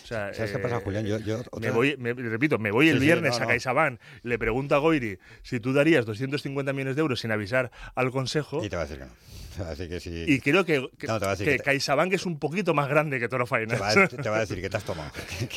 ¿Sabes 0.04 0.52
qué 0.52 0.60
pasa, 0.60 0.80
Julián? 0.82 1.06
Yo, 1.06 1.18
me 1.60 1.72
voy, 1.72 1.96
repito, 1.96 2.58
me 2.60 2.72
voy 2.72 2.90
el 2.90 3.00
viernes 3.00 3.40
a 3.40 3.46
CaixaBank, 3.46 4.00
le 4.24 4.40
pregunto 4.40 4.76
a 4.76 4.80
Goiri 4.80 5.20
si 5.42 5.60
tú 5.60 5.74
darías 5.74 6.06
250 6.06 6.74
millones 6.74 6.96
de 6.96 7.02
euros 7.02 7.20
sin 7.20 7.32
avisar 7.32 7.72
al 7.96 8.12
consejo. 8.12 8.64
Y 8.64 8.70
te 8.70 8.76
va 8.76 8.84
a 8.84 8.86
decir 8.86 9.00
que 9.00 9.06
no. 9.06 9.12
Y 10.28 10.40
creo 10.40 10.66
que, 10.66 10.88
que, 10.98 11.60
CaixaBank 11.60 12.14
es 12.14 12.26
un 12.26 12.40
poquito 12.40 12.74
más 12.74 12.88
grande 12.90 13.20
que 13.20 13.28
Toro 13.28 13.46
Finance. 13.46 13.76
Te 14.18 14.30
va, 14.30 14.38
a, 14.38 14.40
decir 14.40 14.62
que 14.62 14.70
te 14.70 14.78
has 14.78 14.84
tomado. 14.84 15.12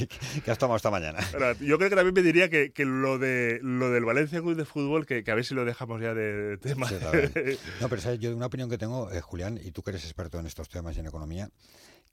que, 0.45 0.51
has 0.51 0.59
tomado 0.59 0.77
esta 0.77 0.91
mañana. 0.91 1.19
yo 1.61 1.79
creo 1.79 1.91
que 1.91 1.97
también 1.97 2.15
me 2.15 2.23
diría 2.23 2.49
que, 2.49 2.73
lo, 2.85 3.19
de, 3.19 3.61
lo 3.63 3.91
del 3.91 4.05
Valencia 4.05 4.41
Club 4.41 4.57
de 4.57 4.65
Fútbol, 4.65 5.07
que, 5.07 5.25
a 5.27 5.35
ver 5.35 5.45
si 5.45 5.55
lo 5.55 5.65
dejamos 5.65 6.01
ya 6.01 6.15
de, 6.15 6.59
tema. 6.59 6.89
no, 7.81 7.89
pero 7.89 8.03
¿sabes? 8.03 8.21
yo 8.21 8.35
una 8.35 8.47
opinión 8.47 8.69
que 8.69 8.79
tengo, 8.79 9.11
eh, 9.13 9.21
Julián, 9.21 9.59
y 9.63 9.73
tú 9.73 9.83
que 9.83 9.91
eres 9.91 10.05
experto 10.05 10.39
en 10.39 10.47
estos 10.47 10.69
temas 10.69 10.97
y 10.97 11.01
en 11.01 11.07
economía, 11.07 11.51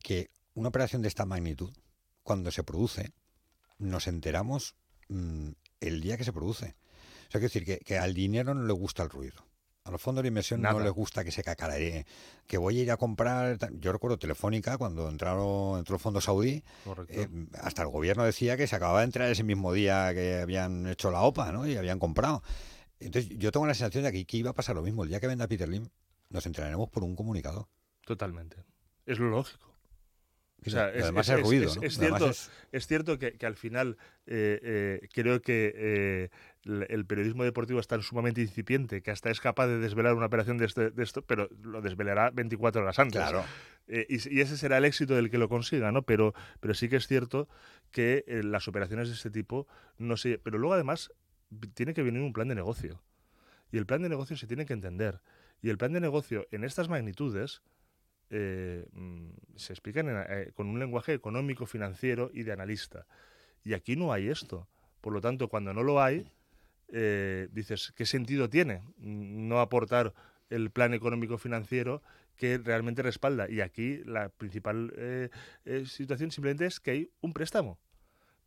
que 0.01 0.29
una 0.53 0.69
operación 0.69 1.01
de 1.01 1.07
esta 1.07 1.25
magnitud, 1.25 1.73
cuando 2.23 2.51
se 2.51 2.63
produce, 2.63 3.13
nos 3.77 4.07
enteramos 4.07 4.75
mm, 5.09 5.49
el 5.81 6.01
día 6.01 6.17
que 6.17 6.23
se 6.23 6.33
produce. 6.33 6.75
O 7.27 7.31
sea, 7.31 7.41
quiero 7.41 7.47
decir 7.47 7.65
que, 7.65 7.79
que 7.79 7.97
al 7.97 8.13
dinero 8.13 8.53
no 8.53 8.65
le 8.65 8.73
gusta 8.73 9.03
el 9.03 9.09
ruido. 9.09 9.45
A 9.85 9.91
los 9.91 10.01
fondos 10.01 10.23
de 10.23 10.29
inversión 10.29 10.63
no 10.63 10.79
les 10.79 10.91
gusta 10.91 11.23
que 11.23 11.31
se 11.31 11.43
cacaree. 11.43 12.07
Que 12.47 12.57
voy 12.57 12.79
a 12.79 12.81
ir 12.81 12.91
a 12.91 12.97
comprar. 12.97 13.57
Yo 13.79 13.91
recuerdo 13.91 14.17
Telefónica 14.17 14.79
cuando 14.79 15.07
entraron, 15.07 15.77
entró 15.77 15.95
el 15.95 16.01
fondo 16.01 16.19
saudí. 16.19 16.63
Eh, 17.09 17.27
hasta 17.61 17.83
el 17.83 17.89
gobierno 17.89 18.23
decía 18.23 18.57
que 18.57 18.65
se 18.65 18.75
acababa 18.75 19.01
de 19.01 19.05
entrar 19.05 19.29
ese 19.29 19.43
mismo 19.43 19.73
día 19.73 20.11
que 20.15 20.39
habían 20.41 20.87
hecho 20.87 21.11
la 21.11 21.21
OPA 21.21 21.51
¿no? 21.51 21.67
y 21.67 21.77
habían 21.77 21.99
comprado. 21.99 22.41
Entonces 22.99 23.37
yo 23.37 23.51
tengo 23.51 23.67
la 23.67 23.75
sensación 23.75 24.05
de 24.05 24.11
que, 24.11 24.25
que 24.25 24.37
iba 24.37 24.49
a 24.49 24.55
pasar 24.55 24.75
lo 24.75 24.81
mismo. 24.81 25.03
El 25.03 25.09
día 25.09 25.19
que 25.19 25.27
venda 25.27 25.47
Peter 25.47 25.69
Lim, 25.69 25.87
nos 26.31 26.47
entraremos 26.47 26.89
por 26.89 27.03
un 27.03 27.15
comunicado. 27.15 27.69
Totalmente. 28.05 28.57
Es 29.05 29.19
lo 29.19 29.29
lógico 29.29 29.74
además 30.73 31.29
es, 31.29 31.41
ruido. 31.41 31.71
Es, 31.81 31.97
cierto, 31.97 32.29
es... 32.71 32.87
cierto 32.87 33.19
que, 33.19 33.37
al 33.45 33.55
final 33.55 33.97
eh, 34.25 34.59
eh, 34.63 35.07
creo 35.13 35.41
que 35.41 35.73
eh, 35.75 36.29
el 36.63 37.05
periodismo 37.05 37.43
deportivo 37.43 37.79
es 37.79 37.87
tan 37.87 38.01
sumamente 38.01 38.41
incipiente 38.41 39.01
que 39.01 39.11
hasta 39.11 39.29
es 39.29 39.39
capaz 39.39 39.67
de 39.67 39.79
desvelar 39.79 40.15
una 40.15 40.25
operación 40.25 40.57
de, 40.57 40.65
este, 40.65 40.91
esto, 40.97 41.21
pero 41.23 41.49
lo 41.61 41.81
desvelará 41.81 42.31
24 42.31 42.81
horas 42.81 42.99
antes. 42.99 43.21
Claro. 43.21 43.43
Y, 43.87 44.39
ese 44.39 44.57
será 44.57 44.77
el 44.77 44.85
éxito 44.85 45.15
del 45.15 45.29
que 45.29 45.37
lo 45.37 45.47
consiga, 45.47 45.91
¿no? 45.91 46.03
Pero, 46.03 46.33
pero 46.59 46.73
sí 46.73 46.89
que 46.89 46.95
es 46.95 47.07
cierto 47.07 47.47
que 47.91 48.23
las 48.43 48.67
operaciones 48.67 49.09
de 49.09 49.13
este 49.13 49.29
tipo 49.29 49.67
no 49.97 50.17
sé. 50.17 50.39
Pero 50.43 50.57
luego 50.57 50.73
además 50.73 51.11
tiene 51.75 51.93
que 51.93 52.01
venir 52.01 52.21
un 52.21 52.33
plan 52.33 52.47
de 52.47 52.55
negocio. 52.55 53.03
Y 53.71 53.77
el 53.77 53.85
plan 53.85 54.01
de 54.01 54.09
negocio 54.09 54.37
se 54.37 54.47
tiene 54.47 54.65
que 54.65 54.73
entender. 54.73 55.21
Y 55.61 55.69
el 55.69 55.77
plan 55.77 55.93
de 55.93 55.99
negocio 55.99 56.47
en 56.51 56.63
estas 56.63 56.89
magnitudes 56.89 57.61
eh, 58.29 58.85
mm, 58.91 59.29
se 59.55 59.73
explican 59.73 60.07
eh, 60.09 60.51
con 60.55 60.67
un 60.67 60.79
lenguaje 60.79 61.13
económico, 61.13 61.65
financiero 61.65 62.31
y 62.33 62.43
de 62.43 62.51
analista. 62.51 63.05
Y 63.63 63.73
aquí 63.73 63.95
no 63.95 64.13
hay 64.13 64.29
esto. 64.29 64.67
Por 65.01 65.13
lo 65.13 65.21
tanto, 65.21 65.47
cuando 65.47 65.73
no 65.73 65.83
lo 65.83 66.01
hay, 66.01 66.31
eh, 66.89 67.47
dices, 67.51 67.93
¿qué 67.95 68.05
sentido 68.05 68.49
tiene 68.49 68.83
no 68.97 69.59
aportar 69.59 70.13
el 70.49 70.71
plan 70.71 70.93
económico 70.93 71.37
financiero 71.37 72.01
que 72.35 72.57
realmente 72.57 73.01
respalda? 73.01 73.49
Y 73.49 73.61
aquí 73.61 74.03
la 74.05 74.29
principal 74.29 75.31
situación 75.85 76.31
simplemente 76.31 76.65
es 76.65 76.79
que 76.79 76.91
hay 76.91 77.11
un 77.21 77.33
préstamo. 77.33 77.79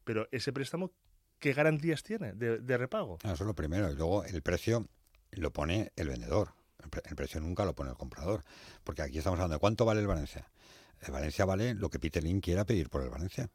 Pero 0.04 0.28
ese 0.30 0.52
préstamo, 0.52 0.92
¿qué 1.38 1.52
garantías 1.52 2.02
tiene 2.02 2.32
de, 2.32 2.58
de 2.58 2.78
repago? 2.78 3.18
Eso 3.22 3.32
es 3.32 3.40
lo 3.40 3.54
primero. 3.54 3.90
Y 3.90 3.96
luego 3.96 4.24
el 4.24 4.42
precio 4.42 4.88
lo 5.32 5.52
pone 5.52 5.92
el 5.96 6.08
vendedor. 6.08 6.57
El 7.04 7.16
precio 7.16 7.40
nunca 7.40 7.64
lo 7.64 7.74
pone 7.74 7.90
el 7.90 7.96
comprador. 7.96 8.44
Porque 8.84 9.02
aquí 9.02 9.18
estamos 9.18 9.38
hablando 9.38 9.56
de 9.56 9.60
cuánto 9.60 9.84
vale 9.84 10.00
el 10.00 10.06
Valencia. 10.06 10.48
El 11.00 11.12
Valencia 11.12 11.44
vale 11.44 11.74
lo 11.74 11.90
que 11.90 11.98
Peter 11.98 12.22
Lin 12.22 12.40
quiera 12.40 12.64
pedir 12.64 12.88
por 12.90 13.02
el 13.02 13.10
Valencia. 13.10 13.50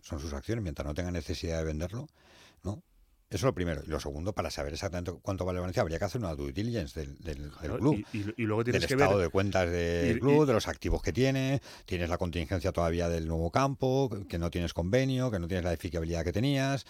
Son 0.00 0.18
sus 0.18 0.32
acciones, 0.32 0.62
mientras 0.62 0.86
no 0.86 0.94
tenga 0.94 1.10
necesidad 1.10 1.58
de 1.58 1.64
venderlo, 1.64 2.08
¿no? 2.64 2.82
Eso 3.32 3.38
es 3.38 3.42
lo 3.44 3.54
primero. 3.54 3.82
Y 3.86 3.88
lo 3.88 3.98
segundo, 3.98 4.34
para 4.34 4.50
saber 4.50 4.74
exactamente 4.74 5.10
cuánto 5.22 5.46
vale 5.46 5.56
el 5.56 5.62
Valencia, 5.62 5.80
habría 5.80 5.98
que 5.98 6.04
hacer 6.04 6.20
una 6.20 6.34
due 6.34 6.52
diligence 6.52 7.00
del, 7.00 7.16
del, 7.18 7.50
club. 7.50 8.04
Y, 8.12 8.42
luego 8.44 8.62
tienes 8.62 8.82
del 8.82 8.88
que 8.88 8.94
estado 8.94 9.18
de 9.18 9.30
cuentas 9.30 9.70
del 9.70 10.20
club, 10.20 10.44
de 10.44 10.52
los 10.52 10.68
activos 10.68 11.00
que 11.00 11.14
tiene. 11.14 11.62
Tienes 11.86 12.10
la 12.10 12.18
contingencia 12.18 12.72
todavía 12.72 13.08
del 13.08 13.26
nuevo 13.26 13.50
campo, 13.50 14.10
que 14.28 14.38
no 14.38 14.50
tienes 14.50 14.74
convenio, 14.74 15.30
que 15.30 15.38
no 15.38 15.48
tienes 15.48 15.64
la 15.64 15.70
edificabilidad 15.70 16.24
que 16.24 16.32
tenías. 16.32 16.84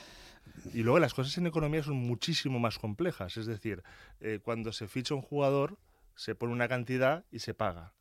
Y 0.72 0.82
luego 0.82 0.98
las 0.98 1.14
cosas 1.14 1.36
en 1.38 1.46
economía 1.46 1.82
son 1.82 1.96
muchísimo 1.96 2.58
más 2.58 2.78
complejas. 2.78 3.36
Es 3.36 3.46
decir, 3.46 3.82
eh, 4.20 4.38
cuando 4.42 4.72
se 4.72 4.88
ficha 4.88 5.14
un 5.14 5.22
jugador, 5.22 5.78
se 6.14 6.34
pone 6.34 6.52
una 6.52 6.68
cantidad 6.68 7.24
y 7.30 7.40
se 7.40 7.54
paga. 7.54 7.92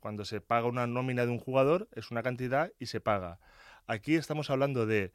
Cuando 0.00 0.24
se 0.24 0.40
paga 0.40 0.66
una 0.66 0.86
nómina 0.86 1.26
de 1.26 1.32
un 1.32 1.38
jugador, 1.38 1.88
es 1.94 2.10
una 2.10 2.22
cantidad 2.22 2.72
y 2.78 2.86
se 2.86 3.00
paga. 3.00 3.38
Aquí 3.86 4.14
estamos 4.14 4.50
hablando 4.50 4.86
de 4.86 5.12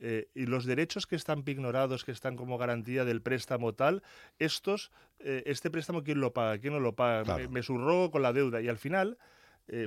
eh, 0.00 0.28
y 0.34 0.46
los 0.46 0.64
derechos 0.64 1.06
que 1.06 1.16
están 1.16 1.42
pignorados, 1.42 2.04
que 2.04 2.12
están 2.12 2.36
como 2.36 2.56
garantía 2.56 3.04
del 3.04 3.20
préstamo 3.20 3.74
tal, 3.74 4.02
estos, 4.38 4.92
eh, 5.18 5.42
este 5.46 5.70
préstamo, 5.70 6.04
¿quién 6.04 6.20
lo 6.20 6.32
paga? 6.32 6.58
¿Quién 6.58 6.72
no 6.72 6.80
lo 6.80 6.94
paga? 6.94 7.36
Me, 7.36 7.48
me, 7.48 7.62
surrogo 7.62 8.10
con 8.10 8.22
la 8.22 8.32
deuda. 8.32 8.60
Y 8.60 8.68
al 8.68 8.78
final, 8.78 9.18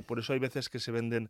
por 0.06 0.20
eso 0.20 0.32
hay 0.32 0.38
veces 0.38 0.68
que 0.68 0.78
se 0.78 0.92
venden, 0.92 1.28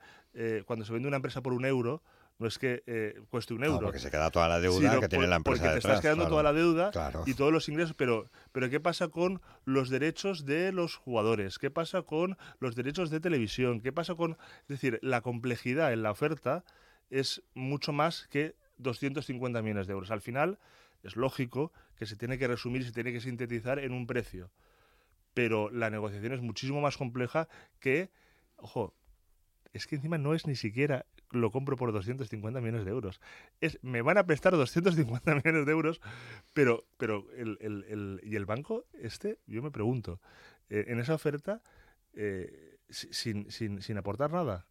cuando 0.67 0.85
se 0.85 0.93
vende 0.93 1.09
una 1.09 1.17
empresa 1.17 1.43
por 1.43 1.55
un 1.55 1.65
euro, 1.65 2.03
no 2.39 2.47
es 2.49 2.59
que 2.59 2.83
eh, 2.87 3.21
cueste 3.31 3.55
un 3.55 3.65
euro. 3.65 3.87
porque 3.87 3.99
se 3.99 4.11
queda 4.11 4.31
toda 4.31 4.49
la 4.49 4.61
deuda 4.61 4.99
que 5.01 5.09
tiene 5.09 5.27
la 5.27 5.37
empresa. 5.37 5.63
Porque 5.63 5.73
te 5.75 5.79
estás 5.79 6.01
quedando 6.01 6.27
toda 6.29 6.43
la 6.43 6.53
deuda 6.53 6.91
y 7.27 7.35
todos 7.35 7.53
los 7.53 7.69
ingresos. 7.69 7.95
Pero, 7.95 8.31
pero 8.53 8.69
¿qué 8.69 8.81
pasa 8.81 9.09
con 9.09 9.41
los 9.65 9.91
derechos 9.91 10.45
de 10.45 10.73
los 10.73 10.97
jugadores? 10.97 11.59
¿Qué 11.59 11.71
pasa 11.71 12.03
con 12.03 12.37
los 12.59 12.75
derechos 12.75 13.11
de 13.11 13.21
televisión? 13.21 13.81
¿Qué 13.81 13.93
pasa 13.93 14.15
con.? 14.15 14.37
Es 14.63 14.69
decir, 14.69 14.99
la 15.03 15.21
complejidad 15.21 15.93
en 15.93 16.03
la 16.03 16.11
oferta 16.11 16.65
es 17.11 17.43
mucho 17.55 17.93
más 17.93 18.27
que 18.29 18.57
250 18.79 19.63
millones 19.63 19.87
de 19.87 19.93
euros. 19.93 20.11
Al 20.11 20.21
final, 20.21 20.59
es 21.03 21.17
lógico 21.17 21.73
que 21.97 22.07
se 22.07 22.17
tiene 22.17 22.39
que 22.39 22.49
resumir 22.49 22.83
y 22.83 22.85
se 22.87 22.93
tiene 22.93 23.13
que 23.13 23.21
sintetizar 23.21 23.79
en 23.79 23.93
un 23.93 24.07
precio. 24.07 24.51
Pero 25.35 25.71
la 25.71 25.91
negociación 25.91 26.33
es 26.33 26.41
muchísimo 26.41 26.81
más 26.81 26.97
compleja 26.97 27.49
que. 27.81 28.11
Ojo, 28.57 28.95
es 29.73 29.87
que 29.87 29.97
encima 29.97 30.19
no 30.19 30.35
es 30.35 30.47
ni 30.47 30.57
siquiera 30.57 31.07
lo 31.33 31.51
compro 31.51 31.77
por 31.77 31.93
250 31.93 32.61
millones 32.61 32.85
de 32.85 32.91
euros. 32.91 33.21
Es, 33.61 33.79
me 33.83 34.03
van 34.03 34.19
a 34.19 34.27
prestar 34.27 34.53
250 34.53 35.35
millones 35.45 35.67
de 35.67 35.73
euros, 35.73 36.01
pero, 36.53 36.85
pero 36.97 37.27
el, 37.37 37.59
el, 37.61 38.21
y 38.23 38.37
el 38.37 38.47
banco, 38.47 38.87
este, 38.95 39.39
yo 39.47 39.63
me 39.63 39.71
pregunto, 39.71 40.21
eh, 40.71 40.85
en 40.89 41.01
esa 41.01 41.15
oferta, 41.15 41.63
eh, 42.15 42.79
sin, 42.91 43.51
sin, 43.51 43.83
sin 43.83 43.99
aportar 43.99 44.31
nada. 44.31 44.67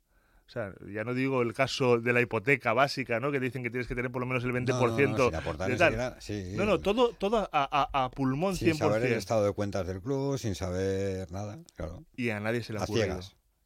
O 0.47 0.53
sea, 0.53 0.73
ya 0.93 1.05
no 1.05 1.13
digo 1.13 1.43
el 1.43 1.53
caso 1.53 2.01
de 2.01 2.11
la 2.11 2.19
hipoteca 2.19 2.73
básica, 2.73 3.21
¿no? 3.21 3.31
Que 3.31 3.39
dicen 3.39 3.63
que 3.63 3.69
tienes 3.69 3.87
que 3.87 3.95
tener 3.95 4.11
por 4.11 4.19
lo 4.19 4.25
menos 4.25 4.43
el 4.43 4.51
20% 4.51 4.67
no, 4.67 5.17
no, 5.17 5.25
sin 5.27 5.35
aportar 5.35 5.77
de 5.77 6.57
no, 6.57 6.65
no, 6.65 6.79
todo, 6.79 7.13
todo 7.13 7.49
a, 7.53 8.03
a, 8.03 8.11
pulmón 8.11 8.57
sin 8.57 8.71
100%. 8.71 8.71
Sin 8.71 8.77
saber 8.79 9.05
el 9.05 9.13
estado 9.13 9.45
de 9.45 9.53
cuentas 9.53 9.87
del 9.87 10.01
club, 10.01 10.37
sin 10.37 10.55
saber 10.55 11.31
nada, 11.31 11.57
claro. 11.75 12.03
Y 12.17 12.31
a 12.31 12.41
nadie 12.41 12.63
se 12.63 12.73
le 12.73 12.79
ha 12.79 12.83
ocurrido. 12.83 13.21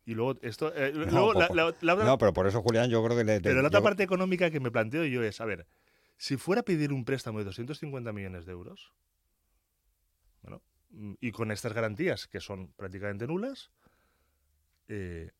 Y 0.06 0.14
luego 0.14 0.40
esto. 0.42 0.72
Eh, 0.76 0.92
no, 2.06 2.18
pero 2.18 2.34
por 2.34 2.48
eso, 2.48 2.62
Julián, 2.62 2.90
yo 2.90 3.04
creo 3.04 3.18
que. 3.18 3.24
pero 3.42 3.62
la 3.62 3.68
otra 3.70 3.80
parte 3.84 4.04
económica 4.04 4.52
que 4.52 4.60
me 4.60 4.72
planteo 4.72 5.04
yo 5.06 5.24
es: 5.24 5.42
a 5.42 5.46
ver, 5.46 5.68
Si 6.18 6.38
fuera 6.38 6.62
a 6.62 6.64
pedir 6.66 6.94
un 6.94 7.04
préstamo 7.06 7.40
de 7.40 7.46
250 7.46 8.14
millones 8.14 8.46
de 8.46 8.52
euros, 8.54 8.94
bueno, 10.44 10.62
mm, 10.92 11.14
y 11.20 11.32
con 11.32 11.52
estas 11.52 11.74
garantías, 11.74 12.28
que 12.28 12.40
son 12.40 12.72
prácticamente 12.74 13.28
nulas, 13.28 13.72
eh, 14.88 15.32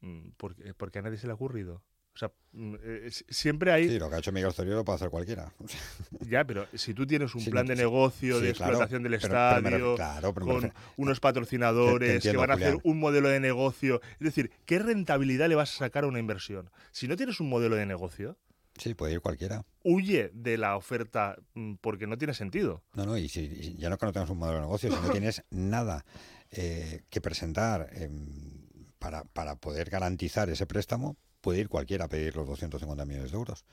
mm, 0.00 0.30
¿por, 0.36 0.56
qué- 0.56 0.74
por 0.74 0.90
qué 0.90 0.98
a 1.00 1.02
nadie 1.02 1.18
se 1.18 1.26
le 1.26 1.32
ha 1.32 1.34
ocurrido? 1.34 1.82
O 2.16 2.18
sea, 2.18 2.32
mm, 2.52 2.74
eh, 2.82 3.08
si- 3.12 3.26
siempre 3.28 3.70
hay... 3.72 3.88
Sí, 3.90 3.98
lo 3.98 4.08
que 4.08 4.16
ha 4.16 4.18
hecho 4.20 4.32
Miguel 4.32 4.54
Zorio 4.54 4.74
lo 4.74 4.84
puede 4.86 4.96
hacer 4.96 5.10
cualquiera. 5.10 5.52
Ya, 6.20 6.44
pero 6.46 6.66
si 6.72 6.94
tú 6.94 7.06
tienes 7.06 7.34
un 7.34 7.42
Sí, 7.42 7.50
plan 7.50 7.66
de 7.66 7.76
sí, 7.76 7.82
negocio, 7.82 8.40
de 8.40 8.52
claro, 8.54 8.72
explotación 8.72 9.02
del 9.02 9.12
pero- 9.12 9.28
pero 9.28 9.34
estadio, 9.36 9.94
claro, 9.96 10.32
pero 10.34 10.46
me 10.46 10.52
con 10.60 10.72
unos 10.96 11.20
patrocinadores 11.20 11.98
te 11.98 12.06
que 12.06 12.14
entiendo, 12.16 12.40
van 12.40 12.50
a 12.52 12.54
hacer 12.54 12.68
Julián. 12.72 12.80
un 12.84 12.98
modelo 13.00 13.28
de 13.28 13.38
negocio, 13.38 14.00
es 14.12 14.18
decir, 14.20 14.50
¿qué 14.64 14.78
rentabilidad 14.78 15.48
le 15.48 15.56
vas 15.56 15.74
a 15.74 15.78
sacar 15.78 16.04
a 16.04 16.06
una 16.06 16.18
inversión? 16.18 16.70
Si 16.90 17.06
no 17.06 17.16
tienes 17.16 17.38
un 17.40 17.50
modelo 17.50 17.76
de 17.76 17.84
negocio, 17.86 18.38
Sí, 18.78 18.94
puede 18.94 19.12
ir 19.14 19.20
cualquiera. 19.20 19.64
huye 19.84 20.30
de 20.34 20.56
la 20.58 20.76
oferta 20.76 21.36
mm, 21.54 21.74
porque 21.82 22.06
no 22.06 22.16
tiene 22.18 22.32
sentido. 22.34 22.82
No, 22.94 23.04
no, 23.06 23.16
y 23.18 23.28
si 23.28 23.40
y 23.40 23.76
ya 23.78 23.90
no 23.90 23.98
que 23.98 24.06
no 24.06 24.12
tengas 24.12 24.30
un 24.30 24.38
modelo 24.38 24.56
de 24.58 24.62
negocio, 24.64 24.90
si 24.90 24.96
no 25.02 25.10
tienes 25.20 25.42
nada 25.50 26.04
eh, 26.50 27.02
que 27.10 27.20
presentar 27.20 27.88
em, 27.92 28.66
para, 28.98 29.24
para 29.24 29.56
poder 29.56 29.90
garantizar 29.90 30.48
ese 30.50 30.66
préstamo, 30.66 31.16
puede 31.46 31.60
ir 31.60 31.68
cualquiera 31.68 32.06
a 32.06 32.08
pedir 32.08 32.34
los 32.34 32.44
250 32.44 33.04
millones 33.04 33.30
de 33.30 33.36
euros. 33.38 33.64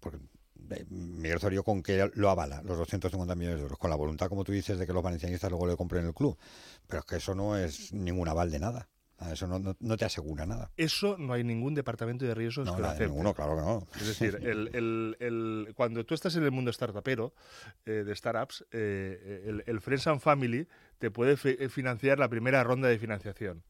Porque 0.00 0.18
eh, 0.70 0.86
Miguel 0.88 1.38
Zorio 1.38 1.62
con 1.62 1.82
que 1.82 2.10
lo 2.14 2.30
avala, 2.30 2.62
los 2.62 2.78
250 2.78 3.34
millones 3.34 3.58
de 3.58 3.62
euros, 3.64 3.78
con 3.78 3.90
la 3.90 3.96
voluntad, 3.96 4.30
como 4.30 4.44
tú 4.44 4.52
dices, 4.52 4.78
de 4.78 4.86
que 4.86 4.94
los 4.94 5.02
valencianistas 5.02 5.50
luego 5.50 5.66
le 5.66 5.76
compren 5.76 6.06
el 6.06 6.14
club. 6.14 6.38
Pero 6.86 7.00
es 7.00 7.04
que 7.04 7.16
eso 7.16 7.34
no 7.34 7.54
es 7.58 7.92
ningún 7.92 8.28
aval 8.28 8.50
de 8.50 8.58
nada. 8.60 8.88
Eso 9.30 9.46
no, 9.46 9.58
no- 9.58 9.76
no 9.78 9.96
te 9.98 10.06
asegura 10.06 10.46
nada. 10.46 10.70
Eso 10.78 11.18
no 11.18 11.34
hay 11.34 11.44
ningún 11.44 11.74
departamento 11.74 12.24
de 12.24 12.34
riesgos 12.34 12.64
No, 12.66 12.76
que 12.76 12.80
lo 12.80 12.82
nada, 12.86 12.94
acepte. 12.94 13.10
ninguno, 13.10 13.34
claro 13.34 13.56
que 13.56 13.60
no. 13.62 13.86
Es 14.00 14.06
decir, 14.06 14.36
el, 14.42 14.70
el- 14.74 15.16
el- 15.20 15.72
cuando 15.74 16.06
tú 16.06 16.14
estás 16.14 16.34
en 16.36 16.44
el 16.44 16.50
mundo 16.52 16.72
startupero 16.72 17.34
eh, 17.84 18.04
de 18.06 18.14
startups, 18.16 18.64
eh, 18.72 19.62
el, 19.66 19.80
Friends 19.82 20.06
and 20.06 20.20
Family 20.20 20.66
te 20.98 21.10
puede 21.10 21.36
eh, 21.44 21.68
financiar 21.68 22.18
la 22.18 22.28
primera 22.30 22.64
ronda 22.64 22.88
de 22.88 22.98
financiación. 22.98 23.64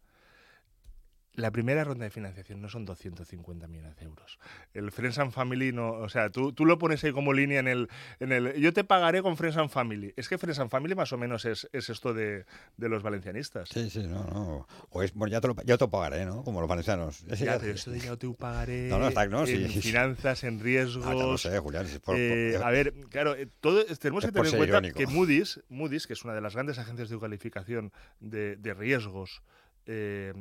La 1.38 1.52
primera 1.52 1.84
ronda 1.84 2.02
de 2.04 2.10
financiación 2.10 2.60
no 2.60 2.68
son 2.68 2.84
250 2.84 3.68
millones 3.68 3.96
de 3.96 4.04
euros. 4.06 4.40
El 4.74 4.90
Friends 4.90 5.18
and 5.20 5.30
Family 5.30 5.70
no, 5.72 5.90
o 5.92 6.08
sea, 6.08 6.30
tú, 6.30 6.52
tú 6.52 6.66
lo 6.66 6.78
pones 6.78 7.04
ahí 7.04 7.12
como 7.12 7.32
línea 7.32 7.60
en 7.60 7.68
el, 7.68 7.88
en 8.18 8.32
el, 8.32 8.54
yo 8.54 8.72
te 8.72 8.82
pagaré 8.82 9.22
con 9.22 9.36
Friends 9.36 9.56
and 9.56 9.70
Family. 9.70 10.12
Es 10.16 10.28
que 10.28 10.36
Friends 10.36 10.58
and 10.58 10.68
Family 10.68 10.96
más 10.96 11.12
o 11.12 11.16
menos 11.16 11.44
es, 11.44 11.68
es 11.72 11.90
esto 11.90 12.12
de, 12.12 12.44
de 12.76 12.88
los 12.88 13.04
valencianistas. 13.04 13.68
Sí, 13.68 13.88
sí, 13.88 14.00
no, 14.08 14.24
no. 14.24 14.66
O 14.90 15.02
es, 15.04 15.14
bueno, 15.14 15.30
ya 15.30 15.40
te 15.40 15.46
lo, 15.46 15.54
ya 15.64 15.78
te 15.78 15.84
lo 15.84 15.90
pagaré, 15.90 16.26
¿no? 16.26 16.42
Como 16.42 16.58
los 16.60 16.68
valencianos. 16.68 17.24
Ya, 17.26 17.36
ya- 17.36 17.58
pero 17.60 17.72
esto 17.72 17.92
de 17.92 18.00
ya 18.00 18.16
te 18.16 18.28
pagaré 18.30 18.88
No, 18.88 18.98
no, 18.98 19.06
está- 19.06 19.26
no, 19.28 19.46
en 19.46 19.68
sí. 19.70 19.80
finanzas, 19.80 20.42
en 20.42 20.58
riesgos. 20.58 21.06
Ah, 21.06 21.14
ya 21.14 21.22
lo 21.22 21.38
sé, 21.38 21.56
Julián. 21.60 21.86
si 21.86 22.00
por- 22.00 22.16
Eh, 22.18 22.56
a 22.60 22.70
ver, 22.72 22.92
claro, 23.10 23.36
eh, 23.36 23.46
todo, 23.60 23.84
tenemos 24.00 24.24
que 24.24 24.32
tener 24.32 24.46
en 24.48 24.56
cuenta 24.56 24.72
irónico. 24.78 24.98
que 24.98 25.06
Moody's, 25.06 25.60
Moody's, 25.68 26.08
que 26.08 26.14
es 26.14 26.24
una 26.24 26.34
de 26.34 26.40
las 26.40 26.54
grandes 26.54 26.78
agencias 26.80 27.08
de 27.10 27.18
calificación 27.20 27.92
de, 28.18 28.56
de 28.56 28.74
riesgos, 28.74 29.42
eh, 29.86 30.34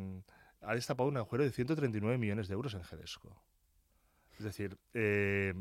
ha 0.62 0.74
destapado 0.76 1.10
un 1.10 1.18
agujero 1.18 1.44
de 1.44 1.52
139 1.52 2.18
millones 2.18 2.48
de 2.48 2.54
euros 2.54 2.74
en 2.74 2.84
Gedesco. 2.84 3.42
Es 4.38 4.44
decir, 4.46 4.78
eh, 4.94 5.54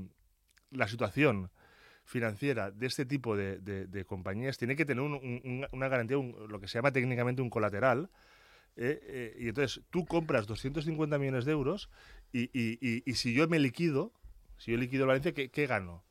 la 0.71 0.89
situación 0.89 1.51
financiera 2.05 2.71
de 2.71 2.87
este 2.87 3.05
tipo 3.05 3.37
de, 3.37 3.59
de- 3.59 3.87
de 3.87 4.05
compañías 4.05 4.59
tiene 4.59 4.77
que 4.77 4.85
tener 4.85 5.03
un- 5.03 5.15
un- 5.15 5.41
un- 5.45 5.67
una 5.73 5.89
garantía, 5.89 6.19
un- 6.19 6.49
lo 6.49 6.61
que 6.61 6.69
se 6.69 6.79
llama 6.79 6.93
técnicamente 6.93 7.43
un 7.43 7.51
colateral. 7.51 8.11
eh, 8.79 9.01
eh, 9.05 9.37
y 9.41 9.49
entonces 9.49 9.83
tú 9.89 10.05
compras 10.05 10.47
250 10.47 11.17
millones 11.19 11.47
de 11.47 11.53
euros 11.53 11.89
y, 12.31 12.43
y- 12.53 12.79
y- 12.83 13.03
y 13.11 13.15
si 13.15 13.33
yo 13.33 13.49
me 13.49 13.59
liquido, 13.59 14.13
si 14.59 14.71
yo 14.73 14.77
liquido 14.77 15.07
Valencia, 15.07 15.33
¿qué, 15.33 15.49
qué 15.51 15.67
gano? 15.67 16.05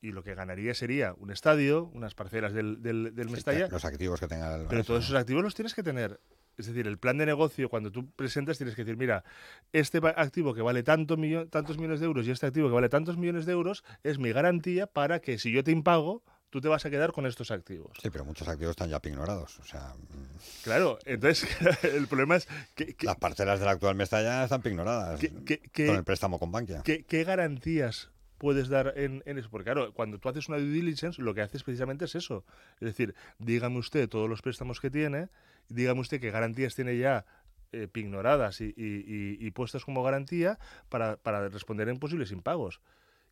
Y 0.00 0.10
lo 0.10 0.24
que 0.24 0.34
ganaría 0.34 0.74
sería 0.74 1.14
un 1.14 1.30
estadio, 1.30 1.84
unas 1.94 2.16
parcelas 2.16 2.52
del, 2.52 2.82
del, 2.82 3.14
del 3.14 3.26
sí, 3.28 3.32
Mestalla, 3.32 3.68
Los 3.68 3.84
activos 3.84 4.18
que 4.18 4.26
tenga 4.26 4.56
el 4.56 4.66
pero 4.66 4.82
todos 4.82 5.04
esos 5.04 5.14
activos 5.14 5.44
los 5.44 5.54
tienes 5.54 5.72
que 5.72 5.84
tener. 5.84 6.18
Es 6.58 6.66
decir, 6.66 6.86
el 6.88 6.98
plan 6.98 7.16
de 7.18 7.24
negocio, 7.24 7.68
cuando 7.68 7.90
tú 7.92 8.10
presentas, 8.10 8.58
tienes 8.58 8.74
que 8.74 8.84
decir, 8.84 8.96
mira, 8.98 9.24
este 9.72 9.98
activo 10.16 10.52
que 10.54 10.60
vale 10.62 10.82
tanto 10.82 11.16
millo- 11.16 11.48
tantos 11.48 11.78
millones 11.78 12.00
de 12.00 12.06
euros 12.06 12.26
y 12.26 12.30
este 12.32 12.46
activo 12.46 12.68
que 12.68 12.74
vale 12.74 12.88
tantos 12.88 13.16
millones 13.16 13.46
de 13.46 13.52
euros 13.52 13.84
es 14.02 14.18
mi 14.18 14.32
garantía 14.32 14.86
para 14.88 15.20
que 15.20 15.38
si 15.38 15.52
yo 15.52 15.62
te 15.62 15.70
impago, 15.70 16.22
tú 16.50 16.60
te 16.60 16.66
vas 16.68 16.84
a 16.84 16.90
quedar 16.90 17.12
con 17.12 17.26
estos 17.26 17.50
activos. 17.52 17.92
Sí, 18.02 18.10
pero 18.10 18.24
muchos 18.24 18.48
activos 18.48 18.70
están 18.72 18.88
ya 18.90 19.00
ignorados. 19.04 19.58
O 19.60 19.64
sea, 19.64 19.94
mm, 19.96 20.64
Claro, 20.64 20.98
entonces 21.04 21.46
el 21.84 22.08
problema 22.08 22.36
es 22.36 22.48
que, 22.74 22.94
que- 22.94 23.06
las 23.06 23.16
parcelas 23.16 23.60
del 23.60 23.68
actual 23.68 23.94
Mestalla 23.94 24.42
están 24.42 24.60
ignoradas 24.64 25.20
que- 25.20 25.30
que- 25.44 25.58
que- 25.60 25.86
con 25.86 25.96
el 25.96 26.04
préstamo 26.04 26.38
con 26.40 26.50
Bankia. 26.50 26.82
¿Qué, 26.82 27.04
qué 27.04 27.22
garantías 27.24 28.10
puedes 28.38 28.68
dar 28.68 28.94
en, 28.96 29.22
en 29.26 29.38
eso? 29.38 29.48
Porque 29.50 29.64
claro, 29.70 29.92
cuando 29.92 30.18
tú 30.18 30.28
haces 30.28 30.48
una 30.48 30.58
due 30.58 30.70
diligence, 30.70 31.20
lo 31.22 31.34
que 31.34 31.42
haces 31.42 31.62
precisamente 31.62 32.04
es 32.06 32.14
eso. 32.14 32.44
Es 32.80 32.86
decir, 32.86 33.14
dígame 33.38 33.78
usted 33.78 34.08
todos 34.08 34.28
los 34.28 34.42
préstamos 34.42 34.80
que 34.80 34.90
tiene, 34.90 35.28
dígame 35.68 36.00
usted 36.00 36.20
qué 36.20 36.30
garantías 36.30 36.74
tiene 36.74 36.96
ya 36.98 37.24
eh, 37.72 37.88
pignoradas 37.88 38.60
y, 38.60 38.74
y- 38.76 39.50
puestas 39.52 39.84
como 39.84 40.02
garantía 40.02 40.58
para, 40.88 41.16
para 41.16 41.48
responder 41.48 41.88
en 41.88 41.98
posibles 41.98 42.32
impagos. 42.32 42.80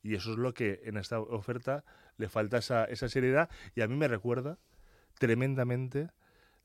Y 0.03 0.15
eso 0.15 0.33
es 0.33 0.39
lo 0.39 0.55
que 0.55 0.81
en 0.85 0.97
esta 0.97 1.21
oferta 1.21 1.85
le 2.17 2.29
falta 2.29 2.59
esa, 2.59 2.85
esa 2.85 3.09
seriedad 3.09 3.49
y 3.75 3.81
a 3.83 3.89
mí 3.89 3.97
me 3.97 4.09
recuerda 4.09 4.59
tremendamente 5.19 6.11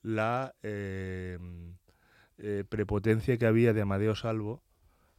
la 0.04 0.56
eh, 0.64 1.38
eh, 2.38 2.64
prepotencia 2.68 3.38
que 3.38 3.46
había 3.46 3.74
de 3.74 3.82
Amadeo 3.82 4.16
Salvo 4.16 4.64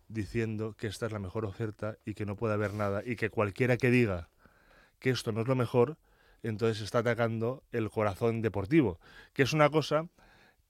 diciendo 0.08 0.74
que 0.76 0.86
esta 0.88 1.06
es 1.06 1.12
la 1.12 1.18
mejor 1.18 1.44
oferta 1.44 1.96
y 2.04 2.14
que 2.14 2.26
no 2.26 2.36
puede 2.36 2.54
haber 2.54 2.74
nada 2.74 3.02
y 3.04 3.16
que 3.16 3.30
cualquiera 3.30 3.76
que 3.76 3.90
diga 3.90 4.28
que 4.98 5.10
esto 5.10 5.32
no 5.32 5.42
es 5.42 5.48
lo 5.48 5.56
mejor, 5.56 5.98
entonces 6.42 6.82
está 6.82 6.98
atacando 6.98 7.64
el 7.72 7.90
corazón 7.90 8.42
deportivo, 8.42 9.00
que 9.32 9.42
es 9.42 9.52
una 9.52 9.70
cosa 9.70 10.08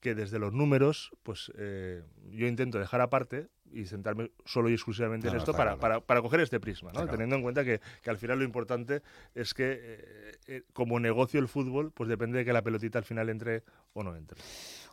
que 0.03 0.15
desde 0.15 0.37
los 0.37 0.51
números, 0.51 1.11
pues 1.23 1.49
eh, 1.57 2.03
yo 2.29 2.45
intento 2.45 2.77
dejar 2.77 2.99
aparte 2.99 3.47
y 3.71 3.85
sentarme 3.85 4.31
solo 4.43 4.69
y 4.69 4.73
exclusivamente 4.73 5.27
No, 5.27 5.33
en 5.33 5.39
esto 5.39 5.53
para, 5.53 5.77
claro. 5.77 5.79
para, 5.79 5.99
para 6.01 6.21
coger 6.21 6.41
este 6.41 6.59
prisma, 6.59 6.89
¿no? 6.89 6.95
Claro. 6.95 7.11
teniendo 7.11 7.37
en 7.37 7.41
cuenta 7.41 7.63
que, 7.63 7.79
que 8.01 8.09
al 8.09 8.17
final 8.17 8.39
lo 8.39 8.43
importante 8.43 9.01
es 9.33 9.53
que 9.53 9.79
eh, 9.81 10.31
eh, 10.47 10.63
como 10.73 10.99
negocio 10.99 11.39
el 11.39 11.47
fútbol, 11.47 11.93
pues 11.93 12.09
depende 12.09 12.39
de 12.39 12.43
que 12.43 12.51
la 12.51 12.61
pelotita 12.61 12.99
al 12.99 13.05
final 13.05 13.29
entre 13.29 13.63
o 13.93 14.03
no 14.03 14.13
entre. 14.17 14.41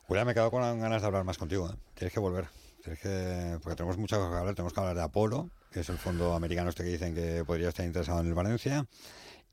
Julián, 0.04 0.26
me 0.26 0.30
he 0.30 0.34
quedado 0.34 0.52
con 0.52 0.62
ganas 0.62 1.02
de 1.02 1.06
hablar 1.08 1.24
más 1.24 1.38
contigo. 1.38 1.68
¿eh? 1.68 1.76
Tienes 1.94 2.14
que 2.14 2.20
volver. 2.20 2.46
Tienes 2.84 3.00
que... 3.00 3.58
Porque 3.64 3.74
tenemos 3.74 3.96
cosas 3.96 4.30
que 4.30 4.36
hablar. 4.38 4.54
Tenemos 4.54 4.72
que 4.72 4.80
hablar 4.80 4.94
de 4.94 5.02
Apolo, 5.02 5.50
que 5.72 5.80
es 5.80 5.88
el 5.88 5.98
fondo 5.98 6.34
americano 6.34 6.70
este 6.70 6.84
que 6.84 6.90
dicen 6.90 7.16
que 7.16 7.44
podría 7.44 7.68
estar 7.70 7.84
interesado 7.84 8.20
en 8.20 8.28
el 8.28 8.34
Valencia, 8.34 8.86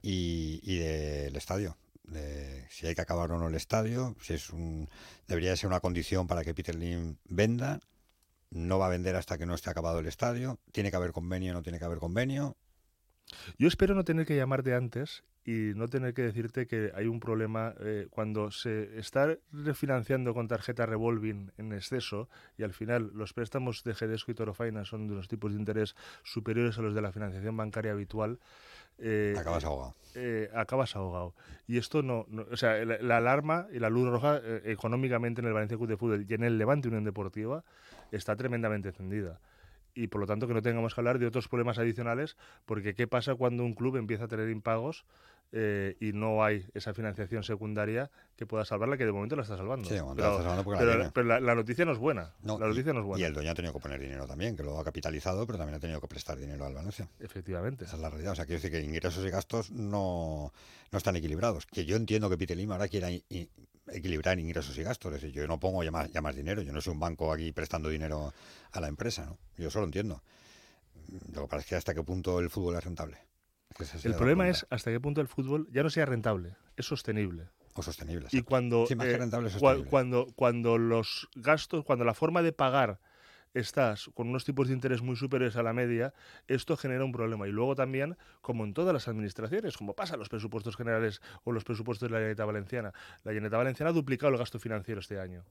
y, 0.03 0.59
y 0.61 0.77
del 0.77 1.35
estadio. 1.35 1.75
De 2.07 2.65
si 2.69 2.87
hay 2.87 2.95
que 2.95 3.01
acabar 3.01 3.31
o 3.31 3.37
no 3.37 3.47
el 3.47 3.55
estadio, 3.55 4.15
si 4.21 4.33
es 4.33 4.49
un 4.49 4.89
debería 5.27 5.51
de 5.51 5.57
ser 5.57 5.67
una 5.67 5.81
condición 5.81 6.25
para 6.27 6.43
que 6.43 6.53
Peter 6.53 6.75
Lim 6.75 7.17
venda. 7.25 7.79
No 8.49 8.79
va 8.79 8.85
a 8.85 8.89
vender 8.89 9.17
hasta 9.17 9.37
que 9.37 9.45
no 9.45 9.53
esté 9.55 9.69
acabado 9.69 9.99
el 9.99 10.07
estadio. 10.07 10.57
Tiene 10.71 10.89
que 10.89 10.95
haber 10.95 11.11
convenio, 11.11 11.53
no 11.53 11.61
tiene 11.61 11.79
que 11.79 11.85
haber 11.85 11.99
convenio. 11.99 12.55
Yo 13.57 13.67
espero 13.67 13.93
no 13.93 14.05
tener 14.05 14.25
que 14.25 14.37
llamarte 14.37 14.73
antes 14.73 15.23
y 15.47 15.73
no 15.75 15.87
tener 15.87 16.13
que 16.13 16.23
decirte 16.23 16.67
que 16.67 16.91
hay 16.93 17.07
un 17.07 17.21
problema 17.21 17.73
eh, 17.79 18.07
cuando 18.09 18.51
se 18.51 18.99
está 18.99 19.37
refinanciando 19.53 20.33
con 20.33 20.49
tarjeta 20.49 20.85
revolving 20.85 21.53
en 21.57 21.71
exceso 21.71 22.27
y 22.57 22.63
al 22.63 22.73
final 22.73 23.11
los 23.13 23.31
préstamos 23.31 23.85
de 23.85 23.95
Gedesco 23.95 24.31
y 24.31 24.35
Toro 24.35 24.53
Finance 24.53 24.89
son 24.89 25.07
de 25.07 25.13
unos 25.13 25.29
tipos 25.29 25.53
de 25.53 25.59
interés 25.59 25.95
superiores 26.23 26.77
a 26.77 26.81
los 26.81 26.93
de 26.93 27.01
la 27.01 27.13
financiación 27.13 27.55
bancaria 27.55 27.93
habitual. 27.93 28.39
Eh, 28.99 29.35
Acabas 29.37 29.63
ahogado. 29.65 29.95
eh, 30.15 30.49
acabas 30.53 30.95
ahogado. 30.95 31.33
Y 31.67 31.77
esto 31.77 32.01
no, 32.01 32.25
no- 32.29 32.45
o 32.51 32.57
sea, 32.57 32.83
la, 32.85 32.97
la 32.99 33.17
alarma 33.17 33.67
y 33.71 33.79
la 33.79 33.89
luz 33.89 34.09
roja 34.09 34.39
eh, 34.43 34.61
económicamente 34.65 35.41
en 35.41 35.47
el 35.47 35.53
Valencia 35.53 35.77
Club 35.77 35.89
de 35.89 35.97
Fútbol 35.97 36.25
y 36.27 36.33
en 36.33 36.43
el 36.43 36.57
Levante 36.57 36.87
Unión 36.87 37.03
Deportiva 37.03 37.63
está 38.11 38.35
tremendamente 38.35 38.89
encendida. 38.89 39.39
Y 39.93 40.07
por 40.07 40.21
lo 40.21 40.27
tanto 40.27 40.47
que 40.47 40.53
no 40.53 40.61
tengamos 40.61 40.93
que 40.93 41.01
hablar 41.01 41.17
de 41.17 41.25
otros 41.25 41.47
problemas 41.47 41.79
adicionales, 41.79 42.37
porque 42.65 42.93
¿qué 42.93 43.07
pasa 43.07 43.33
cuando 43.35 43.63
un 43.63 43.73
club 43.73 43.95
empieza 43.97 44.25
a 44.25 44.27
tener 44.27 44.49
impagos 44.49 45.05
eh, 45.53 45.95
y 46.01 46.11
no 46.13 46.43
hay 46.43 46.65
esa 46.73 46.93
financiación 46.93 47.43
secundaria 47.43 48.11
que 48.35 48.45
pueda 48.45 48.65
salvarla, 48.65 48.97
que 48.97 49.05
de 49.05 49.11
momento 49.11 49.35
la 49.35 49.43
está 49.43 49.55
salvando? 49.57 49.87
Sí, 49.87 49.95
de 49.95 50.01
momento 50.01 50.17
pero 50.17 50.27
la 50.27 50.31
está 50.33 50.43
salvando 50.43 50.63
porque 50.63 50.79
la 50.79 50.85
pero- 50.85 50.95
tiene. 50.99 51.11
pero 51.13 51.27
la, 51.27 51.39
la 51.39 51.55
noticia 51.55 51.85
no 51.85 51.91
es 51.93 51.97
buena. 51.97 52.33
No, 52.41 52.59
la 52.59 52.65
y- 52.65 52.69
noticia 52.69 52.93
no 52.93 52.99
es 52.99 53.05
Y 53.05 53.07
buena. 53.07 53.27
el 53.27 53.33
dueño 53.33 53.51
ha 53.51 53.55
tenido 53.55 53.73
que 53.73 53.79
poner 53.79 53.99
dinero 53.99 54.27
también, 54.27 54.55
que 54.57 54.63
lo 54.63 54.77
ha 54.79 54.83
capitalizado, 54.83 55.45
pero 55.45 55.57
también 55.57 55.75
ha 55.75 55.79
tenido 55.79 56.01
que 56.01 56.07
prestar 56.07 56.37
dinero 56.37 56.65
al 56.65 56.73
Valencia. 56.73 57.07
Efectivamente. 57.19 57.85
Esa 57.85 57.95
es 57.95 58.01
la 58.01 58.09
realidad. 58.09 58.33
O 58.33 58.35
sea, 58.35 58.45
quiero 58.45 58.61
decir 58.61 58.71
que 58.71 58.85
ingresos 58.85 59.25
y 59.25 59.29
gastos 59.29 59.71
no, 59.71 60.51
no 60.91 60.97
están 60.97 61.15
equilibrados. 61.15 61.65
Que 61.65 61.85
yo 61.85 61.95
entiendo 61.95 62.29
que 62.29 62.37
Peter 62.37 62.57
Lim 62.57 62.71
ahora 62.73 62.87
quiera 62.89 63.09
i- 63.09 63.23
i- 63.29 63.49
equilibrar 63.87 64.37
ingresos 64.39 64.77
y 64.77 64.83
gastos. 64.83 65.13
Es 65.15 65.21
decir, 65.21 65.33
yo 65.35 65.47
no 65.47 65.59
pongo 65.59 65.81
ya 65.83 65.91
más, 65.91 66.11
ya 66.11 66.21
más 66.21 66.35
dinero. 66.35 66.61
Yo 66.61 66.73
no 66.73 66.81
soy 66.81 66.91
un 66.93 66.99
banco 66.99 67.31
aquí 67.31 67.53
prestando 67.53 67.87
dinero 67.87 68.33
a 68.73 68.79
la 68.81 68.89
empresa, 68.89 69.25
¿no? 69.25 69.37
Yo 69.57 69.71
solo 69.71 69.85
entiendo. 69.85 70.21
Lo 71.33 71.43
que 71.43 71.47
pasa 71.47 71.61
es 71.61 71.65
que 71.67 71.75
hasta 71.75 71.93
qué 71.93 72.03
punto 72.03 72.39
el 72.41 72.49
fútbol 72.49 72.75
es 72.75 72.83
rentable. 72.83 73.17
El 74.03 74.15
problema 74.15 74.47
es 74.49 74.65
hasta 74.69 74.91
qué 74.91 74.99
punto 74.99 75.21
el 75.21 75.27
fútbol 75.27 75.67
ya 75.71 75.83
no 75.83 75.89
sea 75.89 76.05
rentable, 76.05 76.55
es 76.75 76.85
sostenible. 76.85 77.49
O 77.73 77.83
sostenible. 77.83 78.27
Y 78.31 78.41
cuando, 78.41 78.87
Sí, 78.87 78.95
más 78.95 79.05
que 79.07 79.13
eh, 79.13 79.17
rentable, 79.17 79.49
cua- 79.49 79.51
sostenible. 79.51 79.89
cuando, 79.89 80.27
cuando 80.35 80.77
los 80.77 81.29
gastos, 81.35 81.83
cuando 81.85 82.05
la 82.05 82.13
forma 82.15 82.41
de 82.41 82.51
pagar 82.53 82.99
estás 83.53 84.09
con 84.13 84.29
unos 84.29 84.45
tipos 84.45 84.67
de 84.67 84.73
interés 84.73 85.01
muy 85.01 85.15
superiores 85.15 85.55
a 85.57 85.63
la 85.63 85.73
media, 85.73 86.13
esto 86.47 86.75
genera 86.77 87.03
un 87.05 87.11
problema. 87.11 87.47
Y 87.47 87.51
luego 87.51 87.75
también, 87.75 88.17
como 88.41 88.63
en 88.65 88.73
todas 88.73 88.93
las 88.93 89.07
administraciones, 89.07 89.77
como 89.77 89.93
pasa 89.95 90.13
en 90.15 90.19
los 90.19 90.29
presupuestos 90.29 90.75
generales 90.75 91.21
o 91.43 91.51
los 91.51 91.63
presupuestos 91.63 92.07
de 92.09 92.13
la 92.13 92.17
Generalitat 92.17 92.47
Valenciana, 92.47 92.93
la 93.23 93.31
Generalitat 93.31 93.57
Valenciana 93.59 93.89
ha 93.91 93.93
duplicado 93.93 94.31
el 94.33 94.39
gasto 94.39 94.59
financiero 94.59 94.99
este 95.01 95.19
año. 95.19 95.43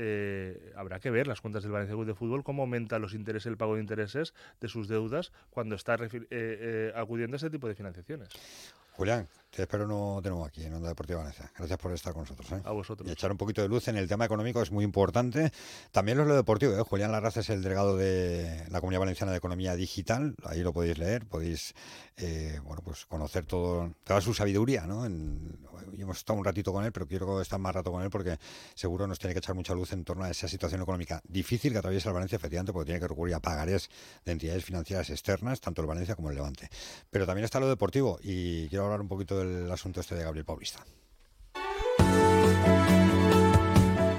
Eh, 0.00 0.72
habrá 0.76 1.00
que 1.00 1.10
ver 1.10 1.26
las 1.26 1.40
cuentas 1.40 1.64
del 1.64 1.72
Valencia 1.72 1.96
Club 1.96 2.06
de 2.06 2.14
Fútbol, 2.14 2.44
cómo 2.44 2.62
aumenta 2.62 3.00
los 3.00 3.14
intereses, 3.14 3.46
el 3.46 3.56
pago 3.56 3.74
de 3.74 3.80
intereses 3.80 4.32
de 4.60 4.68
sus 4.68 4.86
deudas 4.86 5.32
cuando 5.50 5.74
está 5.74 5.96
eh, 5.96 6.08
eh, 6.30 6.92
acudiendo 6.94 7.34
a 7.34 7.38
este 7.38 7.50
tipo 7.50 7.66
de 7.66 7.74
financiaciones. 7.74 8.28
Julián, 8.98 9.28
te 9.48 9.62
espero 9.62 9.86
no 9.86 10.20
nuevo 10.20 10.44
aquí 10.44 10.64
en 10.64 10.74
Onda 10.74 10.88
Deportiva 10.88 11.20
Valencia. 11.20 11.48
Gracias 11.56 11.78
por 11.78 11.92
estar 11.92 12.12
con 12.12 12.22
nosotros. 12.22 12.50
¿eh? 12.50 12.60
A 12.64 12.72
vosotros. 12.72 13.08
Y 13.08 13.12
echar 13.12 13.30
un 13.30 13.38
poquito 13.38 13.62
de 13.62 13.68
luz 13.68 13.86
en 13.86 13.96
el 13.96 14.08
tema 14.08 14.24
económico 14.24 14.60
es 14.60 14.72
muy 14.72 14.82
importante. 14.82 15.52
También 15.92 16.18
lo 16.18 16.34
deportivo. 16.34 16.72
¿eh? 16.72 16.82
Julián 16.82 17.12
Larraz 17.12 17.36
es 17.36 17.48
el 17.50 17.62
delegado 17.62 17.96
de 17.96 18.66
la 18.70 18.80
Comunidad 18.80 18.98
Valenciana 18.98 19.30
de 19.30 19.38
Economía 19.38 19.76
Digital. 19.76 20.34
Ahí 20.42 20.62
lo 20.62 20.72
podéis 20.72 20.98
leer, 20.98 21.26
podéis 21.26 21.76
eh, 22.16 22.58
bueno, 22.64 22.82
pues 22.84 23.06
conocer 23.06 23.46
todo, 23.46 23.94
toda 24.02 24.20
su 24.20 24.34
sabiduría. 24.34 24.84
¿no? 24.84 25.06
hemos 25.96 26.18
estado 26.18 26.38
un 26.38 26.44
ratito 26.44 26.72
con 26.72 26.84
él, 26.84 26.92
pero 26.92 27.06
quiero 27.06 27.40
estar 27.40 27.58
más 27.58 27.74
rato 27.74 27.90
con 27.90 28.02
él 28.02 28.10
porque 28.10 28.38
seguro 28.74 29.06
nos 29.06 29.18
tiene 29.18 29.34
que 29.34 29.38
echar 29.38 29.54
mucha 29.54 29.74
luz 29.74 29.92
en 29.92 30.04
torno 30.04 30.24
a 30.24 30.30
esa 30.30 30.48
situación 30.48 30.82
económica 30.82 31.20
difícil 31.24 31.72
que 31.72 31.78
atraviesa 31.78 32.08
el 32.08 32.14
Valencia, 32.14 32.36
efectivamente, 32.36 32.72
porque 32.72 32.86
tiene 32.86 33.00
que 33.00 33.08
recurrir 33.08 33.34
a 33.34 33.40
pagarés 33.40 33.90
de 34.24 34.32
entidades 34.32 34.64
financieras 34.64 35.10
externas, 35.10 35.60
tanto 35.60 35.82
el 35.82 35.88
Valencia 35.88 36.14
como 36.14 36.30
el 36.30 36.36
Levante. 36.36 36.68
Pero 37.10 37.26
también 37.26 37.44
está 37.44 37.60
lo 37.60 37.68
deportivo 37.68 38.18
y 38.22 38.68
quiero 38.68 38.87
hablar 38.88 39.00
un 39.00 39.08
poquito 39.08 39.38
del 39.38 39.70
asunto 39.70 40.00
este 40.00 40.14
de 40.14 40.24
Gabriel 40.24 40.44
Paulista. 40.44 40.84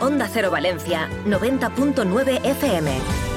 Onda 0.01 0.29
Cero 0.31 0.49
Valencia, 0.49 1.09
90.9 1.25 2.45
FM. 2.45 3.29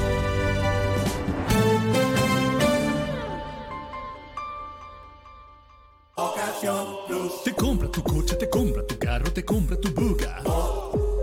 Te 7.43 7.53
compra 7.53 7.89
tu 7.89 8.01
coche, 8.01 8.35
te 8.35 8.49
compra 8.49 8.87
tu 8.87 8.97
carro, 8.97 9.31
te 9.33 9.43
compra 9.43 9.75
tu 9.75 9.93
buga. 9.93 10.41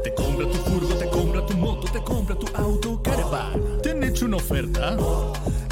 Te 0.04 0.14
compra 0.14 0.46
tu 0.46 0.58
furgo, 0.58 0.94
te 0.94 1.08
compra 1.08 1.46
tu 1.46 1.56
moto, 1.56 1.90
te 1.90 2.02
compra 2.02 2.34
tu 2.34 2.46
auto, 2.54 3.02
caravan. 3.02 3.80
¿Te 3.82 3.90
han 3.92 4.02
hecho 4.02 4.26
una 4.26 4.36
oferta? 4.36 4.96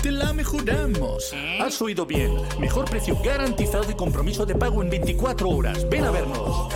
Te 0.09 0.13
la 0.13 0.33
mejoramos. 0.33 1.35
Has 1.61 1.83
oído 1.83 2.07
bien. 2.07 2.35
Mejor 2.59 2.89
precio 2.89 3.15
garantizado 3.23 3.91
y 3.91 3.95
compromiso 3.95 4.47
de 4.47 4.55
pago 4.55 4.83
en 4.83 4.89
24 4.89 5.51
horas. 5.51 5.87
Ven 5.91 6.03
a 6.03 6.11
vernos. 6.11 6.73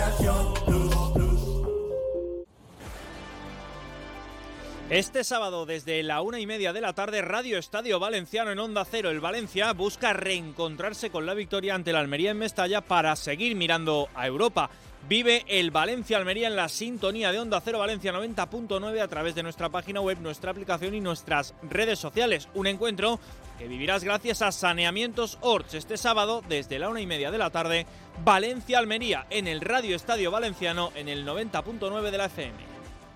Este 4.91 5.23
sábado, 5.23 5.65
desde 5.65 6.03
la 6.03 6.21
una 6.21 6.39
y 6.39 6.45
media 6.45 6.73
de 6.73 6.81
la 6.81 6.93
tarde, 6.93 7.23
Radio 7.23 7.57
Estadio 7.57 7.99
Valenciano 7.99 8.51
en 8.51 8.59
Onda 8.59 8.85
Cero. 8.85 9.09
El 9.09 9.19
Valencia 9.19 9.73
busca 9.73 10.13
reencontrarse 10.13 11.09
con 11.09 11.25
la 11.25 11.33
victoria 11.33 11.73
ante 11.73 11.91
la 11.91 12.01
Almería 12.01 12.29
en 12.29 12.37
Mestalla 12.37 12.81
para 12.81 13.15
seguir 13.15 13.55
mirando 13.55 14.09
a 14.13 14.27
Europa. 14.27 14.69
Vive 15.07 15.43
el 15.49 15.69
Valencia 15.69 16.15
Almería 16.15 16.47
en 16.47 16.55
la 16.55 16.69
sintonía 16.69 17.33
de 17.33 17.39
Onda 17.39 17.59
Cero 17.59 17.79
Valencia 17.79 18.13
90.9 18.13 19.01
a 19.01 19.07
través 19.09 19.35
de 19.35 19.43
nuestra 19.43 19.67
página 19.67 19.99
web, 19.99 20.17
nuestra 20.21 20.51
aplicación 20.51 20.95
y 20.95 21.01
nuestras 21.01 21.53
redes 21.61 21.99
sociales. 21.99 22.47
Un 22.53 22.67
encuentro 22.67 23.19
que 23.59 23.67
vivirás 23.67 24.05
gracias 24.05 24.41
a 24.41 24.53
Saneamientos 24.53 25.39
Orts 25.41 25.73
este 25.73 25.97
sábado 25.97 26.41
desde 26.47 26.79
la 26.79 26.87
una 26.87 27.01
y 27.01 27.05
media 27.05 27.31
de 27.31 27.37
la 27.37 27.49
tarde. 27.49 27.85
Valencia 28.23 28.79
Almería 28.79 29.27
en 29.29 29.47
el 29.47 29.59
Radio 29.59 29.93
Estadio 29.93 30.31
Valenciano 30.31 30.93
en 30.95 31.09
el 31.09 31.27
90.9 31.27 32.09
de 32.09 32.17
la 32.17 32.25
FM. 32.25 32.72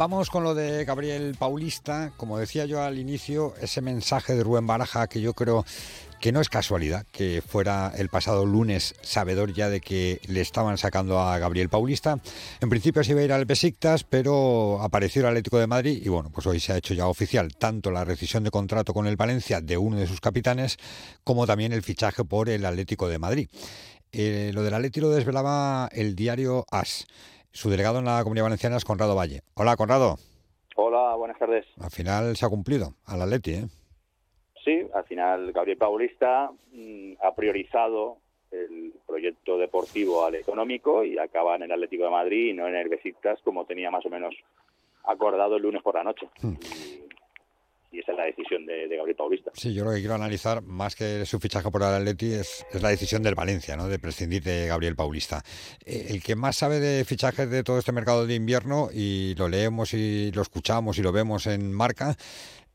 Vamos 0.00 0.30
con 0.30 0.44
lo 0.44 0.54
de 0.54 0.86
Gabriel 0.86 1.36
Paulista. 1.38 2.10
Como 2.16 2.38
decía 2.38 2.64
yo 2.64 2.82
al 2.82 2.98
inicio, 2.98 3.52
ese 3.60 3.82
mensaje 3.82 4.34
de 4.34 4.42
Rubén 4.42 4.66
Baraja 4.66 5.08
que 5.08 5.20
yo 5.20 5.34
creo 5.34 5.66
que 6.22 6.32
no 6.32 6.40
es 6.40 6.48
casualidad 6.48 7.04
que 7.12 7.42
fuera 7.46 7.92
el 7.94 8.08
pasado 8.08 8.46
lunes 8.46 8.94
sabedor 9.02 9.52
ya 9.52 9.68
de 9.68 9.82
que 9.82 10.18
le 10.26 10.40
estaban 10.40 10.78
sacando 10.78 11.20
a 11.20 11.38
Gabriel 11.38 11.68
Paulista. 11.68 12.18
En 12.62 12.70
principio 12.70 13.04
se 13.04 13.10
iba 13.10 13.20
a 13.20 13.24
ir 13.24 13.32
al 13.34 13.44
Besiktas, 13.44 14.04
pero 14.04 14.80
apareció 14.80 15.20
el 15.20 15.28
Atlético 15.28 15.58
de 15.58 15.66
Madrid 15.66 16.00
y 16.02 16.08
bueno, 16.08 16.30
pues 16.32 16.46
hoy 16.46 16.60
se 16.60 16.72
ha 16.72 16.78
hecho 16.78 16.94
ya 16.94 17.06
oficial 17.06 17.54
tanto 17.56 17.90
la 17.90 18.02
rescisión 18.02 18.42
de 18.42 18.50
contrato 18.50 18.94
con 18.94 19.06
el 19.06 19.16
Valencia 19.16 19.60
de 19.60 19.76
uno 19.76 19.98
de 19.98 20.06
sus 20.06 20.22
capitanes 20.22 20.78
como 21.24 21.46
también 21.46 21.74
el 21.74 21.82
fichaje 21.82 22.24
por 22.24 22.48
el 22.48 22.64
Atlético 22.64 23.06
de 23.06 23.18
Madrid. 23.18 23.50
Eh, 24.12 24.50
lo 24.54 24.62
del 24.62 24.72
Atlético 24.72 25.08
lo 25.08 25.12
desvelaba 25.12 25.90
el 25.92 26.16
diario 26.16 26.64
AS. 26.70 27.06
Su 27.52 27.70
delegado 27.70 27.98
en 27.98 28.04
la 28.04 28.22
Comunidad 28.22 28.44
Valenciana 28.44 28.76
es 28.76 28.84
Conrado 28.84 29.16
Valle. 29.16 29.42
Hola, 29.54 29.76
Conrado. 29.76 30.16
Hola, 30.76 31.14
buenas 31.16 31.38
tardes. 31.38 31.66
Al 31.80 31.90
final 31.90 32.36
se 32.36 32.46
ha 32.46 32.48
cumplido 32.48 32.94
al 33.06 33.22
Atleti, 33.22 33.52
¿eh? 33.52 33.66
Sí, 34.64 34.86
al 34.94 35.04
final 35.04 35.52
Gabriel 35.52 35.78
Paulista 35.78 36.50
mm, 36.72 37.12
ha 37.22 37.34
priorizado 37.34 38.18
el 38.50 38.92
proyecto 39.06 39.58
deportivo 39.58 40.24
al 40.24 40.34
económico 40.34 41.04
y 41.04 41.18
acaba 41.18 41.56
en 41.56 41.62
el 41.62 41.72
Atlético 41.72 42.04
de 42.04 42.10
Madrid 42.10 42.50
y 42.50 42.52
no 42.52 42.68
en 42.68 42.74
el 42.74 42.88
Besiktas 42.88 43.38
como 43.42 43.64
tenía 43.64 43.90
más 43.90 44.04
o 44.04 44.10
menos 44.10 44.34
acordado 45.04 45.56
el 45.56 45.62
lunes 45.62 45.82
por 45.82 45.94
la 45.94 46.04
noche. 46.04 46.28
Hmm 46.42 46.56
y 46.56 47.09
esa 47.98 48.12
es 48.12 48.18
la 48.18 48.24
decisión 48.24 48.64
de, 48.66 48.88
Gabriel 48.96 49.16
Paulista. 49.16 49.50
Sí, 49.54 49.74
yo 49.74 49.84
lo 49.84 49.90
que 49.90 49.98
quiero 49.98 50.14
analizar, 50.14 50.62
más 50.62 50.94
que 50.94 51.26
su 51.26 51.40
fichaje 51.40 51.70
por 51.70 51.82
el 51.82 51.88
Atleti, 51.88 52.32
es, 52.32 52.64
la 52.80 52.90
decisión 52.90 53.22
del 53.22 53.34
Valencia, 53.34 53.76
¿no? 53.76 53.88
de 53.88 53.98
prescindir 53.98 54.42
de 54.42 54.68
Gabriel 54.68 54.94
Paulista. 54.94 55.42
Eh, 55.84 56.06
el 56.10 56.22
que 56.22 56.36
más 56.36 56.56
sabe 56.56 56.78
de 56.78 57.04
fichajes 57.04 57.50
de 57.50 57.64
todo 57.64 57.78
este 57.78 57.92
mercado 57.92 58.26
de 58.26 58.34
invierno, 58.34 58.88
y 58.92 59.34
lo 59.36 59.48
leemos 59.48 59.92
y 59.94 60.30
lo 60.32 60.42
escuchamos 60.42 60.98
y 60.98 61.02
lo 61.02 61.12
vemos 61.12 61.46
en 61.46 61.72
marca, 61.72 62.14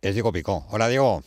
es 0.01 0.13
Diego 0.13 0.31
Picó. 0.33 0.65
Hola, 0.69 0.89
Diego. 0.89 1.21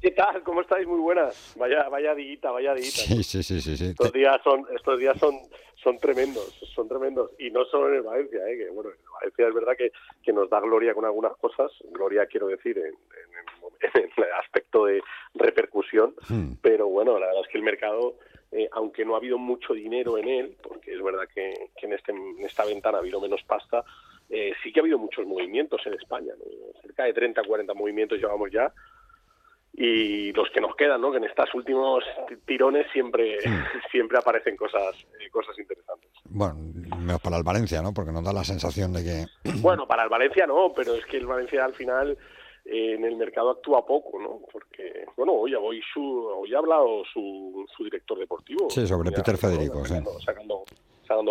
¿Qué 0.00 0.10
tal? 0.10 0.42
¿Cómo 0.42 0.60
estáis? 0.60 0.86
Muy 0.86 1.00
buenas. 1.00 1.54
Vaya, 1.56 1.88
vaya 1.88 2.14
diguita, 2.14 2.50
vaya 2.50 2.74
diguita. 2.74 2.96
Sí, 2.96 3.22
sí, 3.22 3.42
sí, 3.42 3.60
sí. 3.60 3.84
Estos 3.86 4.12
días 4.12 4.40
son, 4.44 4.64
estos 4.74 4.98
días 4.98 5.18
son, 5.18 5.34
son 5.82 5.98
tremendos, 5.98 6.54
son 6.74 6.86
tremendos. 6.86 7.30
Y 7.38 7.50
no 7.50 7.64
solo 7.64 7.88
en 7.88 7.94
el 7.96 8.02
Valencia, 8.02 8.40
¿eh? 8.48 8.58
que 8.58 8.70
bueno, 8.70 8.90
Valencia 9.18 9.48
es 9.48 9.54
verdad 9.54 9.76
que, 9.76 9.92
que 10.22 10.32
nos 10.32 10.48
da 10.50 10.60
gloria 10.60 10.94
con 10.94 11.04
algunas 11.04 11.36
cosas. 11.36 11.72
Gloria 11.90 12.26
quiero 12.26 12.48
decir 12.48 12.78
en, 13.94 14.10
el 14.16 14.32
aspecto 14.40 14.86
de 14.86 15.02
repercusión. 15.34 16.14
Hmm. 16.28 16.54
Pero 16.62 16.88
bueno, 16.88 17.18
la 17.18 17.26
verdad 17.26 17.42
es 17.44 17.48
que 17.48 17.58
el 17.58 17.64
mercado, 17.64 18.16
eh, 18.52 18.68
aunque 18.72 19.04
no 19.04 19.14
ha 19.14 19.18
habido 19.18 19.38
mucho 19.38 19.74
dinero 19.74 20.18
en 20.18 20.28
él, 20.28 20.56
porque 20.62 20.94
es 20.94 21.02
verdad 21.02 21.28
que, 21.34 21.70
que 21.76 21.86
en, 21.86 21.92
este, 21.92 22.12
en 22.12 22.44
esta 22.44 22.64
ventana 22.64 22.98
ha 22.98 23.00
habido 23.00 23.20
menos 23.20 23.42
pasta, 23.44 23.84
eh, 24.28 24.52
sí 24.62 24.72
que 24.72 24.80
ha 24.80 24.82
habido 24.82 24.98
muchos 24.98 25.26
movimientos 25.26 25.80
en 25.86 25.94
España. 25.94 26.32
Cerca 26.82 27.04
de 27.04 27.12
30, 27.12 27.42
40 27.42 27.74
movimientos 27.74 28.18
llevamos 28.18 28.50
ya 28.50 28.72
y 29.78 30.32
los 30.32 30.48
que 30.50 30.60
nos 30.60 30.74
quedan, 30.74 31.02
¿no? 31.02 31.10
Que 31.10 31.18
en 31.18 31.24
estos 31.24 31.52
últimos 31.54 32.02
tirones 32.46 32.86
siempre 32.92 33.38
siempre 33.92 34.18
aparecen 34.18 34.56
cosas 34.56 34.96
eh, 35.20 35.28
cosas 35.30 35.58
interesantes. 35.58 36.10
Bueno, 36.24 36.54
menos 36.98 37.20
para 37.20 37.36
el 37.36 37.42
Valencia, 37.42 37.82
¿no? 37.82 37.92
Porque 37.92 38.10
nos 38.10 38.24
da 38.24 38.32
la 38.32 38.44
sensación 38.44 38.92
de 38.94 39.04
que 39.04 39.50
bueno, 39.60 39.86
para 39.86 40.04
el 40.04 40.08
Valencia 40.08 40.46
no, 40.46 40.72
pero 40.74 40.94
es 40.94 41.04
que 41.04 41.18
el 41.18 41.26
Valencia 41.26 41.62
al 41.62 41.74
final 41.74 42.16
eh, 42.64 42.94
en 42.94 43.04
el 43.04 43.16
mercado 43.16 43.50
actúa 43.50 43.84
poco, 43.84 44.18
¿no? 44.18 44.40
Porque 44.50 45.04
bueno, 45.14 45.34
hoy 45.34 45.54
hoy 45.54 45.82
su 45.92 46.02
hoy 46.02 46.54
ha 46.54 46.58
hablado 46.58 47.02
su, 47.12 47.66
su 47.76 47.84
director 47.84 48.18
deportivo. 48.18 48.70
Sí, 48.70 48.86
sobre 48.86 49.12
Peter 49.12 49.36
Federico, 49.36 49.84
sacando, 49.84 50.20
sacando 50.20 50.64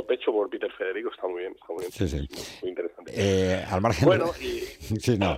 pecho 0.07 0.31
por 0.31 0.49
Peter 0.49 0.71
Federico, 0.77 1.09
está 1.11 1.27
muy 1.27 1.41
bien, 1.41 1.53
está 1.53 1.67
muy 1.73 1.81
bien. 1.81 1.91
Sí, 1.91 2.07
sí. 2.07 2.27
Muy 2.61 2.69
interesante. 2.69 3.11
Eh, 3.15 3.65
al 3.69 3.81
margen. 3.81 4.05
Bueno, 4.05 4.31
y... 4.41 4.59
sí, 4.99 5.17
no. 5.17 5.37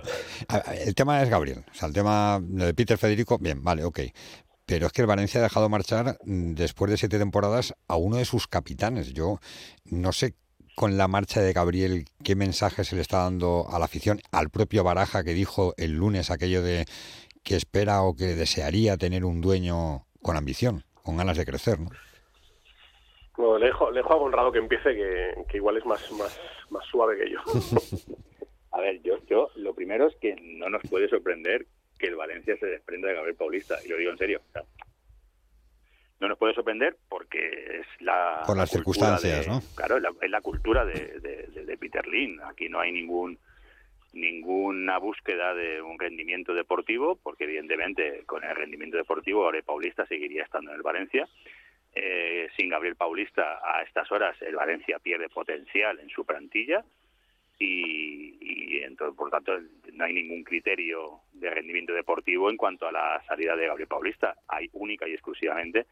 El 0.74 0.94
tema 0.94 1.22
es 1.22 1.28
Gabriel. 1.28 1.64
O 1.70 1.74
sea, 1.74 1.88
el 1.88 1.94
tema 1.94 2.40
de 2.42 2.74
Peter 2.74 2.98
Federico, 2.98 3.38
bien, 3.38 3.62
vale, 3.62 3.84
ok. 3.84 4.00
Pero 4.66 4.86
es 4.86 4.92
que 4.92 5.00
el 5.00 5.06
Valencia 5.06 5.40
ha 5.40 5.42
dejado 5.42 5.68
marchar 5.68 6.18
mm, 6.24 6.54
después 6.54 6.90
de 6.90 6.98
siete 6.98 7.18
temporadas 7.18 7.74
a 7.86 7.96
uno 7.96 8.16
de 8.16 8.24
sus 8.24 8.46
capitanes. 8.46 9.12
Yo 9.14 9.38
no 9.86 10.12
sé 10.12 10.34
con 10.74 10.96
la 10.96 11.08
marcha 11.08 11.40
de 11.40 11.52
Gabriel 11.52 12.04
qué 12.22 12.36
mensaje 12.36 12.84
se 12.84 12.94
le 12.94 13.02
está 13.02 13.24
dando 13.24 13.66
a 13.68 13.78
la 13.78 13.86
afición, 13.86 14.20
al 14.30 14.50
propio 14.50 14.84
Baraja 14.84 15.24
que 15.24 15.34
dijo 15.34 15.74
el 15.76 15.92
lunes 15.92 16.30
aquello 16.30 16.62
de 16.62 16.84
que 17.42 17.56
espera 17.56 18.02
o 18.02 18.14
que 18.14 18.36
desearía 18.36 18.96
tener 18.96 19.24
un 19.24 19.40
dueño 19.40 20.06
con 20.22 20.36
ambición, 20.36 20.84
con 21.02 21.16
ganas 21.16 21.36
de 21.36 21.46
crecer, 21.46 21.80
¿no? 21.80 21.90
Bueno, 23.38 23.56
le 23.56 23.66
dejo, 23.66 23.88
le 23.92 23.98
dejo 23.98 24.28
a 24.28 24.52
que 24.52 24.58
empiece, 24.58 24.96
que, 24.96 25.56
igual 25.56 25.76
es 25.76 25.86
más, 25.86 26.10
más, 26.10 26.40
más 26.70 26.84
suave 26.86 27.16
que 27.16 27.30
yo. 27.30 27.38
a 28.72 28.80
ver, 28.80 29.00
yo, 29.02 29.24
yo 29.26 29.48
lo 29.54 29.74
primero 29.74 30.08
es 30.08 30.16
que 30.16 30.34
no 30.40 30.68
nos 30.68 30.82
puede 30.90 31.08
sorprender 31.08 31.64
que 32.00 32.08
el 32.08 32.16
Valencia 32.16 32.56
se 32.58 32.66
desprenda 32.66 33.06
de 33.06 33.14
Gabriel 33.14 33.36
Paulista, 33.36 33.76
y 33.84 33.88
lo 33.90 33.96
digo 33.96 34.10
en 34.10 34.18
serio. 34.18 34.40
no 36.18 36.28
nos 36.28 36.36
puede 36.36 36.52
sorprender 36.52 36.96
porque 37.08 37.78
es 37.78 37.86
la... 38.00 38.42
Por 38.44 38.56
las 38.56 38.70
circunstancias, 38.70 39.46
¿no? 39.46 39.62
Claro, 39.76 39.98
es 40.20 40.30
la, 40.30 40.40
cultura 40.40 40.84
de, 40.84 41.20
de, 41.20 41.78
Peter 41.78 42.08
Lin. 42.08 42.40
Aquí 42.42 42.68
no 42.68 42.80
hay 42.80 42.90
ningún 42.90 43.38
ninguna 44.14 44.98
búsqueda 44.98 45.54
de 45.54 45.80
un 45.80 45.96
rendimiento 45.96 46.54
deportivo, 46.54 47.20
porque 47.22 47.44
evidentemente 47.44 48.24
con 48.26 48.42
el 48.42 48.56
rendimiento 48.56 48.96
deportivo 48.96 49.42
Gabriel 49.42 49.64
Paulista 49.64 50.06
seguiría 50.06 50.42
estando 50.42 50.72
en 50.72 50.76
el 50.78 50.82
Valencia. 50.82 51.28
Eh, 52.00 52.48
sin 52.56 52.68
Gabriel 52.68 52.94
Paulista 52.94 53.58
a 53.60 53.82
estas 53.82 54.10
horas 54.12 54.40
el 54.40 54.54
Valencia 54.54 55.00
pierde 55.00 55.28
potencial 55.28 55.98
en 55.98 56.08
su 56.08 56.24
plantilla 56.24 56.84
y, 57.58 58.78
entonces, 58.84 59.16
por 59.16 59.30
tanto, 59.30 59.58
no 59.92 60.04
hay 60.04 60.12
ningún 60.12 60.44
criterio 60.44 61.22
de 61.32 61.50
rendimiento 61.50 61.92
deportivo 61.92 62.50
en 62.50 62.56
cuanto 62.56 62.86
a 62.86 62.92
la 62.92 63.20
salida 63.26 63.56
de 63.56 63.66
Gabriel 63.66 63.88
Paulista. 63.88 64.36
Hay 64.46 64.70
única 64.74 65.08
y 65.08 65.12
exclusivamente 65.12 65.86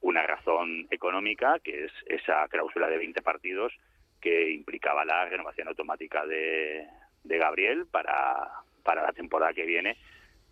una 0.00 0.26
razón 0.26 0.88
económica, 0.90 1.60
que 1.60 1.84
es 1.84 1.92
esa 2.06 2.48
cláusula 2.48 2.88
de 2.88 2.98
20 2.98 3.22
partidos 3.22 3.72
que 4.20 4.50
implicaba 4.50 5.04
la 5.04 5.26
renovación 5.26 5.68
automática 5.68 6.26
de, 6.26 6.88
de 7.22 7.38
Gabriel 7.38 7.86
para, 7.86 8.50
para 8.82 9.02
la 9.02 9.12
temporada 9.12 9.54
que 9.54 9.64
viene 9.64 9.96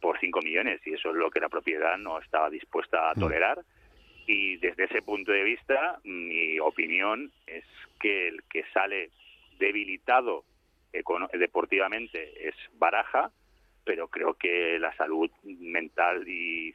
por 0.01 0.21
5 0.21 0.41
millones 0.43 0.81
y 0.87 0.95
eso 0.95 1.11
es 1.11 1.17
lo 1.17 1.31
que 1.31 1.41
la 1.41 1.49
propiedad 1.49 1.99
no 1.99 2.21
estaba 2.21 2.49
dispuesta 2.49 3.11
a 3.11 3.15
mm. 3.17 3.21
Y 4.27 4.57
desde 4.59 4.85
ese 4.85 5.03
punto 5.03 5.33
de 5.33 5.43
vista, 5.43 5.99
mi 6.05 6.59
opinión 6.61 7.33
es 7.47 7.64
que 8.01 8.29
el 8.29 8.43
que 8.45 8.64
sale 8.73 9.11
debilitado 9.59 10.45
deportivamente 11.33 12.49
es 12.49 12.55
Baraja, 12.79 13.31
pero 13.85 14.09
creo 14.09 14.35
que 14.35 14.79
la 14.79 14.95
salud 14.97 15.31
mental 15.45 16.27
y, 16.29 16.73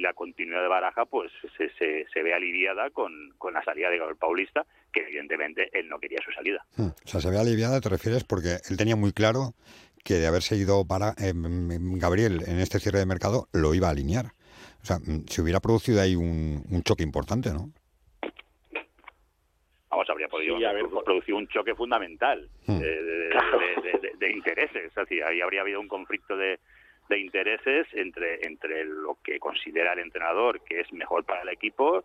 la 0.00 0.14
continuidad 0.14 0.62
de 0.62 0.68
Baraja 0.68 1.04
pues 1.04 1.30
se, 1.56 1.70
se, 1.78 2.22
ve 2.22 2.32
aliviada 2.32 2.90
con, 2.90 3.34
la 3.52 3.62
salida 3.62 3.90
de 3.90 3.98
Gabriel 3.98 4.18
Paulista, 4.18 4.64
que 4.92 5.00
evidentemente 5.00 5.68
él 5.78 5.88
no 5.88 5.98
quería 5.98 6.18
su 6.24 6.32
salida. 6.32 6.64
Hmm. 6.76 6.88
O 7.04 7.08
sea, 7.08 7.20
se 7.20 7.30
ve 7.30 7.38
aliviada, 7.38 7.80
te 7.80 7.90
refieres, 7.90 8.24
porque 8.24 8.56
él 8.70 8.76
tenía 8.76 8.96
muy 8.96 9.12
claro 9.12 9.52
que 10.02 10.14
de 10.14 10.26
haber 10.26 10.42
seguido 10.42 10.86
para, 10.86 11.10
eh, 11.18 11.32
Gabriel 11.34 12.42
en 12.46 12.58
este 12.58 12.80
cierre 12.80 13.00
de 13.00 13.06
mercado 13.06 13.48
lo 13.52 13.74
iba 13.74 13.88
a 13.88 13.90
alinear. 13.90 14.32
O 14.82 14.86
sea, 14.86 14.98
mm, 14.98 15.26
se 15.26 15.42
hubiera 15.42 15.60
producido 15.60 16.00
ahí 16.00 16.16
un, 16.16 16.64
un 16.70 16.82
choque 16.82 17.02
importante, 17.02 17.50
¿no? 17.50 17.70
vamos, 19.90 20.08
habría 20.08 20.28
podido 20.28 20.56
producir 21.04 21.34
un 21.34 21.48
choque 21.48 21.74
fundamental 21.74 22.48
hmm. 22.66 22.78
de, 22.78 24.30
intereses. 24.30 24.86
Es 24.86 24.94
decir, 24.94 25.22
ahí 25.24 25.40
habría 25.40 25.62
habido 25.62 25.80
un 25.80 25.88
conflicto 25.88 26.36
de, 26.36 26.58
intereses 27.10 27.88
entre, 27.92 28.46
entre 28.46 28.84
lo 28.84 29.18
que 29.24 29.40
considera 29.40 29.94
el 29.94 29.98
entrenador 29.98 30.62
que 30.62 30.78
es 30.78 30.92
mejor 30.92 31.24
para 31.24 31.42
el 31.42 31.48
equipo 31.48 32.04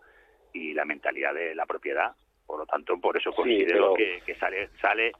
y 0.52 0.74
la 0.74 0.84
mentalidad 0.84 1.32
de 1.32 1.54
la 1.54 1.64
propiedad. 1.64 2.12
Por 2.44 2.58
lo 2.58 2.66
tanto, 2.66 2.98
por 3.00 3.16
eso 3.16 3.32
considero 3.32 3.94
que, 3.94 4.20
que 4.26 4.34
sale, 4.34 4.68
sale, 4.80 5.12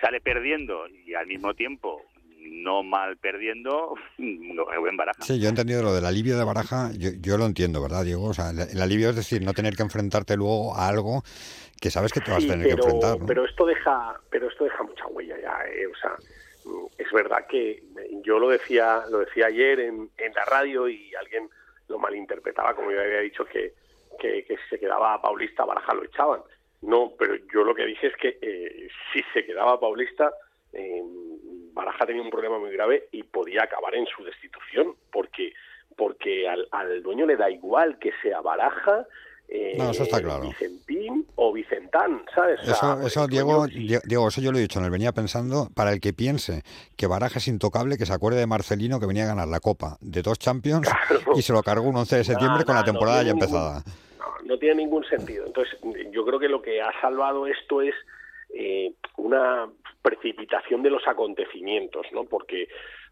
sale 0.00 0.20
perdiendo 0.22 0.88
y 0.88 1.12
al 1.12 1.26
mismo 1.26 1.52
tiempo 1.52 2.06
no 2.50 2.82
mal 2.82 3.16
perdiendo, 3.16 3.94
en 4.18 4.96
Baraja. 4.96 5.22
Sí, 5.22 5.38
yo 5.40 5.46
he 5.46 5.50
entendido 5.50 5.82
lo 5.82 5.94
del 5.94 6.04
alivio 6.04 6.38
de 6.38 6.44
Baraja, 6.44 6.90
yo, 6.94 7.38
lo 7.38 7.46
entiendo, 7.46 7.82
¿verdad, 7.82 8.04
Diego? 8.04 8.24
O 8.24 8.34
sea, 8.34 8.50
el, 8.50 8.80
alivio 8.80 9.10
es 9.10 9.16
decir, 9.16 9.42
no 9.42 9.52
tener 9.52 9.76
que 9.76 9.82
enfrentarte 9.82 10.36
luego 10.36 10.74
a 10.76 10.88
algo 10.88 11.22
que 11.80 11.90
sabes 11.90 12.12
que 12.12 12.20
te 12.20 12.30
vas 12.30 12.44
a 12.44 12.48
tener 12.48 12.66
que 12.66 12.72
enfrentar. 12.72 13.18
Pero 13.26 13.44
esto 13.44 13.66
deja, 13.66 14.14
pero 14.30 14.48
esto 14.48 14.64
deja 14.64 14.82
mucha 14.82 15.06
huella 15.08 15.36
ya, 15.40 15.58
¿eh? 15.68 15.86
o 15.86 15.96
sea, 15.96 16.16
es 16.98 17.12
verdad 17.12 17.46
que 17.48 17.82
yo 18.24 18.38
lo 18.38 18.48
decía, 18.48 19.02
lo 19.10 19.18
decía 19.18 19.46
ayer 19.46 19.80
en, 19.80 20.10
en 20.16 20.32
la 20.34 20.44
radio 20.44 20.88
y 20.88 21.14
alguien 21.14 21.48
lo 21.88 21.98
malinterpretaba, 21.98 22.74
como 22.74 22.90
yo 22.90 23.00
había 23.00 23.20
dicho 23.20 23.44
que, 23.44 23.74
que, 24.18 24.44
que 24.44 24.56
si 24.56 24.68
se 24.70 24.80
quedaba 24.80 25.20
Paulista, 25.20 25.64
Baraja 25.64 25.94
lo 25.94 26.04
echaban. 26.04 26.40
No, 26.82 27.12
pero 27.18 27.36
yo 27.52 27.64
lo 27.64 27.74
que 27.74 27.86
dije 27.86 28.08
es 28.08 28.16
que 28.16 28.38
eh, 28.40 28.88
si 29.12 29.22
se 29.32 29.44
quedaba 29.44 29.80
Paulista, 29.80 30.32
eh, 30.72 31.02
Baraja 31.76 32.06
tenía 32.06 32.22
un 32.22 32.30
problema 32.30 32.58
muy 32.58 32.70
grave 32.72 33.08
y 33.12 33.22
podía 33.22 33.64
acabar 33.64 33.94
en 33.94 34.06
su 34.06 34.24
destitución, 34.24 34.94
porque 35.12 35.52
porque 35.94 36.46
al, 36.48 37.02
dueño 37.02 37.26
le 37.26 37.36
da 37.36 37.50
igual 37.50 37.98
que 37.98 38.12
sea 38.22 38.40
Baraja, 38.40 39.06
eh, 39.48 39.74
no, 39.78 39.90
eso 39.90 40.02
está 40.02 40.20
claro. 40.20 40.42
Vicentín 40.42 41.26
o 41.36 41.52
Vicentán, 41.52 42.24
¿sabes? 42.34 42.60
Eso, 42.62 43.26
Diego, 43.28 43.66
Diego, 43.66 44.28
eso 44.28 44.40
yo 44.40 44.52
lo 44.52 44.58
he 44.58 44.62
dicho, 44.62 44.80
no 44.80 44.90
venía 44.90 45.12
pensando, 45.12 45.68
para 45.74 45.92
el 45.92 46.00
que 46.00 46.12
piense 46.12 46.62
que 46.96 47.06
Baraja 47.06 47.38
es 47.38 47.48
intocable, 47.48 47.96
que 47.96 48.06
se 48.06 48.12
acuerde 48.12 48.40
de 48.40 48.46
Marcelino 48.46 48.98
que 48.98 49.06
venía 49.06 49.24
a 49.24 49.28
ganar 49.28 49.48
la 49.48 49.60
Copa 49.60 49.96
de 50.00 50.22
dos 50.22 50.38
Champions 50.38 50.88
y 51.36 51.42
se 51.42 51.52
lo 51.52 51.62
cargó 51.62 51.88
un 51.88 51.96
11 51.96 52.16
de 52.16 52.24
septiembre 52.24 52.64
con 52.64 52.74
la 52.74 52.84
temporada 52.84 53.22
ya 53.22 53.30
empezada. 53.30 53.82
no, 54.18 54.26
no 54.44 54.58
tiene 54.58 54.76
ningún 54.76 55.04
sentido. 55.04 55.46
Entonces, 55.46 55.78
yo 56.10 56.24
creo 56.24 56.38
que 56.38 56.48
lo 56.48 56.60
que 56.60 56.82
ha 56.82 56.92
salvado 57.00 57.46
esto 57.46 57.82
es 57.82 57.94
eh, 58.54 58.92
una 59.16 59.68
precipitación 60.06 60.82
de 60.82 60.90
los 60.90 61.06
acontecimientos, 61.08 62.06
¿no? 62.12 62.24
Porque 62.24 62.68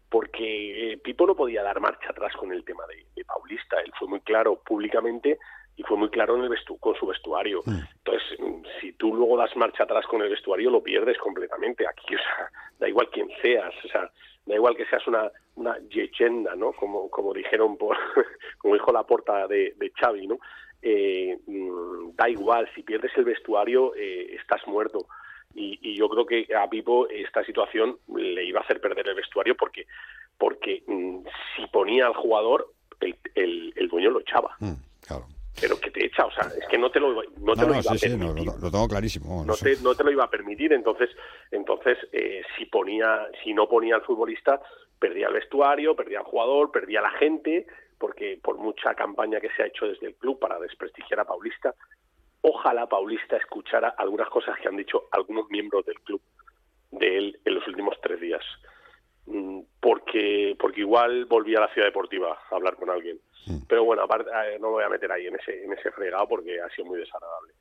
porque 0.09 0.93
eh, 0.93 0.97
Pipo 0.97 1.27
no 1.27 1.35
podía 1.35 1.61
dar 1.61 1.81
marcha 1.81 2.11
atrás 2.11 2.33
con 2.37 2.53
el 2.53 2.63
tema 2.63 2.83
de, 2.87 3.25
Paulista. 3.25 3.77
Él 3.83 3.91
fue 3.99 4.07
muy 4.07 4.21
claro 4.21 4.61
públicamente 4.63 5.37
y 5.75 5.83
fue 5.83 5.97
muy 5.97 6.09
claro 6.09 6.37
en 6.37 6.43
el 6.43 6.57
con 6.79 6.95
su 6.95 7.07
vestuario. 7.07 7.63
Mm. 7.65 7.79
Entonces, 7.97 8.39
si 8.79 8.93
tú 8.93 9.13
luego 9.13 9.35
das 9.35 9.53
marcha 9.57 9.83
atrás 9.83 10.05
con 10.05 10.21
el 10.21 10.29
vestuario, 10.29 10.69
lo 10.69 10.81
pierdes 10.81 11.17
completamente. 11.17 11.85
Aquí, 11.85 12.15
o 12.15 12.19
sea, 12.19 12.49
da 12.79 12.87
igual 12.87 13.09
quién 13.11 13.27
seas, 13.41 13.73
o 13.83 13.87
sea, 13.89 14.09
da 14.45 14.55
igual 14.55 14.77
que 14.77 14.85
seas 14.85 15.05
una, 15.07 15.29
una 15.55 15.77
leyenda, 15.91 16.55
¿no? 16.55 16.71
Como, 16.71 17.09
como 17.09 17.33
dijeron, 17.33 17.75
por, 17.77 17.97
como 18.59 18.75
dijo 18.75 18.93
la 18.93 19.03
porta 19.03 19.47
de, 19.47 19.73
de 19.75 19.91
Xavi, 19.99 20.27
¿no? 20.27 20.37
Eh, 20.81 21.37
mm, 21.47 22.15
da 22.15 22.29
igual, 22.29 22.69
si 22.75 22.83
pierdes 22.83 23.11
el 23.17 23.25
vestuario, 23.25 23.95
eh, 23.95 24.35
estás 24.39 24.65
muerto. 24.67 25.07
Y, 25.55 25.95
yo 25.95 26.09
creo 26.09 26.25
que 26.25 26.47
a 26.53 26.69
Pipo 26.69 27.07
esta 27.07 27.43
situación 27.45 27.97
le 28.13 28.43
iba 28.43 28.59
a 28.59 28.63
hacer 28.63 28.81
perder 28.81 29.07
el 29.07 29.15
vestuario 29.15 29.55
porque, 29.55 29.87
porque 30.37 30.83
mm, 30.85 31.19
si 31.55 31.67
ponía 31.67 32.07
al 32.07 32.13
jugador, 32.13 32.73
el, 32.99 33.73
el, 33.75 33.87
dueño 33.87 34.09
lo 34.09 34.19
echaba. 34.19 34.55
Mm, 34.59 34.73
Pero 35.61 35.79
que 35.79 35.91
te 35.91 36.05
echa, 36.05 36.25
o 36.25 36.31
sea, 36.31 36.49
es 36.59 36.67
que 36.67 36.77
no 36.77 36.91
te 36.91 36.99
lo, 36.99 37.13
no 37.13 37.55
te 37.55 37.61
lo 37.65 37.79
iba 37.79 37.79
a 37.79 37.95
permitir. 37.95 38.45
lo, 38.61 38.71
tengo 38.71 38.87
clarísimo. 38.89 39.45
No, 39.45 39.55
te, 39.55 39.77
no 39.81 39.95
te 39.95 40.03
lo 40.03 40.11
iba 40.11 40.25
a 40.25 40.29
permitir, 40.29 40.73
entonces, 40.73 41.09
entonces 41.51 41.97
eh, 42.11 42.41
si 42.57 42.65
ponía, 42.65 43.27
si 43.43 43.53
no 43.53 43.69
ponía 43.69 43.95
al 43.95 44.03
futbolista, 44.03 44.61
perdía 44.99 45.27
el 45.27 45.33
vestuario, 45.33 45.95
perdía 45.95 46.19
al 46.19 46.25
jugador, 46.25 46.71
perdía 46.71 47.01
la 47.01 47.11
gente, 47.11 47.65
porque 47.97 48.37
por 48.43 48.57
mucha 48.57 48.93
campaña 48.93 49.39
que 49.39 49.49
se 49.55 49.63
ha 49.63 49.67
hecho 49.67 49.87
desde 49.87 50.07
el 50.07 50.15
club 50.15 50.39
para 50.39 50.59
desprestigiar 50.59 51.21
a 51.21 51.25
Paulista, 51.25 51.73
ojalá 52.45 52.87
Paulista 52.87 53.37
escuchara 53.37 53.95
algunas 53.97 54.29
cosas 54.29 54.57
que 54.59 54.67
han 54.67 54.77
dicho 54.77 55.07
algunos 55.11 55.49
miembros 55.49 55.85
del 55.85 55.99
club 56.01 56.21
de 56.91 57.17
él 57.17 57.39
en 57.43 57.55
los 57.55 57.67
últimos 57.67 57.99
tres 58.01 58.19
días. 58.21 58.43
Mm, 59.25 59.61
porque, 59.79 60.55
porque 60.59 60.81
igual 60.81 61.25
volví 61.25 61.55
a 61.55 61.61
la 61.61 61.73
ciudad 61.73 61.87
deportiva 61.87 62.37
a 62.49 62.55
hablar 62.55 62.75
con 62.75 62.89
alguien. 62.89 63.19
Pero 63.67 63.83
bueno, 63.83 64.03
aparte, 64.03 64.31
no 64.59 64.67
me 64.67 64.73
voy 64.73 64.83
a 64.83 64.89
meter 64.89 65.11
ahí 65.11 65.27
en 65.27 65.35
ese, 65.35 65.63
en 65.63 65.73
ese 65.73 65.91
fregado 65.91 66.27
porque 66.27 66.59
ha 66.59 66.69
sido 66.69 66.85
muy 66.85 66.99
desagradable. 66.99 67.53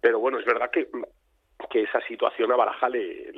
Pero 0.00 0.18
bueno, 0.18 0.38
es 0.38 0.44
verdad 0.44 0.70
que, 0.70 0.88
que 1.70 1.82
esa 1.82 2.00
situación 2.06 2.50
a 2.52 2.56
Baraja 2.56 2.88
le, 2.88 3.32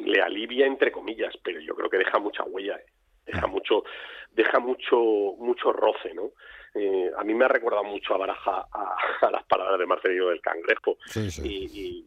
le, 0.00 0.22
alivia 0.22 0.66
entre 0.66 0.90
comillas, 0.90 1.34
pero 1.42 1.60
yo 1.60 1.74
creo 1.74 1.90
que 1.90 1.98
deja 1.98 2.18
mucha 2.18 2.44
huella, 2.44 2.76
¿eh? 2.76 2.86
deja 3.26 3.46
mucho, 3.46 3.84
deja 4.30 4.58
mucho, 4.58 4.96
mucho 5.38 5.72
roce, 5.72 6.14
¿no? 6.14 6.30
Eh, 6.74 7.10
a 7.16 7.22
mí 7.24 7.34
me 7.34 7.44
ha 7.44 7.48
recordado 7.48 7.84
mucho 7.84 8.14
a 8.14 8.18
Baraja 8.18 8.66
a, 8.72 9.30
las 9.30 9.44
palabras 9.44 9.78
de 9.78 9.86
Marcelino 9.86 10.28
del 10.28 10.40
Cangrejo. 10.40 10.96
Y, 11.44 12.06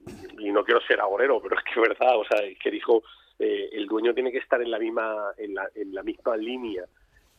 no 0.52 0.64
quiero 0.64 0.80
ser 0.82 1.02
agorero, 1.02 1.42
pero 1.42 1.58
es 1.58 1.64
que 1.66 1.72
es 1.72 1.90
verdad, 1.90 2.18
o 2.18 2.24
sea, 2.24 2.40
que 2.62 2.72
dijo, 2.72 3.04
eh, 3.38 3.70
el 3.74 3.88
dueño 3.88 4.14
tiene 4.14 4.32
que 4.32 4.38
estar 4.38 4.62
en 4.62 4.72
la 4.72 4.80
misma, 4.80 5.34
en 5.38 5.54
la, 5.54 5.68
en 5.76 5.94
la 5.94 6.02
misma 6.02 6.38
línea 6.38 6.86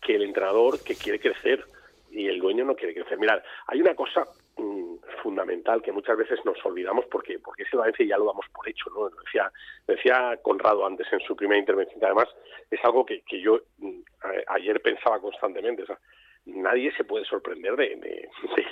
que 0.03 0.17
el 0.17 0.23
entrenador 0.23 0.83
que 0.85 0.95
quiere 0.95 1.19
crecer 1.19 1.65
y 2.11 2.29
el 2.29 2.39
dueño 2.39 2.65
no 2.65 2.77
quiere 2.77 2.95
crecer. 2.95 3.19
Mirad, 3.19 3.43
hay 3.67 3.81
una 3.81 3.95
cosa 3.95 4.25
mm, 4.57 4.97
fundamental 5.23 5.83
que 5.83 5.93
muchas 5.93 6.17
veces 6.17 6.39
nos 6.45 6.63
olvidamos 6.65 7.07
porque 7.07 7.39
porque 7.39 7.63
ese 7.63 7.77
Valencia 7.77 8.07
ya 8.07 8.19
lo 8.19 8.27
damos 8.27 8.47
por 8.53 8.69
hecho, 8.69 8.91
¿no? 8.91 9.09
Decía, 9.25 9.51
decía 9.87 10.39
Conrado 10.43 10.87
antes 10.87 11.07
en 11.13 11.21
su 11.21 11.35
primera 11.35 11.59
intervención, 11.59 12.05
además 12.05 12.29
es 12.71 12.85
algo 12.85 13.07
que, 13.07 13.23
que 13.23 13.41
yo 13.41 13.61
mm, 13.79 14.01
ayer 14.49 14.81
pensaba 14.83 15.21
constantemente, 15.21 15.83
o 15.83 15.87
sea, 15.87 15.99
nadie 16.47 16.93
se 16.97 17.05
puede 17.05 17.25
sorprender 17.25 17.77
de, 17.77 17.97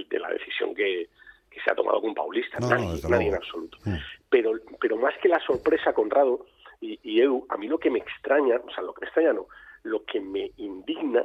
de, 0.09 0.19
la 0.19 0.31
decisión 0.31 0.75
que, 0.75 1.09
que, 1.51 1.61
se 1.61 1.71
ha 1.71 1.75
tomado 1.75 2.01
con 2.01 2.15
Paulista, 2.15 2.59
nadie, 2.61 3.29
en 3.29 3.35
absoluto. 3.35 3.79
Mm. 3.85 3.97
Pero, 4.31 4.53
pero 4.81 4.97
más 4.97 5.15
que 5.19 5.29
la 5.29 5.41
sorpresa, 5.41 5.93
Conrado 5.93 6.47
y, 6.81 6.99
y, 7.03 7.21
Edu, 7.21 7.47
a 7.49 7.57
mí 7.57 7.69
lo 7.69 7.79
que 7.79 7.91
me 7.91 7.99
extraña, 7.99 8.57
o 8.57 8.71
sea, 8.71 8.83
lo 8.83 8.93
que 8.95 9.03
me 9.03 9.07
extraña 9.07 9.33
no, 9.33 9.47
lo 9.83 10.05
que 10.05 10.21
me 10.21 10.51
indigna 10.57 11.25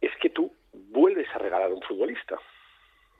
es 0.00 0.10
que 0.20 0.30
tú 0.30 0.52
vuelves 0.72 1.28
a 1.34 1.38
regalar 1.38 1.70
a 1.70 1.74
un 1.74 1.82
futbolista. 1.82 2.36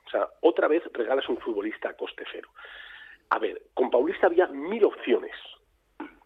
O 0.05 0.09
sea, 0.09 0.27
otra 0.41 0.67
vez 0.67 0.83
regalas 0.93 1.27
un 1.27 1.37
futbolista 1.37 1.89
a 1.89 1.93
coste 1.93 2.23
cero. 2.31 2.49
A 3.29 3.39
ver, 3.39 3.61
con 3.73 3.89
Paulista 3.89 4.27
había 4.27 4.47
mil 4.47 4.85
opciones. 4.85 5.33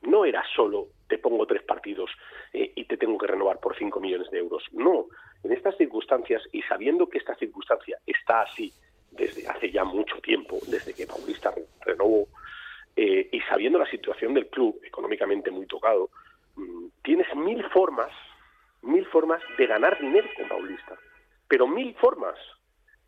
No 0.01 0.25
era 0.25 0.43
solo 0.55 0.87
te 1.07 1.17
pongo 1.17 1.45
tres 1.45 1.61
partidos 1.63 2.09
eh, 2.53 2.71
y 2.73 2.85
te 2.85 2.95
tengo 2.97 3.17
que 3.17 3.27
renovar 3.27 3.59
por 3.59 3.77
5 3.77 3.99
millones 3.99 4.31
de 4.31 4.39
euros. 4.39 4.63
No, 4.71 5.07
en 5.43 5.51
estas 5.51 5.75
circunstancias 5.77 6.41
y 6.53 6.61
sabiendo 6.63 7.07
que 7.07 7.17
esta 7.17 7.35
circunstancia 7.35 7.97
está 8.05 8.41
así 8.41 8.73
desde 9.11 9.47
hace 9.47 9.69
ya 9.71 9.83
mucho 9.83 10.17
tiempo, 10.21 10.57
desde 10.67 10.93
que 10.93 11.05
Paulista 11.05 11.53
renovó, 11.81 12.27
eh, 12.95 13.27
y 13.29 13.41
sabiendo 13.41 13.77
la 13.77 13.89
situación 13.89 14.33
del 14.33 14.47
club 14.47 14.79
económicamente 14.83 15.51
muy 15.51 15.65
tocado, 15.65 16.09
mm, 16.55 16.87
tienes 17.03 17.27
mil 17.35 17.61
formas, 17.69 18.11
mil 18.81 19.05
formas 19.07 19.41
de 19.57 19.67
ganar 19.67 19.99
dinero 19.99 20.29
con 20.37 20.47
Paulista, 20.47 20.97
pero 21.47 21.67
mil 21.67 21.93
formas, 21.95 22.37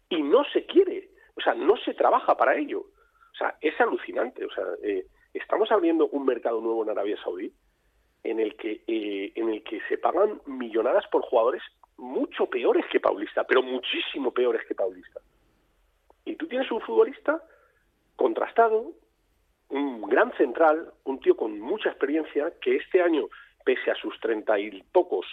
y 0.10 0.22
no 0.22 0.44
se 0.52 0.66
quiere, 0.66 1.10
o 1.36 1.42
sea, 1.42 1.54
no 1.54 1.78
se 1.78 1.94
trabaja 1.94 2.36
para 2.36 2.58
ello. 2.58 2.80
O 2.80 3.36
sea, 3.36 3.56
es 3.62 3.80
alucinante. 3.82 4.46
O 4.46 4.52
sea, 4.52 4.64
eh, 4.84 5.06
estamos 5.34 5.72
abriendo 5.72 6.08
un 6.08 6.26
mercado 6.26 6.62
nuevo 6.62 6.84
en 6.84 6.90
Arabia 6.90 7.18
Saudí 7.24 7.52
en 8.24 8.40
el 8.40 8.56
que 8.56 8.84
eh, 8.88 9.32
en 9.36 9.50
el 9.50 9.64
que 9.64 9.82
se 9.90 9.98
pagan 9.98 10.42
millonadas 10.46 11.06
por 11.08 11.24
jugadores 11.24 11.62
mucho 11.98 12.46
peores 12.48 12.86
que 12.92 13.00
Paulista, 13.00 13.44
pero 13.44 13.62
muchísimo 13.62 14.32
peores 14.32 14.62
que 14.68 14.76
Paulista. 14.76 15.20
Y 16.26 16.36
tú 16.36 16.48
tienes 16.48 16.72
un 16.72 16.82
futbolista 16.82 17.42
contrastado, 18.16 18.94
un 19.70 20.02
gran 20.04 20.32
central, 20.38 20.92
un 21.04 21.20
tío 21.20 21.36
con 21.36 21.60
mucha 21.60 21.90
experiencia, 21.90 22.54
que 22.62 22.78
este 22.78 23.02
año, 23.02 23.28
pese 23.66 23.92
a 23.92 23.96
sus 23.96 24.20
treinta 24.20 24.60
y 24.60 24.82
pocos, 24.92 25.26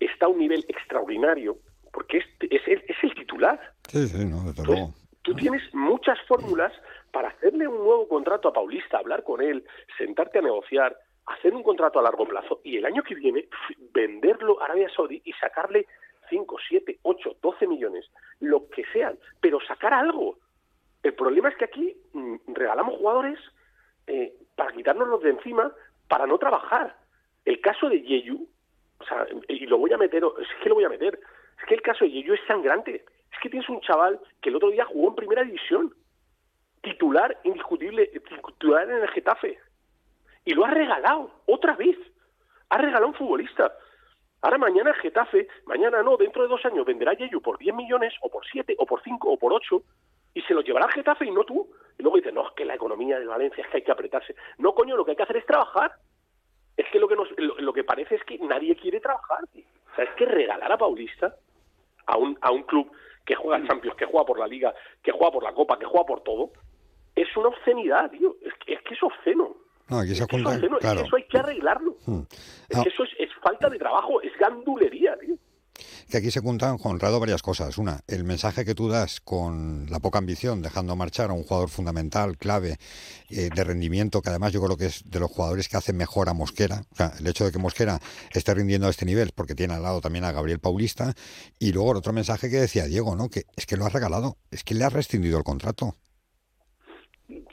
está 0.00 0.26
a 0.26 0.28
un 0.28 0.38
nivel 0.38 0.64
extraordinario, 0.68 1.58
porque 1.92 2.18
es, 2.18 2.24
es, 2.40 2.62
el, 2.66 2.84
es 2.88 2.96
el 3.02 3.14
titular. 3.14 3.60
Sí, 3.88 4.06
sí, 4.08 4.24
no, 4.24 4.42
desde 4.44 4.64
luego. 4.64 4.94
Tú 5.22 5.34
tienes 5.34 5.62
muchas 5.72 6.18
fórmulas 6.26 6.72
para 7.14 7.28
hacerle 7.28 7.68
un 7.68 7.78
nuevo 7.78 8.08
contrato 8.08 8.48
a 8.48 8.52
Paulista, 8.52 8.98
hablar 8.98 9.22
con 9.22 9.40
él, 9.40 9.64
sentarte 9.96 10.40
a 10.40 10.42
negociar, 10.42 10.98
hacer 11.26 11.54
un 11.54 11.62
contrato 11.62 12.00
a 12.00 12.02
largo 12.02 12.26
plazo 12.26 12.60
y 12.64 12.76
el 12.76 12.84
año 12.84 13.04
que 13.04 13.14
viene 13.14 13.46
venderlo 13.92 14.60
a 14.60 14.64
Arabia 14.64 14.90
Saudí 14.90 15.22
y 15.24 15.32
sacarle 15.34 15.86
5, 16.28 16.56
7, 16.68 16.98
8, 17.02 17.36
12 17.40 17.66
millones, 17.68 18.10
lo 18.40 18.68
que 18.68 18.82
sean, 18.92 19.16
pero 19.40 19.60
sacar 19.60 19.94
algo. 19.94 20.38
El 21.04 21.14
problema 21.14 21.50
es 21.50 21.56
que 21.56 21.66
aquí 21.66 21.96
mm, 22.14 22.36
regalamos 22.48 22.98
jugadores 22.98 23.38
eh, 24.08 24.34
para 24.56 24.72
quitárnoslos 24.72 25.22
de 25.22 25.30
encima, 25.30 25.72
para 26.08 26.26
no 26.26 26.36
trabajar. 26.38 26.96
El 27.44 27.60
caso 27.60 27.88
de 27.88 28.02
Yeyu, 28.02 28.44
o 28.98 29.04
sea, 29.04 29.24
y 29.48 29.66
lo 29.66 29.78
voy 29.78 29.92
a 29.92 29.98
meter, 29.98 30.24
es 30.40 30.48
que 30.60 30.68
lo 30.68 30.74
voy 30.74 30.84
a 30.84 30.88
meter, 30.88 31.20
es 31.60 31.64
que 31.68 31.74
el 31.74 31.82
caso 31.82 32.04
de 32.04 32.10
Yeyu 32.10 32.34
es 32.34 32.40
sangrante. 32.48 33.04
Es 33.32 33.38
que 33.40 33.50
tienes 33.50 33.68
un 33.68 33.80
chaval 33.82 34.18
que 34.42 34.48
el 34.48 34.56
otro 34.56 34.70
día 34.70 34.84
jugó 34.84 35.10
en 35.10 35.14
primera 35.14 35.44
división, 35.44 35.94
titular 36.84 37.38
indiscutible, 37.42 38.06
titular 38.06 38.88
en 38.88 39.02
el 39.02 39.08
Getafe, 39.08 39.58
y 40.44 40.54
lo 40.54 40.64
ha 40.64 40.70
regalado 40.70 41.30
otra 41.46 41.74
vez. 41.74 41.96
Ha 42.68 42.78
regalado 42.78 43.08
un 43.08 43.14
futbolista. 43.14 43.72
Ahora 44.42 44.58
mañana 44.58 44.90
el 44.90 44.96
Getafe, 44.96 45.48
mañana 45.64 46.02
no, 46.02 46.16
dentro 46.16 46.42
de 46.42 46.48
dos 46.48 46.64
años 46.66 46.84
venderá 46.84 47.14
Yeyu 47.14 47.40
por 47.40 47.58
10 47.58 47.74
millones, 47.74 48.12
o 48.20 48.30
por 48.30 48.44
7, 48.46 48.76
o 48.78 48.86
por 48.86 49.02
5, 49.02 49.30
o 49.30 49.38
por 49.38 49.52
8, 49.52 49.82
y 50.34 50.42
se 50.42 50.54
lo 50.54 50.60
llevará 50.60 50.86
al 50.86 50.92
Getafe 50.92 51.24
y 51.24 51.30
no 51.30 51.44
tú. 51.44 51.66
Y 51.98 52.02
luego 52.02 52.18
dice, 52.18 52.32
no, 52.32 52.46
es 52.46 52.54
que 52.54 52.64
la 52.64 52.74
economía 52.74 53.18
de 53.18 53.26
Valencia 53.26 53.64
es 53.64 53.70
que 53.70 53.78
hay 53.78 53.82
que 53.82 53.92
apretarse. 53.92 54.34
No, 54.58 54.74
coño, 54.74 54.96
lo 54.96 55.04
que 55.04 55.12
hay 55.12 55.16
que 55.16 55.22
hacer 55.22 55.38
es 55.38 55.46
trabajar. 55.46 55.92
Es 56.76 56.86
que 56.90 56.98
lo 56.98 57.08
que, 57.08 57.16
nos, 57.16 57.28
lo, 57.38 57.72
que 57.72 57.84
parece 57.84 58.16
es 58.16 58.24
que 58.24 58.36
nadie 58.38 58.74
quiere 58.76 59.00
trabajar. 59.00 59.44
O 59.44 59.94
sea, 59.94 60.04
es 60.04 60.10
que 60.16 60.26
regalar 60.26 60.70
a 60.72 60.76
Paulista 60.76 61.36
a 62.06 62.18
un, 62.18 62.36
a 62.40 62.50
un 62.50 62.64
club 62.64 62.90
que 63.24 63.36
juega 63.36 63.66
Champions, 63.66 63.96
que 63.96 64.06
juega 64.06 64.26
por 64.26 64.38
la 64.38 64.46
Liga, 64.46 64.74
que 65.02 65.12
juega 65.12 65.32
por 65.32 65.42
la 65.44 65.54
Copa, 65.54 65.78
que 65.78 65.86
juega 65.86 66.04
por 66.04 66.22
todo, 66.22 66.50
es 67.16 67.36
una 67.36 67.48
obscenidad, 67.48 68.10
tío. 68.10 68.36
Es 68.42 68.52
que 68.64 68.74
es, 68.74 68.80
que 68.82 68.94
es 68.94 69.02
obsceno. 69.02 69.56
No, 69.88 69.98
aquí 69.98 70.14
se 70.14 70.22
Es 70.22 70.28
que 70.28 70.36
es 70.36 70.42
que 70.42 71.02
eso 71.02 71.16
hay 71.16 71.24
que 71.24 71.38
arreglarlo. 71.38 71.96
Hmm. 72.06 72.22
Es 72.68 72.78
que 72.82 72.88
eso 72.88 73.04
es, 73.04 73.10
es 73.18 73.28
falta 73.42 73.68
de 73.68 73.78
trabajo, 73.78 74.22
es 74.22 74.32
gandulería, 74.38 75.14
tío. 75.18 75.36
que 76.10 76.16
aquí 76.16 76.30
se 76.30 76.40
juntan, 76.40 76.78
Conrado, 76.78 77.20
varias 77.20 77.42
cosas. 77.42 77.76
Una, 77.76 78.00
el 78.08 78.24
mensaje 78.24 78.64
que 78.64 78.74
tú 78.74 78.88
das 78.88 79.20
con 79.20 79.86
la 79.90 80.00
poca 80.00 80.18
ambición, 80.18 80.62
dejando 80.62 80.96
marchar 80.96 81.28
a 81.28 81.34
un 81.34 81.42
jugador 81.42 81.68
fundamental, 81.68 82.38
clave, 82.38 82.78
eh, 83.28 83.50
de 83.54 83.64
rendimiento, 83.64 84.22
que 84.22 84.30
además 84.30 84.54
yo 84.54 84.62
creo 84.62 84.78
que 84.78 84.86
es 84.86 85.02
de 85.10 85.20
los 85.20 85.30
jugadores 85.30 85.68
que 85.68 85.76
hacen 85.76 85.98
mejor 85.98 86.30
a 86.30 86.34
Mosquera. 86.34 86.84
O 86.90 86.96
sea, 86.96 87.12
el 87.18 87.26
hecho 87.26 87.44
de 87.44 87.52
que 87.52 87.58
Mosquera 87.58 88.00
esté 88.32 88.54
rindiendo 88.54 88.86
a 88.86 88.90
este 88.90 89.04
nivel, 89.04 89.32
porque 89.34 89.54
tiene 89.54 89.74
al 89.74 89.82
lado 89.82 90.00
también 90.00 90.24
a 90.24 90.32
Gabriel 90.32 90.60
Paulista. 90.60 91.12
Y 91.58 91.72
luego 91.72 91.92
el 91.92 91.98
otro 91.98 92.14
mensaje 92.14 92.48
que 92.48 92.56
decía 92.56 92.84
Diego, 92.86 93.16
¿no? 93.16 93.28
Que 93.28 93.44
es 93.54 93.66
que 93.66 93.76
lo 93.76 93.84
has 93.84 93.92
regalado, 93.92 94.38
es 94.50 94.64
que 94.64 94.74
le 94.74 94.84
has 94.84 94.94
rescindido 94.94 95.36
el 95.36 95.44
contrato. 95.44 95.94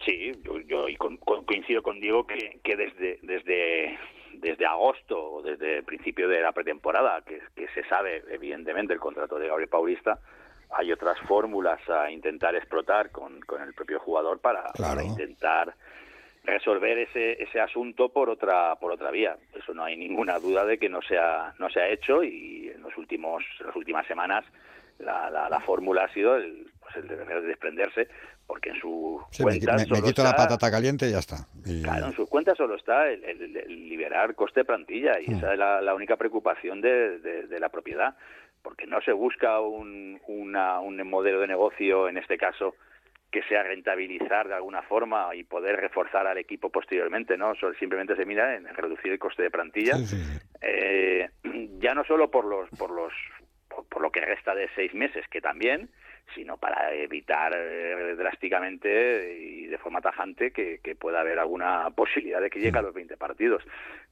Sí, 0.05 0.31
yo, 0.43 0.59
yo 0.61 0.89
y 0.89 0.95
con- 0.97 1.17
con- 1.17 1.45
coincido 1.45 1.81
con 1.81 1.99
Diego 1.99 2.27
que, 2.27 2.59
que 2.63 2.75
desde, 2.75 3.19
desde, 3.21 3.97
desde 4.33 4.65
agosto 4.65 5.33
o 5.35 5.41
desde 5.41 5.77
el 5.77 5.83
principio 5.83 6.27
de 6.27 6.41
la 6.41 6.51
pretemporada, 6.51 7.21
que, 7.23 7.39
que 7.55 7.67
se 7.69 7.83
sabe 7.87 8.23
evidentemente 8.29 8.93
el 8.93 8.99
contrato 8.99 9.39
de 9.39 9.47
Gabriel 9.47 9.69
Paulista, 9.69 10.19
hay 10.71 10.91
otras 10.91 11.19
fórmulas 11.27 11.79
a 11.89 12.09
intentar 12.11 12.55
explotar 12.55 13.11
con, 13.11 13.39
con 13.41 13.61
el 13.61 13.73
propio 13.73 13.99
jugador 13.99 14.39
para, 14.39 14.63
para 14.73 15.03
intentar 15.03 15.73
resolver 16.43 16.97
ese, 16.97 17.41
ese 17.43 17.59
asunto 17.59 18.09
por 18.09 18.29
otra 18.29 18.75
por 18.77 18.91
otra 18.91 19.11
vía. 19.11 19.37
Eso 19.53 19.73
no 19.73 19.83
hay 19.83 19.95
ninguna 19.95 20.39
duda 20.39 20.65
de 20.65 20.77
que 20.79 20.89
no 20.89 21.01
se 21.01 21.17
ha, 21.17 21.53
no 21.59 21.69
se 21.69 21.79
ha 21.81 21.87
hecho 21.89 22.23
y 22.23 22.69
en 22.73 22.81
los 22.81 22.97
últimos 22.97 23.43
en 23.59 23.67
las 23.67 23.75
últimas 23.75 24.07
semanas 24.07 24.43
la, 24.99 25.29
la, 25.29 25.49
la 25.49 25.59
fórmula 25.59 26.05
ha 26.05 26.13
sido 26.13 26.35
el, 26.37 26.70
pues 26.93 27.03
el 27.03 27.07
de 27.07 27.41
desprenderse 27.41 28.07
porque 28.47 28.69
en 28.71 28.79
su 28.79 29.21
Sí, 29.31 29.43
me, 29.45 29.59
cuenta 29.59 29.77
me- 29.77 30.01
quito 30.01 30.23
la 30.23 30.33
patata 30.35 30.69
caliente 30.69 31.07
y 31.07 31.11
ya 31.11 31.19
está. 31.19 31.37
Y- 31.65 31.83
Claro, 31.83 32.07
en 32.07 32.13
sus 32.13 32.27
cuentas 32.29 32.57
solo 32.57 32.75
está 32.75 33.07
el, 33.09 33.23
el- 33.23 33.55
el 33.57 33.89
liberar 33.89 34.35
coste 34.35 34.61
de 34.61 34.65
plantilla 34.65 35.19
y 35.19 35.29
Mm. 35.29 35.35
esa 35.37 35.53
es 35.53 35.59
la, 35.59 35.81
la 35.81 35.93
única 35.95 36.17
preocupación 36.17 36.81
de, 36.81 37.19
de- 37.19 37.47
de 37.47 37.59
la 37.59 37.69
propiedad, 37.69 38.15
porque 38.61 38.85
no 38.87 39.01
se 39.01 39.11
busca 39.13 39.59
un, 39.61 40.19
una- 40.27 40.79
un 40.79 40.97
modelo 41.09 41.39
de 41.39 41.47
negocio, 41.47 42.07
en 42.09 42.17
este 42.17 42.37
caso, 42.37 42.75
que 43.31 43.41
sea 43.43 43.63
rentabilizar 43.63 44.49
de 44.49 44.55
alguna 44.55 44.81
forma 44.81 45.33
y 45.33 45.45
poder 45.45 45.77
reforzar 45.77 46.27
al 46.27 46.37
equipo 46.37 46.69
posteriormente, 46.69 47.37
¿no? 47.37 47.53
Simplemente 47.79 48.15
se 48.17 48.25
mira 48.25 48.55
en 48.57 48.65
reducir 48.65 49.13
el 49.13 49.19
coste 49.19 49.43
de 49.43 49.49
plantilla, 49.51 49.95
eh, 50.61 51.29
ya 51.79 51.93
no 51.93 52.03
solo 52.03 52.29
por 52.29 52.43
los, 52.45 52.69
por 52.71 52.91
los, 52.91 53.13
por, 53.69 53.85
por 53.87 54.01
lo 54.01 54.11
que 54.11 54.19
resta 54.21 54.53
de 54.53 54.69
seis 54.75 54.93
meses, 54.93 55.25
que 55.29 55.39
también, 55.39 55.89
sino 56.35 56.57
para 56.57 56.93
evitar 56.93 57.53
eh, 57.55 58.15
drásticamente 58.17 59.37
y 59.39 59.67
de 59.67 59.77
forma 59.77 60.01
tajante 60.01 60.51
que, 60.51 60.79
que 60.79 60.95
pueda 60.95 61.21
haber 61.21 61.39
alguna 61.39 61.89
posibilidad 61.91 62.41
de 62.41 62.49
que 62.49 62.59
llegue 62.59 62.77
a 62.79 62.81
los 62.81 62.93
20 62.93 63.17
partidos. 63.17 63.63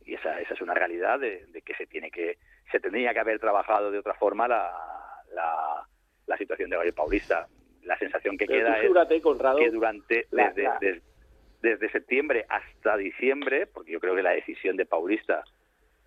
Y 0.05 0.15
esa, 0.15 0.39
esa 0.39 0.53
es 0.53 0.61
una 0.61 0.73
realidad 0.73 1.19
de, 1.19 1.45
de 1.47 1.61
que 1.61 1.73
se 1.75 1.87
tiene 1.87 2.11
que 2.11 2.37
se 2.71 2.79
tendría 2.79 3.13
que 3.13 3.19
haber 3.19 3.39
trabajado 3.39 3.89
de 3.91 3.99
otra 3.99 4.13
forma 4.15 4.47
la, 4.47 4.71
la, 5.33 5.85
la 6.27 6.37
situación 6.37 6.69
de 6.69 6.75
Gabriel 6.75 6.95
Paulista. 6.95 7.47
La 7.83 7.97
sensación 7.97 8.37
que 8.37 8.45
Pero 8.45 8.59
queda 8.59 8.77
es 8.77 8.81
Conrado, 9.21 9.57
que 9.59 9.69
durante 9.71 10.27
la- 10.31 10.51
desde, 10.51 11.01
desde 11.61 11.89
septiembre 11.89 12.45
hasta 12.49 12.97
diciembre, 12.97 13.65
porque 13.67 13.91
yo 13.91 13.99
creo 13.99 14.15
que 14.15 14.21
la 14.23 14.31
decisión 14.31 14.75
de 14.77 14.85
Paulista 14.85 15.43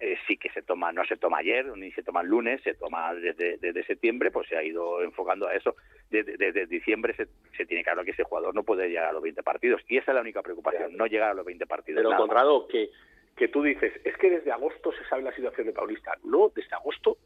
eh, 0.03 0.19
sí 0.27 0.37
que 0.37 0.49
se 0.51 0.63
toma, 0.63 0.91
no 0.91 1.05
se 1.05 1.17
toma 1.17 1.39
ayer 1.39 1.65
ni 1.77 1.93
se 1.93 2.03
toma 2.03 2.23
el 2.23 2.27
lunes, 2.27 2.61
se 2.65 2.75
toma 2.75 3.15
desde, 3.15 3.57
desde 3.59 3.85
septiembre, 3.85 4.33
pues 4.33 4.49
se 4.49 4.57
ha 4.57 4.63
ido 4.65 5.01
enfocando 5.01 5.47
a 5.47 5.55
eso. 5.55 5.77
Desde, 6.11 6.37
desde 6.37 6.67
diciembre 6.67 7.15
se, 7.15 7.29
se 7.57 7.65
tiene 7.67 7.85
claro 7.85 8.03
que 8.03 8.11
ese 8.11 8.25
jugador 8.25 8.53
no 8.53 8.65
puede 8.65 8.89
llegar 8.89 9.11
a 9.11 9.13
los 9.13 9.23
20 9.23 9.45
partidos 9.45 9.81
y 9.87 9.99
esa 9.99 10.11
es 10.11 10.17
la 10.17 10.23
única 10.23 10.43
preocupación, 10.43 10.97
no 10.97 11.07
llegar 11.07 11.31
a 11.31 11.35
los 11.35 11.47
20 11.47 11.67
partidos. 11.67 12.01
Pero 12.01 12.11
nada. 12.11 12.21
Conrado, 12.21 12.67
que, 12.67 12.91
que 13.37 13.47
tú 13.47 13.63
dices, 13.63 13.93
es 14.03 14.17
que 14.17 14.29
desde 14.29 14.51
agosto 14.51 14.91
se 14.91 15.05
sabe 15.09 15.23
la 15.23 15.33
situación 15.37 15.69
de 15.69 15.73
Paulista. 15.73 16.19
No, 16.25 16.51
desde 16.53 16.75
agosto 16.75 17.19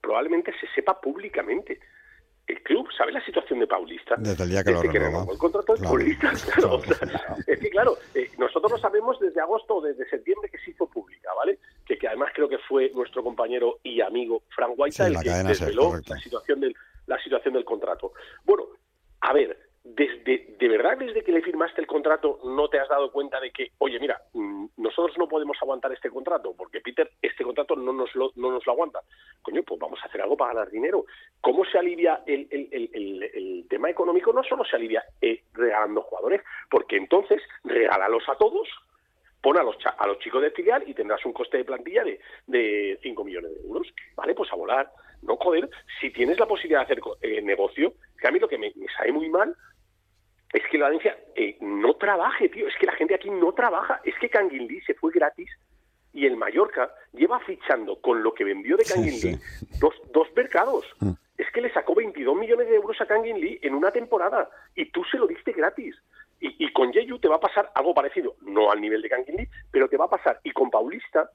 probablemente 0.00 0.52
se 0.60 0.68
sepa 0.76 1.00
públicamente. 1.00 1.80
El 2.46 2.62
club 2.62 2.88
sabe 2.96 3.12
la 3.12 3.24
situación 3.24 3.60
de 3.60 3.66
Paulista. 3.66 4.16
Desde 4.18 4.42
el 4.44 4.50
día 4.50 4.64
que 4.64 4.72
lo 4.72 4.80
que 4.82 4.98
renovó. 4.98 5.32
el 5.32 5.38
contrato 5.38 5.74
de 5.74 5.78
Claro. 5.78 5.94
Paulista. 5.96 6.32
Claro, 6.54 6.74
o 6.74 6.80
sea, 6.82 7.36
es 7.46 7.58
que 7.60 7.70
claro, 7.70 7.96
eh, 8.14 8.30
nosotros 8.38 8.72
lo 8.72 8.78
sabemos 8.78 9.18
desde 9.20 9.40
agosto 9.40 9.76
o 9.76 9.80
desde 9.80 10.08
septiembre 10.08 10.48
que 10.50 10.58
se 10.58 10.72
hizo 10.72 10.86
pública, 10.86 11.30
¿vale? 11.36 11.58
Que, 11.86 11.96
que 11.96 12.08
además 12.08 12.30
creo 12.34 12.48
que 12.48 12.58
fue 12.58 12.90
nuestro 12.94 13.22
compañero 13.22 13.78
y 13.82 14.00
amigo 14.00 14.42
Frank 14.54 14.74
White 14.76 14.96
Sí, 14.96 15.02
el 15.02 15.20
que 15.20 15.30
desveló 15.30 15.92
la 16.06 16.18
situación 16.18 16.60
del 16.60 16.74
la 17.06 17.18
situación 17.22 17.54
del 17.54 17.64
contrato. 17.64 18.12
Bueno, 18.44 18.64
a 19.20 19.32
ver, 19.32 19.58
desde 19.84 20.54
de 20.58 20.68
verdad 20.68 20.96
desde 20.98 21.22
que 21.24 21.32
le 21.32 21.42
firmaste 21.42 21.80
el 21.80 21.86
contrato 21.88 22.38
no 22.44 22.68
te 22.68 22.78
has 22.78 22.88
dado 22.88 23.10
cuenta 23.10 23.40
de 23.40 23.50
que, 23.50 23.72
oye, 23.78 23.98
mira, 23.98 24.20
mm, 24.32 24.66
nosotros 24.76 25.16
no 25.18 25.26
podemos 25.28 25.56
aguantar 25.60 25.92
este 25.92 26.10
contrato 26.10 26.54
porque 26.56 26.80
Peter 26.80 27.10
este 27.20 27.42
contrato 27.44 27.74
no 27.74 27.92
nos 27.92 28.01
no 28.14 28.50
nos 28.50 28.66
lo 28.66 28.72
aguanta. 28.72 29.00
Coño, 29.42 29.62
pues 29.64 29.80
vamos 29.80 29.98
a 30.02 30.06
hacer 30.06 30.22
algo 30.22 30.36
para 30.36 30.54
ganar 30.54 30.70
dinero. 30.70 31.04
¿Cómo 31.40 31.64
se 31.64 31.76
alivia 31.78 32.22
el, 32.26 32.46
el- 32.50 33.66
tema 33.68 33.88
económico? 33.90 34.32
No 34.32 34.44
solo 34.44 34.64
se 34.64 34.76
alivia 34.76 35.02
eh, 35.20 35.44
regalando 35.54 36.02
jugadores, 36.02 36.42
porque 36.70 36.96
entonces 36.96 37.40
regálalos 37.64 38.22
a 38.28 38.36
todos, 38.36 38.68
pon 39.40 39.56
a 39.56 39.62
los, 39.62 39.76
chicos 40.20 40.42
de 40.42 40.50
filial 40.50 40.84
y 40.86 40.94
tendrás 40.94 41.24
un 41.24 41.32
coste 41.32 41.56
de 41.56 41.64
plantilla 41.64 42.04
de, 42.04 42.20
de 42.46 42.98
5 43.02 43.24
millones 43.24 43.50
de 43.54 43.66
euros. 43.66 43.88
Vale, 44.14 44.34
pues 44.34 44.52
a 44.52 44.56
volar. 44.56 44.90
No, 45.22 45.36
joder, 45.36 45.68
si 46.00 46.10
tienes 46.10 46.38
la 46.38 46.46
posibilidad 46.46 46.80
de 46.80 46.84
hacer 46.84 47.00
eh, 47.22 47.40
negocio, 47.42 47.94
que 48.20 48.28
a 48.28 48.30
mí 48.30 48.38
lo 48.38 48.48
que 48.48 48.58
me, 48.58 48.72
sabe 48.96 49.12
muy 49.12 49.30
mal 49.30 49.54
es 50.52 50.62
que 50.70 50.76
la 50.78 50.84
Valencia 50.84 51.18
eh, 51.34 51.56
no 51.60 51.94
trabaje, 51.94 52.48
tío. 52.50 52.68
Es 52.68 52.76
que 52.76 52.86
la 52.86 52.92
gente 52.92 53.14
aquí 53.14 53.30
no 53.30 53.52
trabaja. 53.52 54.00
Es 54.04 54.14
que 54.20 54.28
Canguilí 54.28 54.80
se 54.82 54.94
fue 54.94 55.10
gratis 55.12 55.48
Y 56.12 56.26
el 56.26 56.36
Mallorca 56.36 56.94
lleva 57.12 57.40
fichando 57.40 58.00
con 58.00 58.22
lo 58.22 58.34
que 58.34 58.44
vendió 58.44 58.76
de 58.76 58.84
Kangin 58.84 59.20
Lee 59.20 59.38
dos, 59.80 59.94
dos 60.12 60.28
mercados. 60.36 60.86
Mm. 61.00 61.12
Es 61.38 61.50
que 61.52 61.60
le 61.60 61.72
sacó 61.72 61.94
22 61.94 62.36
millones 62.36 62.68
de 62.68 62.76
euros 62.76 63.00
a 63.00 63.06
Kangin 63.06 63.40
Lee 63.40 63.58
en 63.62 63.74
una 63.74 63.90
temporada 63.90 64.48
y 64.74 64.90
tú 64.90 65.02
se 65.04 65.18
lo 65.18 65.26
diste 65.26 65.52
gratis. 65.52 65.96
Y, 66.40 66.66
y 66.66 66.72
con 66.72 66.92
Yeyu 66.92 67.18
te 67.18 67.28
va 67.28 67.36
a 67.36 67.40
pasar 67.40 67.70
algo 67.74 67.94
parecido, 67.94 68.36
no 68.42 68.70
al 68.70 68.80
nivel 68.80 69.00
de 69.00 69.08
Kangin 69.08 69.36
Lee, 69.36 69.48
pero 69.70 69.88
te 69.88 69.96
va 69.96 70.06
a 70.06 70.10
pasar. 70.10 70.40
Y 70.42 70.50
con 70.50 70.70
Paulista, 70.70 71.30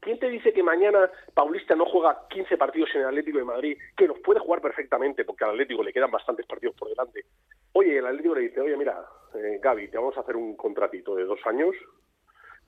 ¿quién 0.00 0.18
te 0.18 0.28
dice 0.28 0.52
que 0.52 0.62
mañana 0.62 1.10
Paulista 1.34 1.74
no 1.74 1.84
juega 1.84 2.26
15 2.30 2.56
partidos 2.56 2.90
en 2.94 3.02
el 3.02 3.08
Atlético 3.08 3.38
de 3.38 3.44
Madrid, 3.44 3.78
que 3.96 4.06
los 4.06 4.18
puede 4.20 4.40
jugar 4.40 4.60
perfectamente, 4.60 5.24
porque 5.24 5.44
al 5.44 5.50
Atlético 5.50 5.82
le 5.82 5.92
quedan 5.92 6.10
bastantes 6.10 6.46
partidos 6.46 6.74
por 6.76 6.88
delante? 6.88 7.24
Oye, 7.72 7.98
el 7.98 8.06
Atlético 8.06 8.34
le 8.34 8.40
dice, 8.42 8.60
oye, 8.60 8.76
mira, 8.76 9.04
eh, 9.34 9.58
Gaby, 9.62 9.88
te 9.88 9.98
vamos 9.98 10.16
a 10.16 10.20
hacer 10.20 10.36
un 10.36 10.56
contratito 10.56 11.14
de 11.14 11.24
dos 11.24 11.40
años, 11.44 11.74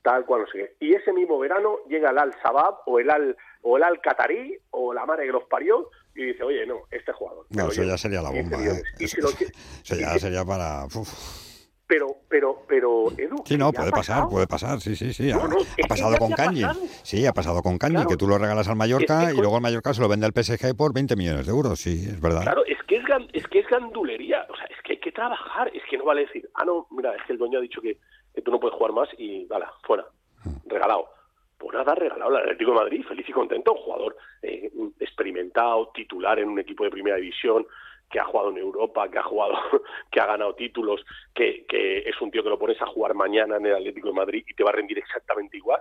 tal 0.09 0.25
cual, 0.25 0.41
no 0.43 0.47
sé 0.47 0.59
qué. 0.59 0.77
Y 0.87 0.95
ese 0.95 1.13
mismo 1.13 1.39
verano 1.39 1.77
llega 1.87 2.11
el 2.11 2.19
Al 2.19 2.33
Sabab 2.43 2.77
o 2.87 2.99
el 2.99 3.11
Al 3.11 3.37
o 3.63 3.77
el 3.77 3.83
Al 3.83 4.01
Qatarí 4.01 4.59
o 4.71 4.95
la 4.95 5.05
madre 5.05 5.27
que 5.27 5.33
los 5.33 5.45
parió 5.45 5.91
y 6.15 6.25
dice, 6.25 6.43
oye, 6.43 6.67
no, 6.67 6.77
este 6.91 7.13
jugador. 7.13 7.45
No, 7.51 7.69
eso 7.69 7.83
ya 7.83 7.99
sería 7.99 8.23
la 8.23 8.31
15 8.31 8.43
bomba. 8.43 8.57
¿eh? 8.57 8.61
millones". 8.61 8.85
Y 8.99 9.05
Eso, 9.05 9.21
lo 9.21 9.31
ya 10.01 10.19
sería 10.19 10.45
para... 10.45 10.87
uf. 10.87 11.49
Pero, 11.87 12.07
pero, 12.29 12.65
pero, 12.69 13.07
Edu. 13.17 13.37
Sí, 13.47 13.57
no, 13.57 13.71
¿qué 13.73 13.79
ha 13.79 13.81
puede 13.81 13.91
pasar, 13.93 14.17
pasado? 14.17 14.29
puede 14.31 14.47
pasar, 14.47 14.81
sí, 14.81 14.95
sí, 14.95 15.13
sí. 15.15 15.33
No, 15.33 15.43
ha, 15.45 15.49
no, 15.49 15.57
pasado 15.89 16.17
con 16.19 16.31
pasado. 16.31 16.75
Sí, 17.03 17.25
ha 17.27 17.33
pasado 17.33 17.63
con 17.63 17.79
Claro. 17.79 18.07
que 18.09 18.17
tú 18.17 18.29
lo 18.29 18.37
regalas 18.37 18.69
al 18.69 18.77
Mallorca 18.77 19.23
Es 19.23 19.29
que 19.29 19.35
y 19.35 19.41
luego 19.41 19.57
el 19.57 19.63
Mallorca 19.63 19.95
se 19.95 20.03
lo 20.03 20.09
vende 20.09 20.27
al 20.27 20.33
PSG 20.33 20.77
por 20.77 20.93
20 20.93 21.17
millones 21.17 21.47
de 21.47 21.53
euros, 21.53 21.79
sí, 21.81 22.05
es 22.09 22.21
verdad. 22.21 22.43
Claro, 22.43 22.63
es 22.67 22.77
que 22.87 22.97
es, 22.97 23.05
es 23.33 23.47
que 23.49 23.61
es 23.61 23.67
gandulería. 23.69 24.47
O 24.51 24.57
sea, 24.57 24.67
es 24.67 24.77
que 24.85 24.93
hay 24.95 25.01
que 25.01 25.13
trabajar. 25.13 25.71
Es 25.75 25.83
que 25.91 25.97
no 25.97 26.05
vale 26.05 26.27
decir, 26.27 26.49
ah, 26.55 26.65
no, 26.67 26.87
mira, 26.91 27.15
es 27.15 27.23
que 27.27 27.33
el 27.33 27.39
dueño 27.39 27.59
ha 27.59 27.63
dicho 27.63 27.81
que, 27.81 27.97
que 28.39 28.43
tú 28.43 28.53
no 28.53 28.61
puedes 28.61 28.77
jugar 28.77 28.93
más 28.93 29.09
y, 29.19 29.47
vale, 29.47 29.67
fuera. 29.83 30.07
Regalado. 30.67 31.09
Pues 31.59 31.75
nada, 31.75 31.93
regalado 31.97 32.37
al 32.37 32.43
Atlético 32.45 32.71
de 32.71 32.77
Madrid, 32.77 33.05
feliz 33.05 33.29
y 33.29 33.33
contento. 33.33 33.73
Un 33.73 33.79
jugador 33.79 34.17
eh, 34.43 34.71
experimentado, 35.01 35.91
titular 35.93 36.39
en 36.39 36.49
un 36.49 36.61
equipo 36.61 36.85
de 36.85 36.91
primera 36.91 37.17
división, 37.17 37.67
que 38.09 38.21
ha 38.21 38.25
jugado 38.25 38.51
en 38.51 38.59
Europa, 38.59 39.11
que 39.11 39.19
ha 39.19 39.25
jugado, 39.25 39.55
que 40.13 40.21
ha 40.21 40.27
ganado 40.27 40.55
títulos, 40.55 41.05
que, 41.35 41.67
que 41.69 42.09
es 42.09 42.21
un 42.21 42.31
tío 42.31 42.45
que 42.45 42.49
lo 42.49 42.61
pones 42.61 42.81
a 42.81 42.87
jugar 42.87 43.15
mañana 43.15 43.57
en 43.57 43.67
el 43.67 43.75
Atlético 43.75 44.07
de 44.07 44.15
Madrid 44.15 44.45
y 44.47 44.55
te 44.55 44.63
va 44.63 44.71
a 44.71 44.75
rendir 44.75 44.99
exactamente 44.99 45.57
igual. 45.57 45.81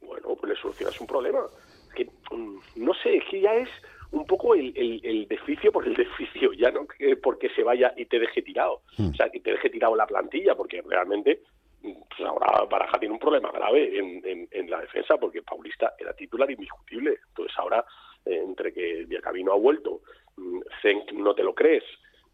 Bueno, 0.00 0.36
pues 0.36 0.52
le 0.52 0.60
solucionas 0.60 1.00
un 1.00 1.08
problema. 1.08 1.40
Es 1.88 1.94
que, 1.96 2.04
mm, 2.30 2.58
no 2.76 2.94
sé, 2.94 3.16
es 3.16 3.24
que 3.28 3.40
ya 3.40 3.54
es 3.54 3.68
un 4.12 4.24
poco 4.24 4.54
el, 4.54 4.72
el, 4.76 5.00
el 5.04 5.26
desficio 5.26 5.72
por 5.72 5.84
el 5.84 5.94
desficio, 5.96 6.52
ya 6.52 6.70
no 6.70 6.86
que 6.86 7.16
porque 7.16 7.48
se 7.50 7.64
vaya 7.64 7.92
y 7.96 8.04
te 8.04 8.20
deje 8.20 8.40
tirado. 8.42 8.82
O 8.98 9.14
sea, 9.14 9.28
que 9.30 9.40
te 9.40 9.50
deje 9.50 9.68
tirado 9.68 9.96
la 9.96 10.06
plantilla, 10.06 10.54
porque 10.54 10.80
realmente 10.82 11.40
mm, 11.40 11.61
pues 11.82 12.20
ahora 12.28 12.64
Baraja 12.70 12.98
tiene 12.98 13.14
un 13.14 13.20
problema 13.20 13.50
grave 13.50 13.98
en, 13.98 14.22
en, 14.24 14.48
en 14.50 14.70
la 14.70 14.80
defensa, 14.80 15.16
porque 15.18 15.42
Paulista 15.42 15.92
era 15.98 16.14
titular 16.14 16.50
indiscutible. 16.50 17.18
Entonces 17.28 17.54
ahora, 17.58 17.84
eh, 18.24 18.40
entre 18.46 18.72
que 18.72 19.04
Diacabino 19.06 19.52
ha 19.52 19.56
vuelto, 19.56 20.00
mm, 20.36 20.60
Zenk 20.80 21.12
no 21.12 21.34
te 21.34 21.42
lo 21.42 21.54
crees, 21.54 21.82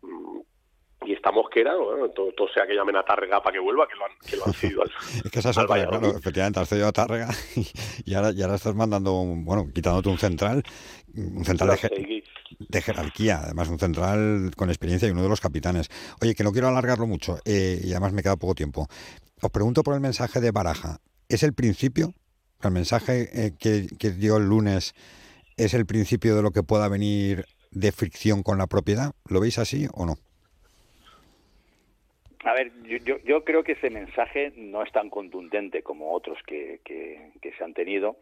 mm, 0.02 0.38
y 1.06 1.12
esta 1.12 1.30
mosquera, 1.30 1.76
bueno, 1.76 2.08
todo, 2.10 2.32
todo 2.32 2.48
sea 2.48 2.66
que 2.66 2.74
llamen 2.74 2.96
a 2.96 3.04
Tárrega 3.04 3.40
para 3.40 3.54
que 3.54 3.60
vuelva, 3.60 3.86
que 3.86 3.94
lo 3.94 4.04
han, 4.04 4.10
que 4.28 4.36
lo 4.36 4.44
han 4.46 4.52
cedido 4.54 4.82
al, 4.82 4.90
Es 5.24 5.30
que 5.30 5.38
esa 5.38 5.50
es 5.50 5.56
otra, 5.58 5.76
claro, 5.76 6.18
efectivamente, 6.18 6.60
has 6.60 6.68
cedido 6.68 6.88
a 6.88 6.92
Tárrega 6.92 7.28
y, 7.56 8.10
y 8.10 8.14
ahora, 8.14 8.32
y 8.34 8.42
ahora 8.42 8.56
estás 8.56 8.74
mandando, 8.74 9.14
un- 9.20 9.44
bueno, 9.44 9.66
quitándote 9.72 10.08
un 10.08 10.18
central, 10.18 10.62
un 11.14 11.44
central 11.44 11.68
de. 11.70 11.76
De 12.68 12.82
jerarquía, 12.82 13.40
además 13.44 13.68
un 13.68 13.78
central 13.78 14.52
con 14.56 14.68
experiencia 14.68 15.08
y 15.08 15.12
uno 15.12 15.22
de 15.22 15.28
los 15.28 15.40
capitanes. 15.40 15.88
Oye, 16.20 16.34
que 16.34 16.44
no 16.44 16.52
quiero 16.52 16.68
alargarlo 16.68 17.06
mucho 17.06 17.38
eh, 17.44 17.80
y 17.82 17.90
además 17.92 18.12
me 18.12 18.22
queda 18.22 18.36
poco 18.36 18.54
tiempo. 18.54 18.86
Os 19.40 19.50
pregunto 19.50 19.82
por 19.82 19.94
el 19.94 20.00
mensaje 20.00 20.40
de 20.40 20.50
Baraja. 20.50 20.98
¿Es 21.28 21.42
el 21.42 21.54
principio? 21.54 22.14
¿El 22.62 22.72
mensaje 22.72 23.28
eh, 23.32 23.52
que, 23.58 23.86
que 23.98 24.10
dio 24.10 24.36
el 24.36 24.48
lunes 24.48 24.94
es 25.56 25.74
el 25.74 25.86
principio 25.86 26.36
de 26.36 26.42
lo 26.42 26.50
que 26.50 26.62
pueda 26.62 26.88
venir 26.88 27.44
de 27.70 27.92
fricción 27.92 28.42
con 28.42 28.58
la 28.58 28.66
propiedad? 28.66 29.12
¿Lo 29.28 29.40
veis 29.40 29.58
así 29.58 29.86
o 29.92 30.06
no? 30.06 30.14
A 32.44 32.54
ver, 32.54 32.72
yo, 33.04 33.18
yo, 33.24 33.44
creo 33.44 33.64
que 33.64 33.72
ese 33.72 33.90
mensaje 33.90 34.52
no 34.56 34.82
es 34.82 34.92
tan 34.92 35.10
contundente 35.10 35.82
como 35.82 36.12
otros 36.12 36.38
que, 36.46 36.80
que, 36.84 37.32
que 37.42 37.52
se 37.52 37.64
han 37.64 37.74
tenido. 37.74 38.16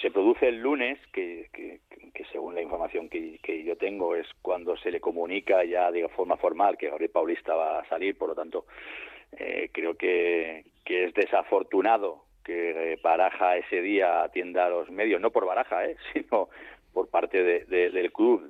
Se 0.00 0.10
produce 0.10 0.48
el 0.48 0.60
lunes, 0.60 0.98
que, 1.12 1.48
que, 1.52 1.80
que 2.12 2.24
según 2.32 2.54
la 2.54 2.62
información 2.62 3.08
que, 3.08 3.38
que 3.42 3.64
yo 3.64 3.76
tengo 3.76 4.14
es 4.14 4.26
cuando 4.42 4.76
se 4.76 4.90
le 4.90 5.00
comunica 5.00 5.64
ya 5.64 5.90
de 5.90 6.08
forma 6.10 6.36
formal 6.36 6.76
que 6.76 6.88
Gabriel 6.90 7.10
Paulista 7.10 7.54
va 7.54 7.80
a 7.80 7.88
salir, 7.88 8.16
por 8.18 8.28
lo 8.30 8.34
tanto, 8.34 8.66
eh, 9.32 9.70
creo 9.72 9.94
que, 9.96 10.64
que 10.84 11.04
es 11.04 11.14
desafortunado 11.14 12.24
que 12.44 12.92
eh, 12.92 12.98
Baraja 13.02 13.56
ese 13.56 13.80
día 13.80 14.22
atienda 14.22 14.66
a 14.66 14.70
los 14.70 14.90
medios, 14.90 15.20
no 15.20 15.30
por 15.30 15.46
Baraja, 15.46 15.86
eh, 15.86 15.96
sino 16.12 16.48
por 16.92 17.08
parte 17.10 17.42
de- 17.42 17.64
de- 17.64 17.90
del 17.90 18.12
club, 18.12 18.48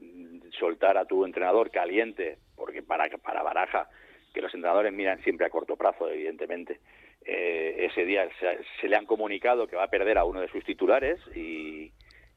soltar 0.58 0.96
a 0.98 1.04
tu 1.04 1.24
entrenador 1.24 1.70
caliente, 1.70 2.38
porque 2.56 2.82
para, 2.82 3.08
para 3.18 3.42
Baraja, 3.42 3.88
que 4.34 4.40
los 4.42 4.52
entrenadores 4.54 4.92
miran 4.92 5.22
siempre 5.22 5.46
a 5.46 5.50
corto 5.50 5.76
plazo, 5.76 6.08
evidentemente, 6.10 6.78
eh, 7.26 7.86
ese 7.90 8.04
día 8.04 8.28
se, 8.38 8.58
se 8.80 8.88
le 8.88 8.96
han 8.96 9.04
comunicado 9.06 9.66
que 9.66 9.76
va 9.76 9.84
a 9.84 9.90
perder 9.90 10.16
a 10.18 10.24
uno 10.24 10.40
de 10.40 10.48
sus 10.48 10.64
titulares 10.64 11.18
y, 11.34 11.90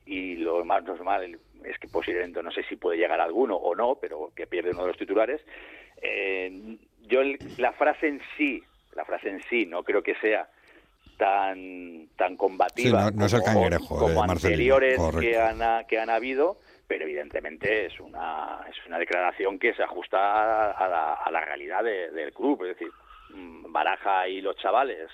y 0.06 0.36
lo 0.38 0.66
más 0.66 0.84
normal 0.84 1.40
es 1.64 1.78
que 1.78 1.88
posiblemente 1.88 2.42
no 2.42 2.52
sé 2.52 2.64
si 2.64 2.76
puede 2.76 2.98
llegar 2.98 3.20
alguno 3.22 3.56
o 3.56 3.76
no, 3.76 3.96
pero 4.02 4.32
que 4.36 4.48
pierde 4.48 4.72
uno 4.72 4.82
de 4.82 4.88
los 4.88 4.98
titulares. 4.98 5.42
Eh, 6.02 6.78
yo 7.08 7.22
el- 7.22 7.38
la 7.58 7.74
frase 7.74 8.08
en 8.08 8.22
sí, 8.38 8.64
la 8.96 9.06
frase 9.06 9.30
en 9.30 9.44
sí, 9.50 9.66
no 9.66 9.84
creo 9.84 10.02
que 10.02 10.16
sea 10.16 10.50
tan 11.18 12.08
tan 12.16 12.38
combativa 12.38 13.00
Sí, 13.10 13.12
no- 13.14 13.20
no 13.20 13.26
es 13.26 13.34
el 13.34 13.42
como, 13.42 13.62
cangrejo 13.62 13.94
de 13.96 14.00
como 14.14 14.26
Marcelino, 14.28 14.76
anteriores 14.76 15.00
que 15.20 15.38
han 15.38 15.62
ha- 15.62 15.84
que 15.86 16.00
han 16.00 16.10
habido 16.10 16.60
pero 16.88 17.04
evidentemente 17.04 17.86
es 17.86 18.00
una 18.00 18.62
es 18.70 18.76
una 18.88 18.98
declaración 18.98 19.60
que 19.60 19.74
se 19.74 19.84
ajusta 19.84 20.72
a 20.72 20.88
la, 20.88 21.14
a 21.16 21.30
la 21.32 21.42
realidad 21.46 21.84
de- 21.84 22.10
del 22.12 22.32
club 22.34 22.64
es 22.64 22.70
decir 22.78 22.90
Baraja 23.34 24.28
y 24.28 24.42
los 24.42 24.56
chavales 24.58 25.10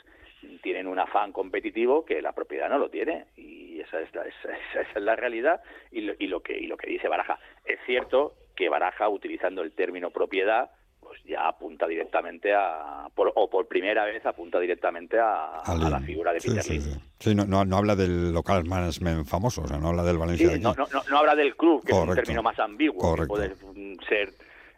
tienen 0.61 0.88
un 0.88 0.99
afán 0.99 1.32
competitivo 1.32 2.05
que 2.05 2.22
la 2.22 2.32
propiedad 2.34 2.70
no 2.70 2.78
lo 2.78 2.89
tiene 2.89 3.26
y 3.36 3.80
esa 3.82 3.99
es 4.01 4.13
la, 4.13 4.24
esa, 4.24 4.49
esa- 4.82 4.82
es 4.82 5.03
la 5.03 5.16
realidad 5.16 5.61
y 5.91 6.01
lo, 6.01 6.13
y 6.20 6.28
lo 6.28 6.41
que 6.41 6.57
y 6.57 6.68
lo 6.68 6.78
que 6.78 6.89
dice 6.89 7.07
Baraja 7.07 7.39
es 7.66 7.80
cierto 7.86 8.36
que 8.55 8.70
Baraja 8.70 9.09
utilizando 9.09 9.61
el 9.63 9.74
término 9.74 10.11
propiedad 10.11 10.70
pues 11.01 11.22
ya 11.24 11.47
apunta 11.47 11.88
directamente 11.88 12.53
a 12.53 13.07
por- 13.16 13.32
o 13.36 13.49
por 13.49 13.68
primera 13.68 14.05
vez 14.05 14.26
apunta 14.26 14.59
directamente 14.59 15.20
a, 15.20 15.61
a 15.61 15.76
la 15.89 15.99
figura 16.01 16.32
de 16.34 16.39
Peter 16.41 16.63
sí, 16.63 16.80
sí. 16.82 16.91
Sí, 17.20 17.36
no, 17.36 17.45
no, 17.45 17.63
no 17.66 17.78
habla 17.78 17.95
del 17.95 18.32
local 18.34 18.66
management 18.66 19.26
famoso, 19.28 19.61
o 19.63 19.68
sea, 19.68 19.78
no 19.78 19.89
habla 19.89 20.03
del 20.03 20.18
Valencia 20.18 20.47
de 20.49 20.55
Sí, 20.59 20.66
aquí. 20.68 20.78
no, 20.78 20.88
no, 20.91 21.03
no, 21.09 21.18
habla 21.18 21.36
del 21.36 21.55
club, 21.55 21.84
que 21.86 21.91
es 21.93 21.97
un 21.97 22.13
término 22.13 22.43
más 22.43 22.59
ambiguo, 22.59 23.01
que 23.16 23.26
Correcto. 23.28 23.28
puede 23.28 23.55
mm, 23.95 23.99
ser 24.07 24.30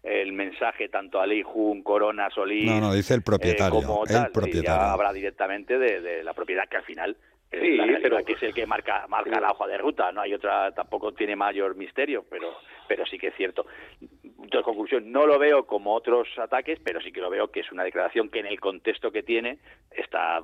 el 0.07 0.33
mensaje 0.33 0.89
tanto 0.89 1.19
a 1.19 1.27
Lee 1.27 1.43
Jun, 1.43 1.83
Corona, 1.83 2.29
Solís, 2.29 2.65
No, 2.69 2.79
no, 2.79 2.93
dice 2.93 3.13
el 3.13 3.19
eh, 3.19 3.23
propietario, 3.23 3.81
como 3.81 4.03
el 4.03 4.09
tal, 4.11 4.31
propietario. 4.31 4.63
ya 4.69 4.93
habla 4.93 5.11
directamente 5.13 5.77
de, 5.77 6.01
de 6.01 6.23
la 6.23 6.33
propiedad 6.33 6.67
que 6.69 6.77
al 6.77 6.83
final 6.83 7.17
es 7.51 7.61
Sí, 7.61 7.77
pero- 8.01 8.23
que 8.25 8.33
es 8.33 8.43
el 8.43 8.53
que 8.53 8.65
marca 8.65 9.05
marca 9.07 9.39
la 9.39 9.51
hoja 9.51 9.67
de 9.67 9.77
ruta, 9.77 10.11
no 10.11 10.21
hay 10.21 10.33
otra, 10.33 10.71
tampoco 10.73 11.13
tiene 11.13 11.35
mayor 11.35 11.75
misterio, 11.75 12.25
pero 12.29 12.53
pero 12.87 13.05
sí 13.05 13.17
que 13.17 13.27
es 13.27 13.35
cierto. 13.35 13.65
Entonces, 14.01 14.63
conclusión, 14.63 15.11
no 15.11 15.25
lo 15.25 15.37
veo 15.37 15.65
como 15.65 15.93
otros 15.93 16.25
ataques, 16.37 16.79
pero 16.81 17.01
sí 17.01 17.11
que 17.11 17.19
lo 17.19 17.29
veo 17.29 17.49
que 17.51 17.59
es 17.59 17.71
una 17.73 17.83
declaración 17.83 18.29
que 18.29 18.39
en 18.39 18.45
el 18.45 18.61
contexto 18.61 19.11
que 19.11 19.23
tiene 19.23 19.59
está 19.91 20.41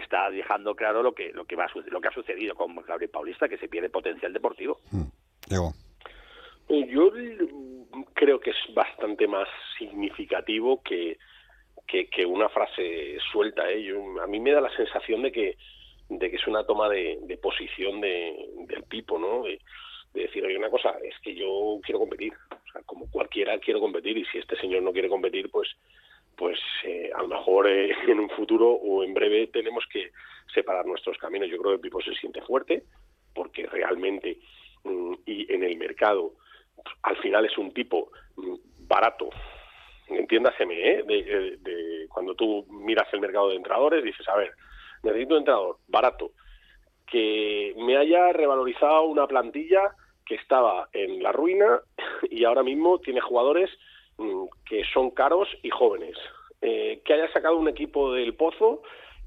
está 0.00 0.30
dejando 0.30 0.74
claro 0.76 1.02
lo 1.02 1.12
que 1.12 1.32
lo 1.32 1.44
que 1.44 1.56
va 1.56 1.66
lo 1.90 2.00
que 2.00 2.08
ha 2.08 2.12
sucedido 2.12 2.54
con 2.54 2.74
Gabriel 2.76 3.10
Paulista, 3.10 3.48
que 3.48 3.58
se 3.58 3.68
pierde 3.68 3.88
potencial 3.90 4.32
deportivo. 4.32 4.78
Diego. 5.48 5.72
Eh, 6.68 6.86
Yo 6.88 7.10
mm, 7.10 7.81
creo 8.14 8.40
que 8.40 8.50
es 8.50 8.74
bastante 8.74 9.26
más 9.26 9.48
significativo 9.78 10.82
que, 10.82 11.18
que, 11.86 12.26
una 12.26 12.48
frase 12.48 13.18
suelta. 13.32 13.70
¿eh? 13.70 13.82
Yo- 13.82 14.20
a 14.22 14.26
mí 14.26 14.40
me 14.40 14.52
da 14.52 14.60
la 14.60 14.74
sensación 14.76 15.22
de 15.22 15.32
que, 15.32 15.56
de 16.08 16.30
que 16.30 16.36
es 16.36 16.46
una 16.46 16.64
toma 16.64 16.88
de, 16.88 17.38
posición 17.42 18.00
de, 18.00 18.48
del 18.68 18.84
Pipo, 18.84 19.18
¿no? 19.18 19.42
De, 19.44 19.60
de 20.14 20.22
decir, 20.22 20.44
oye, 20.44 20.56
una 20.58 20.70
cosa, 20.70 20.94
es 21.02 21.18
que 21.20 21.34
yo 21.34 21.78
quiero 21.82 21.98
competir. 22.00 22.32
O 22.50 22.72
sea, 22.72 22.82
como 22.84 23.10
cualquiera 23.10 23.58
quiero 23.58 23.80
competir 23.80 24.16
y 24.18 24.24
si 24.26 24.38
este 24.38 24.56
señor 24.56 24.82
no 24.82 24.92
quiere 24.92 25.08
competir, 25.08 25.50
pues 25.50 25.68
pues 26.36 26.58
eh, 26.84 27.10
a 27.14 27.22
lo 27.22 27.28
mejor 27.28 27.68
eh, 27.68 27.94
en 28.08 28.18
un 28.18 28.30
futuro 28.30 28.68
o 28.70 29.04
en 29.04 29.14
breve 29.14 29.48
tenemos 29.48 29.84
que 29.92 30.12
separar 30.52 30.86
nuestros 30.86 31.18
caminos. 31.18 31.48
Yo 31.50 31.58
creo 31.58 31.72
que 31.72 31.74
el 31.74 31.80
Pipo 31.80 32.00
se 32.00 32.14
siente 32.14 32.40
fuerte 32.42 32.84
porque 33.34 33.66
realmente 33.66 34.38
mm, 34.84 35.14
y 35.26 35.52
en 35.52 35.62
el 35.62 35.76
mercado 35.76 36.32
al 37.02 37.16
final 37.18 37.44
es 37.44 37.56
un 37.58 37.72
tipo 37.72 38.10
mm, 38.36 38.54
barato. 38.86 39.30
Entiéndaseme, 40.08 40.74
¿eh? 40.90 41.02
De, 41.06 41.56
de- 41.60 42.06
cuando 42.08 42.34
tú 42.34 42.66
miras 42.68 43.08
el 43.12 43.20
mercado 43.20 43.48
de 43.48 43.56
entrenadores, 43.56 44.04
dices, 44.04 44.28
a 44.28 44.36
ver, 44.36 44.52
necesito 45.02 45.34
un 45.34 45.38
entrenador 45.38 45.78
barato 45.88 46.32
que 47.06 47.74
me 47.78 47.96
haya 47.96 48.32
revalorizado 48.32 49.04
una 49.04 49.26
plantilla 49.26 49.94
que 50.24 50.34
estaba 50.36 50.88
en 50.92 51.22
la 51.22 51.32
ruina 51.32 51.80
y 52.30 52.44
ahora 52.44 52.62
mismo 52.62 52.98
tiene 53.00 53.20
jugadores 53.20 53.70
mm, 54.18 54.44
que 54.66 54.82
son 54.92 55.10
caros 55.10 55.48
y 55.62 55.70
jóvenes. 55.70 56.16
Eh, 56.60 57.02
que 57.04 57.14
haya 57.14 57.32
sacado 57.32 57.56
un 57.56 57.68
equipo 57.68 58.12
del 58.12 58.34
pozo 58.34 58.82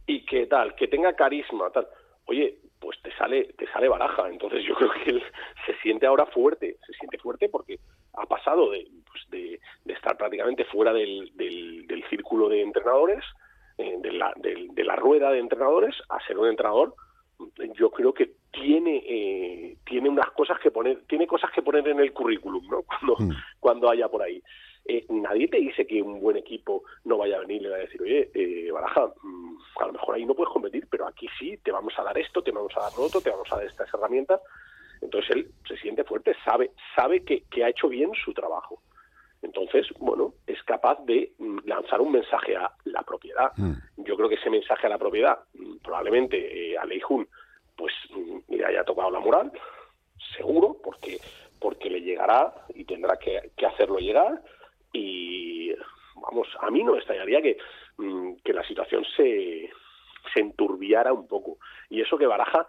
y 0.07 0.23
que 0.25 0.45
tal, 0.47 0.73
que 0.75 0.87
tenga 0.87 1.15
carisma, 1.15 1.69
tal. 1.71 1.87
oye, 2.27 2.59
pues 2.85 3.01
te 3.01 3.11
sale, 3.17 3.45
te 3.57 3.65
sale 3.71 3.89
baraja. 3.89 4.29
Entonces 4.29 4.63
yo 4.63 4.75
creo 4.75 4.91
que 4.91 5.09
él 5.09 5.23
se 5.65 5.75
siente 5.81 6.05
ahora 6.05 6.27
fuerte, 6.27 6.77
se 6.85 6.93
siente 6.93 7.17
fuerte 7.17 7.49
porque 7.49 7.79
ha 8.13 8.27
pasado 8.27 8.69
de, 8.69 8.87
pues 9.09 9.23
de, 9.29 9.59
de 9.83 9.93
estar 9.93 10.15
prácticamente 10.15 10.65
fuera 10.65 10.93
del, 10.93 11.31
del, 11.33 11.87
del 11.87 12.07
círculo 12.09 12.47
de 12.47 12.61
entrenadores, 12.61 13.23
eh, 13.79 13.95
de, 13.99 14.11
la, 14.11 14.31
de, 14.35 14.67
de, 14.71 14.83
la 14.83 14.95
rueda 14.95 15.31
de 15.31 15.39
entrenadores, 15.39 15.95
a 16.09 16.19
ser 16.27 16.37
un 16.37 16.47
entrenador. 16.47 16.93
Yo 17.73 17.89
creo 17.89 18.13
que 18.13 18.31
tiene 18.51 19.03
eh, 19.05 19.77
tiene 19.85 20.07
unas 20.07 20.29
cosas 20.31 20.59
que 20.59 20.71
poner, 20.71 21.01
tiene 21.07 21.27
cosas 21.27 21.51
que 21.51 21.63
poner 21.63 21.87
en 21.87 21.99
el 21.99 22.13
currículum, 22.13 22.65
¿no? 22.69 22.83
Cuando, 22.83 23.15
mm. 23.17 23.35
cuando 23.59 23.89
haya 23.89 24.07
por 24.07 24.21
ahí. 24.21 24.41
Eh, 24.87 25.05
nadie 25.09 25.47
te 25.47 25.57
dice 25.57 25.87
que 25.87 26.01
un 26.01 26.19
buen 26.19 26.37
equipo 26.37 26.83
no 27.05 27.17
vaya 27.17 27.37
a 27.37 27.39
venir 27.39 27.57
y 27.57 27.63
le 27.63 27.69
va 27.69 27.77
a 27.77 27.79
decir, 27.79 28.01
oye, 28.01 28.29
eh, 28.35 28.71
Baraja, 28.71 29.11
mmm, 29.23 29.57
a 29.81 29.87
lo 29.87 29.93
mejor 29.93 30.15
ahí 30.15 30.25
no 30.25 30.35
puedes 30.35 30.53
competir, 30.53 30.87
pero 30.89 31.07
aquí 31.07 31.27
sí, 31.39 31.57
te 31.63 31.71
vamos 31.71 31.93
a 31.97 32.03
dar 32.03 32.17
esto, 32.17 32.43
te 32.43 32.51
vamos 32.51 32.71
a 32.77 32.81
dar 32.81 32.93
lo 32.95 33.03
otro, 33.05 33.19
te 33.19 33.31
vamos 33.31 33.51
a 33.51 33.55
dar 33.57 33.65
estas 33.65 33.91
herramientas. 33.91 34.41
Entonces 35.01 35.35
él 35.35 35.47
se 35.67 35.77
siente 35.77 36.03
fuerte, 36.03 36.35
sabe, 36.45 36.71
sabe 36.95 37.23
que, 37.23 37.43
que 37.49 37.63
ha 37.63 37.69
hecho 37.69 37.89
bien 37.89 38.11
su 38.23 38.33
trabajo. 38.33 38.79
Entonces, 39.41 39.87
bueno, 39.99 40.33
es 40.45 40.61
capaz 40.63 41.03
de 41.05 41.33
mm, 41.39 41.59
lanzar 41.65 42.01
un 42.01 42.11
mensaje 42.11 42.55
a 42.55 42.71
la 42.85 43.01
propiedad. 43.01 43.51
Mm. 43.57 43.73
Yo 43.97 44.15
creo 44.15 44.29
que 44.29 44.35
ese 44.35 44.49
mensaje 44.51 44.85
a 44.85 44.89
la 44.89 44.97
propiedad, 44.99 45.39
mm, 45.53 45.77
probablemente 45.83 46.73
eh, 46.73 46.77
a 46.77 46.85
Leijun, 46.85 47.27
pues 47.75 47.93
le 48.47 48.65
haya 48.65 48.83
tocado 48.83 49.09
la 49.09 49.19
moral, 49.19 49.51
seguro, 50.37 50.77
porque 50.83 51.19
porque 51.59 51.89
le 51.89 52.01
llegará 52.01 52.53
y 52.75 52.83
tendrá 52.83 53.17
que, 53.17 53.51
que 53.57 53.65
hacerlo 53.65 53.97
llegar 53.97 54.41
y 54.95 55.75
vamos, 56.15 56.47
a 56.61 56.71
mí 56.71 56.83
no 56.83 56.93
me 56.93 56.99
extrañaría 56.99 57.41
que, 57.41 57.57
que 58.43 58.53
la 58.53 58.63
situación 58.63 59.03
se, 59.15 59.69
se 60.33 60.39
enturbiara 60.39 61.13
un 61.13 61.27
poco. 61.27 61.57
Y 61.89 62.01
eso 62.01 62.17
que 62.17 62.25
Baraja 62.25 62.67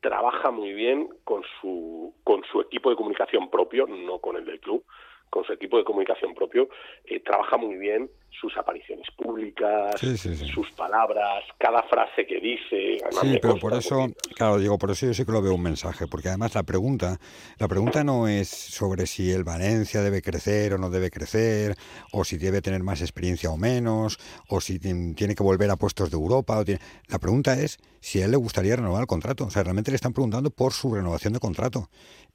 trabaja 0.00 0.50
muy 0.50 0.72
bien 0.72 1.08
con 1.24 1.42
su, 1.60 2.14
con 2.24 2.42
su 2.44 2.60
equipo 2.60 2.90
de 2.90 2.96
comunicación 2.96 3.50
propio, 3.50 3.86
no 3.86 4.18
con 4.18 4.36
el 4.36 4.44
del 4.44 4.60
club, 4.60 4.84
con 5.30 5.44
su 5.44 5.52
equipo 5.52 5.76
de 5.76 5.84
comunicación 5.84 6.34
propio, 6.34 6.68
eh, 7.04 7.20
trabaja 7.20 7.56
muy 7.56 7.76
bien 7.76 8.08
sus 8.30 8.56
apariciones 8.56 9.06
públicas, 9.16 9.94
sí, 9.98 10.16
sí, 10.16 10.36
sí. 10.36 10.46
sus 10.46 10.70
palabras, 10.72 11.42
cada 11.58 11.82
frase 11.84 12.24
que 12.26 12.40
dice. 12.40 12.98
Sí, 13.20 13.38
pero 13.42 13.56
por 13.56 13.74
eso, 13.74 14.08
claro, 14.36 14.58
digo, 14.58 14.78
por 14.78 14.92
eso 14.92 15.06
yo 15.06 15.14
sí 15.14 15.24
que 15.24 15.32
lo 15.32 15.42
veo 15.42 15.54
un 15.54 15.62
mensaje, 15.62 16.06
porque 16.06 16.28
además 16.28 16.54
la 16.54 16.62
pregunta, 16.62 17.18
la 17.58 17.66
pregunta 17.66 18.04
no 18.04 18.28
es 18.28 18.48
sobre 18.48 19.06
si 19.06 19.32
el 19.32 19.44
Valencia 19.44 20.02
debe 20.02 20.22
crecer 20.22 20.74
o 20.74 20.78
no 20.78 20.90
debe 20.90 21.10
crecer, 21.10 21.74
o 22.12 22.24
si 22.24 22.38
debe 22.38 22.62
tener 22.62 22.82
más 22.82 23.00
experiencia 23.00 23.50
o 23.50 23.56
menos, 23.56 24.18
o 24.48 24.60
si 24.60 24.78
tiene 24.78 25.34
que 25.34 25.42
volver 25.42 25.70
a 25.70 25.76
puestos 25.76 26.10
de 26.10 26.16
Europa. 26.16 26.58
O 26.58 26.64
tiene... 26.64 26.80
La 27.08 27.18
pregunta 27.18 27.54
es 27.54 27.78
si 28.00 28.22
a 28.22 28.26
él 28.26 28.30
le 28.30 28.36
gustaría 28.36 28.76
renovar 28.76 29.02
el 29.02 29.06
contrato. 29.06 29.46
O 29.46 29.50
sea, 29.50 29.62
realmente 29.62 29.90
le 29.90 29.96
están 29.96 30.12
preguntando 30.12 30.50
por 30.50 30.72
su 30.72 30.94
renovación 30.94 31.32
de 31.32 31.40
contrato. 31.40 31.88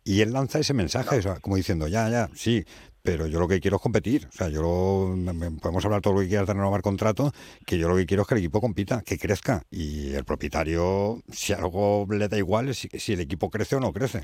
Y 0.04 0.22
él 0.22 0.34
lanza 0.34 0.60
ese 0.60 0.74
mensaje, 0.74 1.18
o 1.18 1.22
sea, 1.22 1.40
como 1.40 1.56
diciendo, 1.56 1.88
ya, 1.88 2.10
ya, 2.10 2.30
sí, 2.34 2.66
pero 3.04 3.28
yo 3.28 3.40
lo 3.40 3.48
que 3.48 3.60
quiero 3.60 3.76
es 3.76 3.82
competir. 3.82 4.28
O 4.28 4.32
sea, 4.32 4.48
yo 4.50 4.62
lo, 4.62 5.34
podemos 5.62 5.84
hablar 5.86 6.02
todo 6.02 6.14
lo 6.14 6.22
que 6.22 6.30
quieras 6.30 6.48
de 6.48 6.54
renovar 6.54 6.82
contrato, 6.82 7.32
que 7.68 7.78
yo 7.78 7.90
lo 7.90 7.98
que 7.98 8.06
quiero 8.06 8.24
es 8.24 8.28
que 8.30 8.36
el 8.36 8.40
equipo 8.40 8.62
compita, 8.62 9.04
que 9.06 9.18
crezca. 9.18 9.62
Y 9.70 10.16
el 10.16 10.24
propietario, 10.24 11.18
si 11.30 11.54
algo 11.54 12.08
le 12.10 12.30
da 12.30 12.38
igual, 12.38 12.70
es 12.70 12.78
si, 12.78 12.88
si 12.88 13.14
el 13.14 13.20
equipo 13.20 13.50
crece 13.50 13.76
o 13.76 13.82
no 13.82 13.92
crece, 13.92 14.22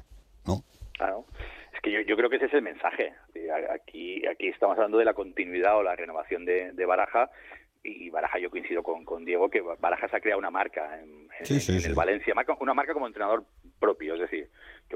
¿no? 0.48 0.64
Claro. 0.94 1.26
Es 1.74 1.82
que 1.82 1.92
yo, 1.92 2.00
yo, 2.02 2.16
creo 2.16 2.30
que 2.30 2.38
ese 2.38 2.46
es 2.46 2.54
el 2.54 2.62
mensaje. 2.62 3.14
Aquí, 3.74 4.26
aquí 4.26 4.48
estamos 4.48 4.78
hablando 4.78 4.98
de 4.98 5.06
la 5.06 5.14
continuidad 5.14 5.78
o 5.78 5.84
la 5.84 5.96
renovación 5.96 6.46
de, 6.46 6.72
de 6.72 6.86
Baraja. 6.86 7.30
Y 7.84 8.10
Baraja, 8.10 8.40
yo 8.40 8.50
coincido 8.50 8.82
con, 8.82 9.04
con, 9.04 9.26
Diego, 9.26 9.50
que 9.50 9.62
Baraja 9.62 10.08
se 10.08 10.16
ha 10.16 10.22
creado 10.22 10.40
una 10.40 10.52
marca 10.52 11.00
en, 11.02 11.28
en, 11.38 11.46
sí, 11.46 11.60
sí, 11.60 11.74
en 11.74 11.82
sí. 11.82 11.88
el 11.90 11.96
Valencia, 11.96 12.34
una 12.60 12.74
marca 12.74 12.94
como 12.94 13.08
entrenador 13.08 13.46
propio, 13.80 14.16
es 14.16 14.22
decir, 14.22 14.50
que 14.90 14.96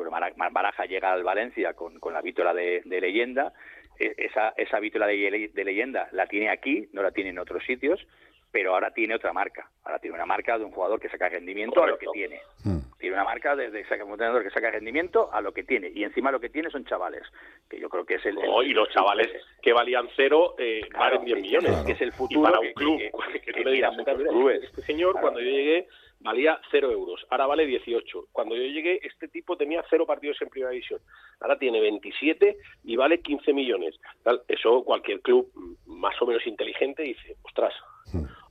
Baraja 0.51 0.85
llega 0.85 1.13
al 1.13 1.23
Valencia 1.23 1.73
con, 1.73 1.99
con 1.99 2.13
la 2.13 2.21
vítola 2.21 2.53
de, 2.53 2.81
leyenda, 2.85 3.53
esa, 3.99 4.53
esa 4.57 4.79
vítola 4.79 5.07
de, 5.07 5.51
leyenda 5.63 6.09
la 6.11 6.27
tiene 6.27 6.49
aquí, 6.49 6.87
no 6.93 7.03
la 7.03 7.11
tiene 7.11 7.29
en 7.29 7.39
otros 7.39 7.63
sitios, 7.63 8.05
pero 8.53 8.75
ahora 8.75 8.91
tiene 8.93 9.15
otra 9.15 9.33
marca. 9.33 9.67
Ahora 9.83 9.97
tiene 9.97 10.13
una 10.15 10.27
marca 10.27 10.59
de 10.59 10.63
un 10.63 10.71
jugador 10.71 10.99
que 10.99 11.09
saca 11.09 11.27
rendimiento 11.27 11.81
Correcto. 11.81 12.03
a 12.03 12.05
lo 12.05 12.11
que 12.11 12.17
tiene. 12.19 12.39
Hmm. 12.63 12.77
Tiene 12.99 13.15
una 13.15 13.23
marca 13.25 13.55
de, 13.55 13.71
de 13.71 13.83
un 14.03 14.11
entrenador 14.11 14.43
que 14.43 14.51
saca 14.51 14.69
rendimiento 14.69 15.33
a 15.33 15.41
lo 15.41 15.51
que 15.51 15.63
tiene. 15.63 15.89
Y 15.93 16.03
encima 16.03 16.31
lo 16.31 16.39
que 16.39 16.49
tiene 16.49 16.69
son 16.69 16.85
chavales, 16.85 17.23
que 17.67 17.79
yo 17.79 17.89
creo 17.89 18.05
que 18.05 18.15
es 18.15 18.25
el... 18.27 18.37
El 18.37 18.67
y 18.67 18.73
los 18.73 18.87
chavales 18.89 19.27
que 19.59 19.73
valían 19.73 20.07
cero 20.15 20.53
eh, 20.59 20.81
claro, 20.87 21.15
valen 21.17 21.25
10 21.25 21.41
millones. 21.41 21.71
Claro. 21.71 21.85
Que 21.85 21.91
es 21.93 22.01
el 22.01 22.11
futuro. 22.13 22.41
Y 22.41 22.43
para 22.43 22.59
un 22.59 22.73
club, 22.73 22.97
que, 22.99 23.11
que, 23.11 23.39
que, 23.39 23.41
que 23.41 23.53
tú 23.53 23.67
le 23.67 23.71
digas, 23.71 23.95
clubes. 24.29 24.63
este 24.63 24.81
señor 24.83 25.13
Claro. 25.13 25.21
cuando 25.23 25.39
yo 25.41 25.49
llegué 25.49 25.87
valía 26.23 26.59
cero 26.71 26.89
euros, 26.91 27.25
ahora 27.29 27.47
vale 27.47 27.65
18. 27.65 28.27
Cuando 28.31 28.55
yo 28.55 28.63
llegué, 28.63 28.99
este 29.03 29.27
tipo 29.27 29.57
tenía 29.57 29.83
cero 29.89 30.05
partidos 30.05 30.41
en 30.41 30.49
primera 30.49 30.71
división, 30.71 31.01
ahora 31.41 31.57
tiene 31.59 31.81
27 31.81 32.57
y 32.85 32.95
vale 32.95 33.19
15 33.19 33.51
millones. 33.51 33.99
Eso 34.47 34.83
cualquier 34.85 35.19
club 35.21 35.51
más 35.85 36.19
o 36.21 36.25
menos 36.25 36.45
inteligente 36.47 37.03
dice, 37.03 37.35
ostras, 37.43 37.73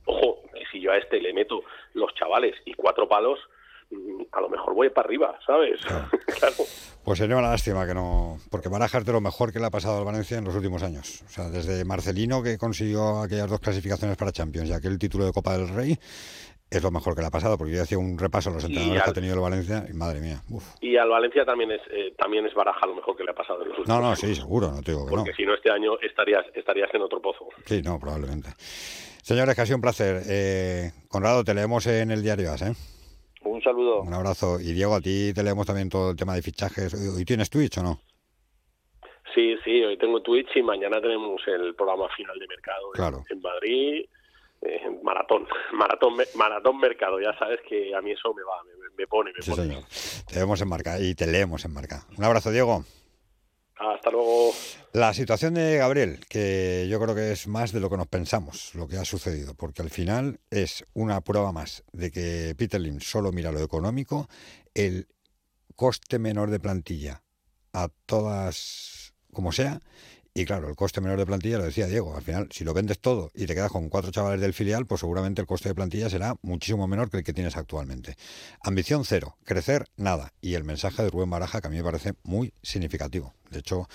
ojo, 0.05 0.39
si 0.71 0.81
yo 0.81 0.91
a 0.91 0.97
este 0.97 1.19
le 1.21 1.33
meto 1.33 1.61
los 1.93 2.13
chavales 2.15 2.55
y 2.65 2.73
cuatro 2.73 3.07
palos, 3.07 3.39
a 4.31 4.41
lo 4.41 4.49
mejor 4.49 4.73
voy 4.73 4.89
para 4.89 5.05
arriba, 5.07 5.37
¿sabes? 5.45 5.79
Claro. 5.85 6.07
claro. 6.39 6.55
Pues 7.03 7.19
sería 7.19 7.37
una 7.37 7.49
lástima 7.51 7.85
que 7.85 7.93
no, 7.93 8.37
porque 8.49 8.69
Baraja 8.69 8.97
es 8.97 9.05
de 9.05 9.11
lo 9.11 9.21
mejor 9.21 9.51
que 9.53 9.59
le 9.59 9.65
ha 9.65 9.69
pasado 9.71 9.99
al 9.99 10.05
Valencia 10.05 10.37
en 10.37 10.45
los 10.45 10.55
últimos 10.55 10.81
años. 10.83 11.21
O 11.25 11.29
sea, 11.29 11.49
desde 11.49 11.85
Marcelino 11.85 12.41
que 12.41 12.57
consiguió 12.57 13.19
aquellas 13.21 13.49
dos 13.49 13.59
clasificaciones 13.59 14.17
para 14.17 14.31
Champions 14.31 14.69
y 14.69 14.73
aquel 14.73 14.97
título 14.97 15.25
de 15.25 15.31
Copa 15.33 15.55
del 15.57 15.67
Rey, 15.69 15.95
es 16.71 16.81
lo 16.81 16.89
mejor 16.89 17.13
que 17.13 17.21
le 17.21 17.27
ha 17.27 17.31
pasado, 17.31 17.55
porque 17.55 17.73
yo 17.75 17.83
hacía 17.83 17.99
un 17.99 18.17
repaso 18.17 18.49
a 18.49 18.53
los 18.53 18.63
entrenadores 18.63 19.01
al, 19.01 19.05
que 19.05 19.09
ha 19.11 19.13
tenido 19.13 19.35
el 19.35 19.41
Valencia 19.41 19.85
y 19.87 19.93
madre 19.93 20.21
mía. 20.21 20.41
Uf. 20.49 20.63
Y 20.81 20.97
al 20.97 21.09
Valencia 21.09 21.45
también 21.45 21.69
es 21.69 21.81
eh, 21.91 22.15
también 22.17 22.47
es 22.47 22.53
Baraja 22.55 22.87
lo 22.87 22.95
mejor 22.95 23.15
que 23.15 23.23
le 23.23 23.29
ha 23.29 23.35
pasado 23.35 23.61
en 23.61 23.69
los 23.69 23.77
últimos 23.77 23.95
No, 23.95 24.01
no, 24.01 24.07
años. 24.07 24.19
sí, 24.19 24.33
seguro, 24.33 24.71
no 24.71 24.81
te 24.81 24.91
digo 24.91 25.05
que 25.05 25.11
Porque 25.11 25.29
no. 25.31 25.35
si 25.35 25.45
no 25.45 25.53
este 25.53 25.69
año 25.69 25.99
estarías 26.01 26.43
estarías 26.55 26.89
en 26.95 27.01
otro 27.03 27.21
pozo. 27.21 27.45
Sí, 27.65 27.83
no, 27.83 27.99
probablemente. 27.99 28.49
Señores, 29.23 29.55
que 29.55 29.61
ha 29.61 29.65
sido 29.65 29.77
un 29.77 29.81
placer. 29.81 30.21
Eh, 30.27 30.91
Conrado, 31.07 31.45
te 31.45 31.53
leemos 31.53 31.87
en 31.87 32.11
el 32.11 32.21
diario 32.21 32.51
AS, 32.51 32.61
¿eh? 32.63 32.73
Un 33.45 33.61
saludo. 33.61 34.01
Un 34.01 34.13
abrazo. 34.13 34.59
Y 34.59 34.73
Diego, 34.73 34.95
a 34.95 35.01
ti 35.01 35.31
te 35.33 35.43
leemos 35.43 35.65
también 35.65 35.87
todo 35.89 36.11
el 36.11 36.17
tema 36.17 36.35
de 36.35 36.41
fichajes. 36.41 36.93
¿Hoy 36.93 37.23
tienes 37.23 37.49
Twitch 37.49 37.77
o 37.77 37.83
no? 37.83 38.01
Sí, 39.33 39.55
sí, 39.63 39.81
hoy 39.83 39.97
tengo 39.97 40.21
Twitch 40.21 40.49
y 40.55 40.61
mañana 40.61 41.01
tenemos 41.01 41.41
el 41.47 41.73
programa 41.73 42.07
final 42.15 42.37
de 42.37 42.47
mercado 42.47 42.91
claro. 42.91 43.23
en, 43.29 43.37
en 43.37 43.41
Madrid. 43.41 44.05
Eh, 44.61 44.99
maratón, 45.03 45.47
maratón, 45.73 46.13
maratón 46.35 46.77
mercado, 46.77 47.19
ya 47.21 47.37
sabes 47.37 47.59
que 47.67 47.95
a 47.95 48.01
mí 48.01 48.11
eso 48.11 48.33
me 48.33 48.43
va, 48.43 48.61
me, 48.63 48.95
me 48.97 49.07
pone, 49.07 49.31
me 49.35 49.41
sí, 49.41 49.51
pone. 49.51 49.63
Señor. 49.63 49.83
Te 50.27 50.39
vemos 50.39 50.61
en 50.61 50.67
marca 50.67 50.99
y 50.99 51.15
te 51.15 51.27
leemos 51.27 51.63
en 51.65 51.73
marca. 51.73 52.05
Un 52.17 52.23
abrazo, 52.25 52.51
Diego. 52.51 52.83
Hasta 53.77 54.11
luego. 54.11 54.51
La 54.93 55.13
situación 55.13 55.55
de 55.55 55.77
Gabriel, 55.77 56.19
que 56.29 56.87
yo 56.89 56.99
creo 56.99 57.15
que 57.15 57.31
es 57.31 57.47
más 57.47 57.71
de 57.71 57.79
lo 57.79 57.89
que 57.89 57.97
nos 57.97 58.07
pensamos, 58.07 58.73
lo 58.75 58.87
que 58.87 58.97
ha 58.97 59.05
sucedido, 59.05 59.55
porque 59.55 59.81
al 59.81 59.89
final 59.89 60.39
es 60.51 60.85
una 60.93 61.21
prueba 61.21 61.51
más 61.51 61.83
de 61.91 62.11
que 62.11 62.53
Peter 62.57 62.79
Lim 62.79 62.99
solo 62.99 63.31
mira 63.31 63.51
lo 63.51 63.59
económico, 63.61 64.29
el 64.73 65.07
coste 65.75 66.19
menor 66.19 66.51
de 66.51 66.59
plantilla 66.59 67.23
a 67.73 67.89
todas 68.05 69.13
como 69.33 69.51
sea, 69.51 69.81
y 70.35 70.45
claro, 70.45 70.67
el 70.67 70.75
coste 70.75 70.99
menor 70.99 71.19
de 71.19 71.25
plantilla, 71.27 71.59
lo 71.59 71.65
decía 71.65 71.85
Diego, 71.85 72.15
al 72.15 72.23
final, 72.23 72.49
si 72.51 72.63
lo 72.63 72.73
vendes 72.73 72.99
todo 72.99 73.31
y 73.35 73.45
te 73.45 73.53
quedas 73.53 73.71
con 73.71 73.89
cuatro 73.89 74.09
chavales 74.09 74.41
del 74.41 74.53
filial, 74.53 74.87
pues 74.87 75.01
seguramente 75.01 75.41
el 75.41 75.47
coste 75.47 75.69
de 75.69 75.75
plantilla 75.75 76.09
será 76.09 76.35
muchísimo 76.41 76.87
menor 76.87 77.11
que 77.11 77.17
el 77.17 77.23
que 77.23 77.33
tienes 77.33 77.55
actualmente. 77.55 78.15
Ambición 78.63 79.05
cero, 79.05 79.37
crecer 79.43 79.85
nada. 79.95 80.33
Y 80.41 80.55
el 80.55 80.63
mensaje 80.63 81.03
de 81.03 81.11
Rubén 81.11 81.29
Baraja, 81.29 81.61
que 81.61 81.67
a 81.67 81.69
mí 81.69 81.77
me 81.77 81.83
parece 81.83 82.13
muy 82.23 82.51
significativo. 82.63 83.33
De 83.51 83.59
hecho, 83.59 83.87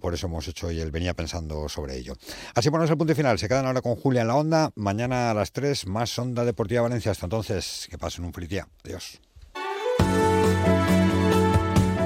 por 0.00 0.14
eso 0.14 0.26
hemos 0.26 0.48
hecho 0.48 0.72
y 0.72 0.80
él 0.80 0.90
venía 0.90 1.14
pensando 1.14 1.68
sobre 1.68 1.96
ello. 1.96 2.14
Así 2.54 2.70
ponemos 2.70 2.90
el 2.90 2.98
punto 2.98 3.14
final. 3.14 3.38
Se 3.38 3.46
quedan 3.46 3.66
ahora 3.66 3.80
con 3.80 3.94
Julia 3.94 4.22
en 4.22 4.28
la 4.28 4.34
onda. 4.34 4.72
Mañana 4.74 5.30
a 5.30 5.34
las 5.34 5.52
3, 5.52 5.86
más 5.86 6.18
Onda 6.18 6.44
Deportiva 6.44 6.82
Valencia. 6.82 7.12
Hasta 7.12 7.26
entonces, 7.26 7.86
que 7.88 7.98
pasen 7.98 8.24
un 8.24 8.32
feliz 8.32 8.50
día. 8.50 8.68
Adiós. 8.84 9.20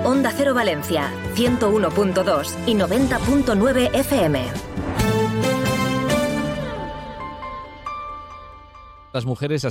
Onda 0.08 0.32
Cero 0.34 0.54
Valencia, 0.54 1.12
101.2 1.34 2.56
y 2.66 2.72
90.9 2.72 3.94
FM. 3.94 4.42
Las 9.12 9.26
mujeres 9.26 9.64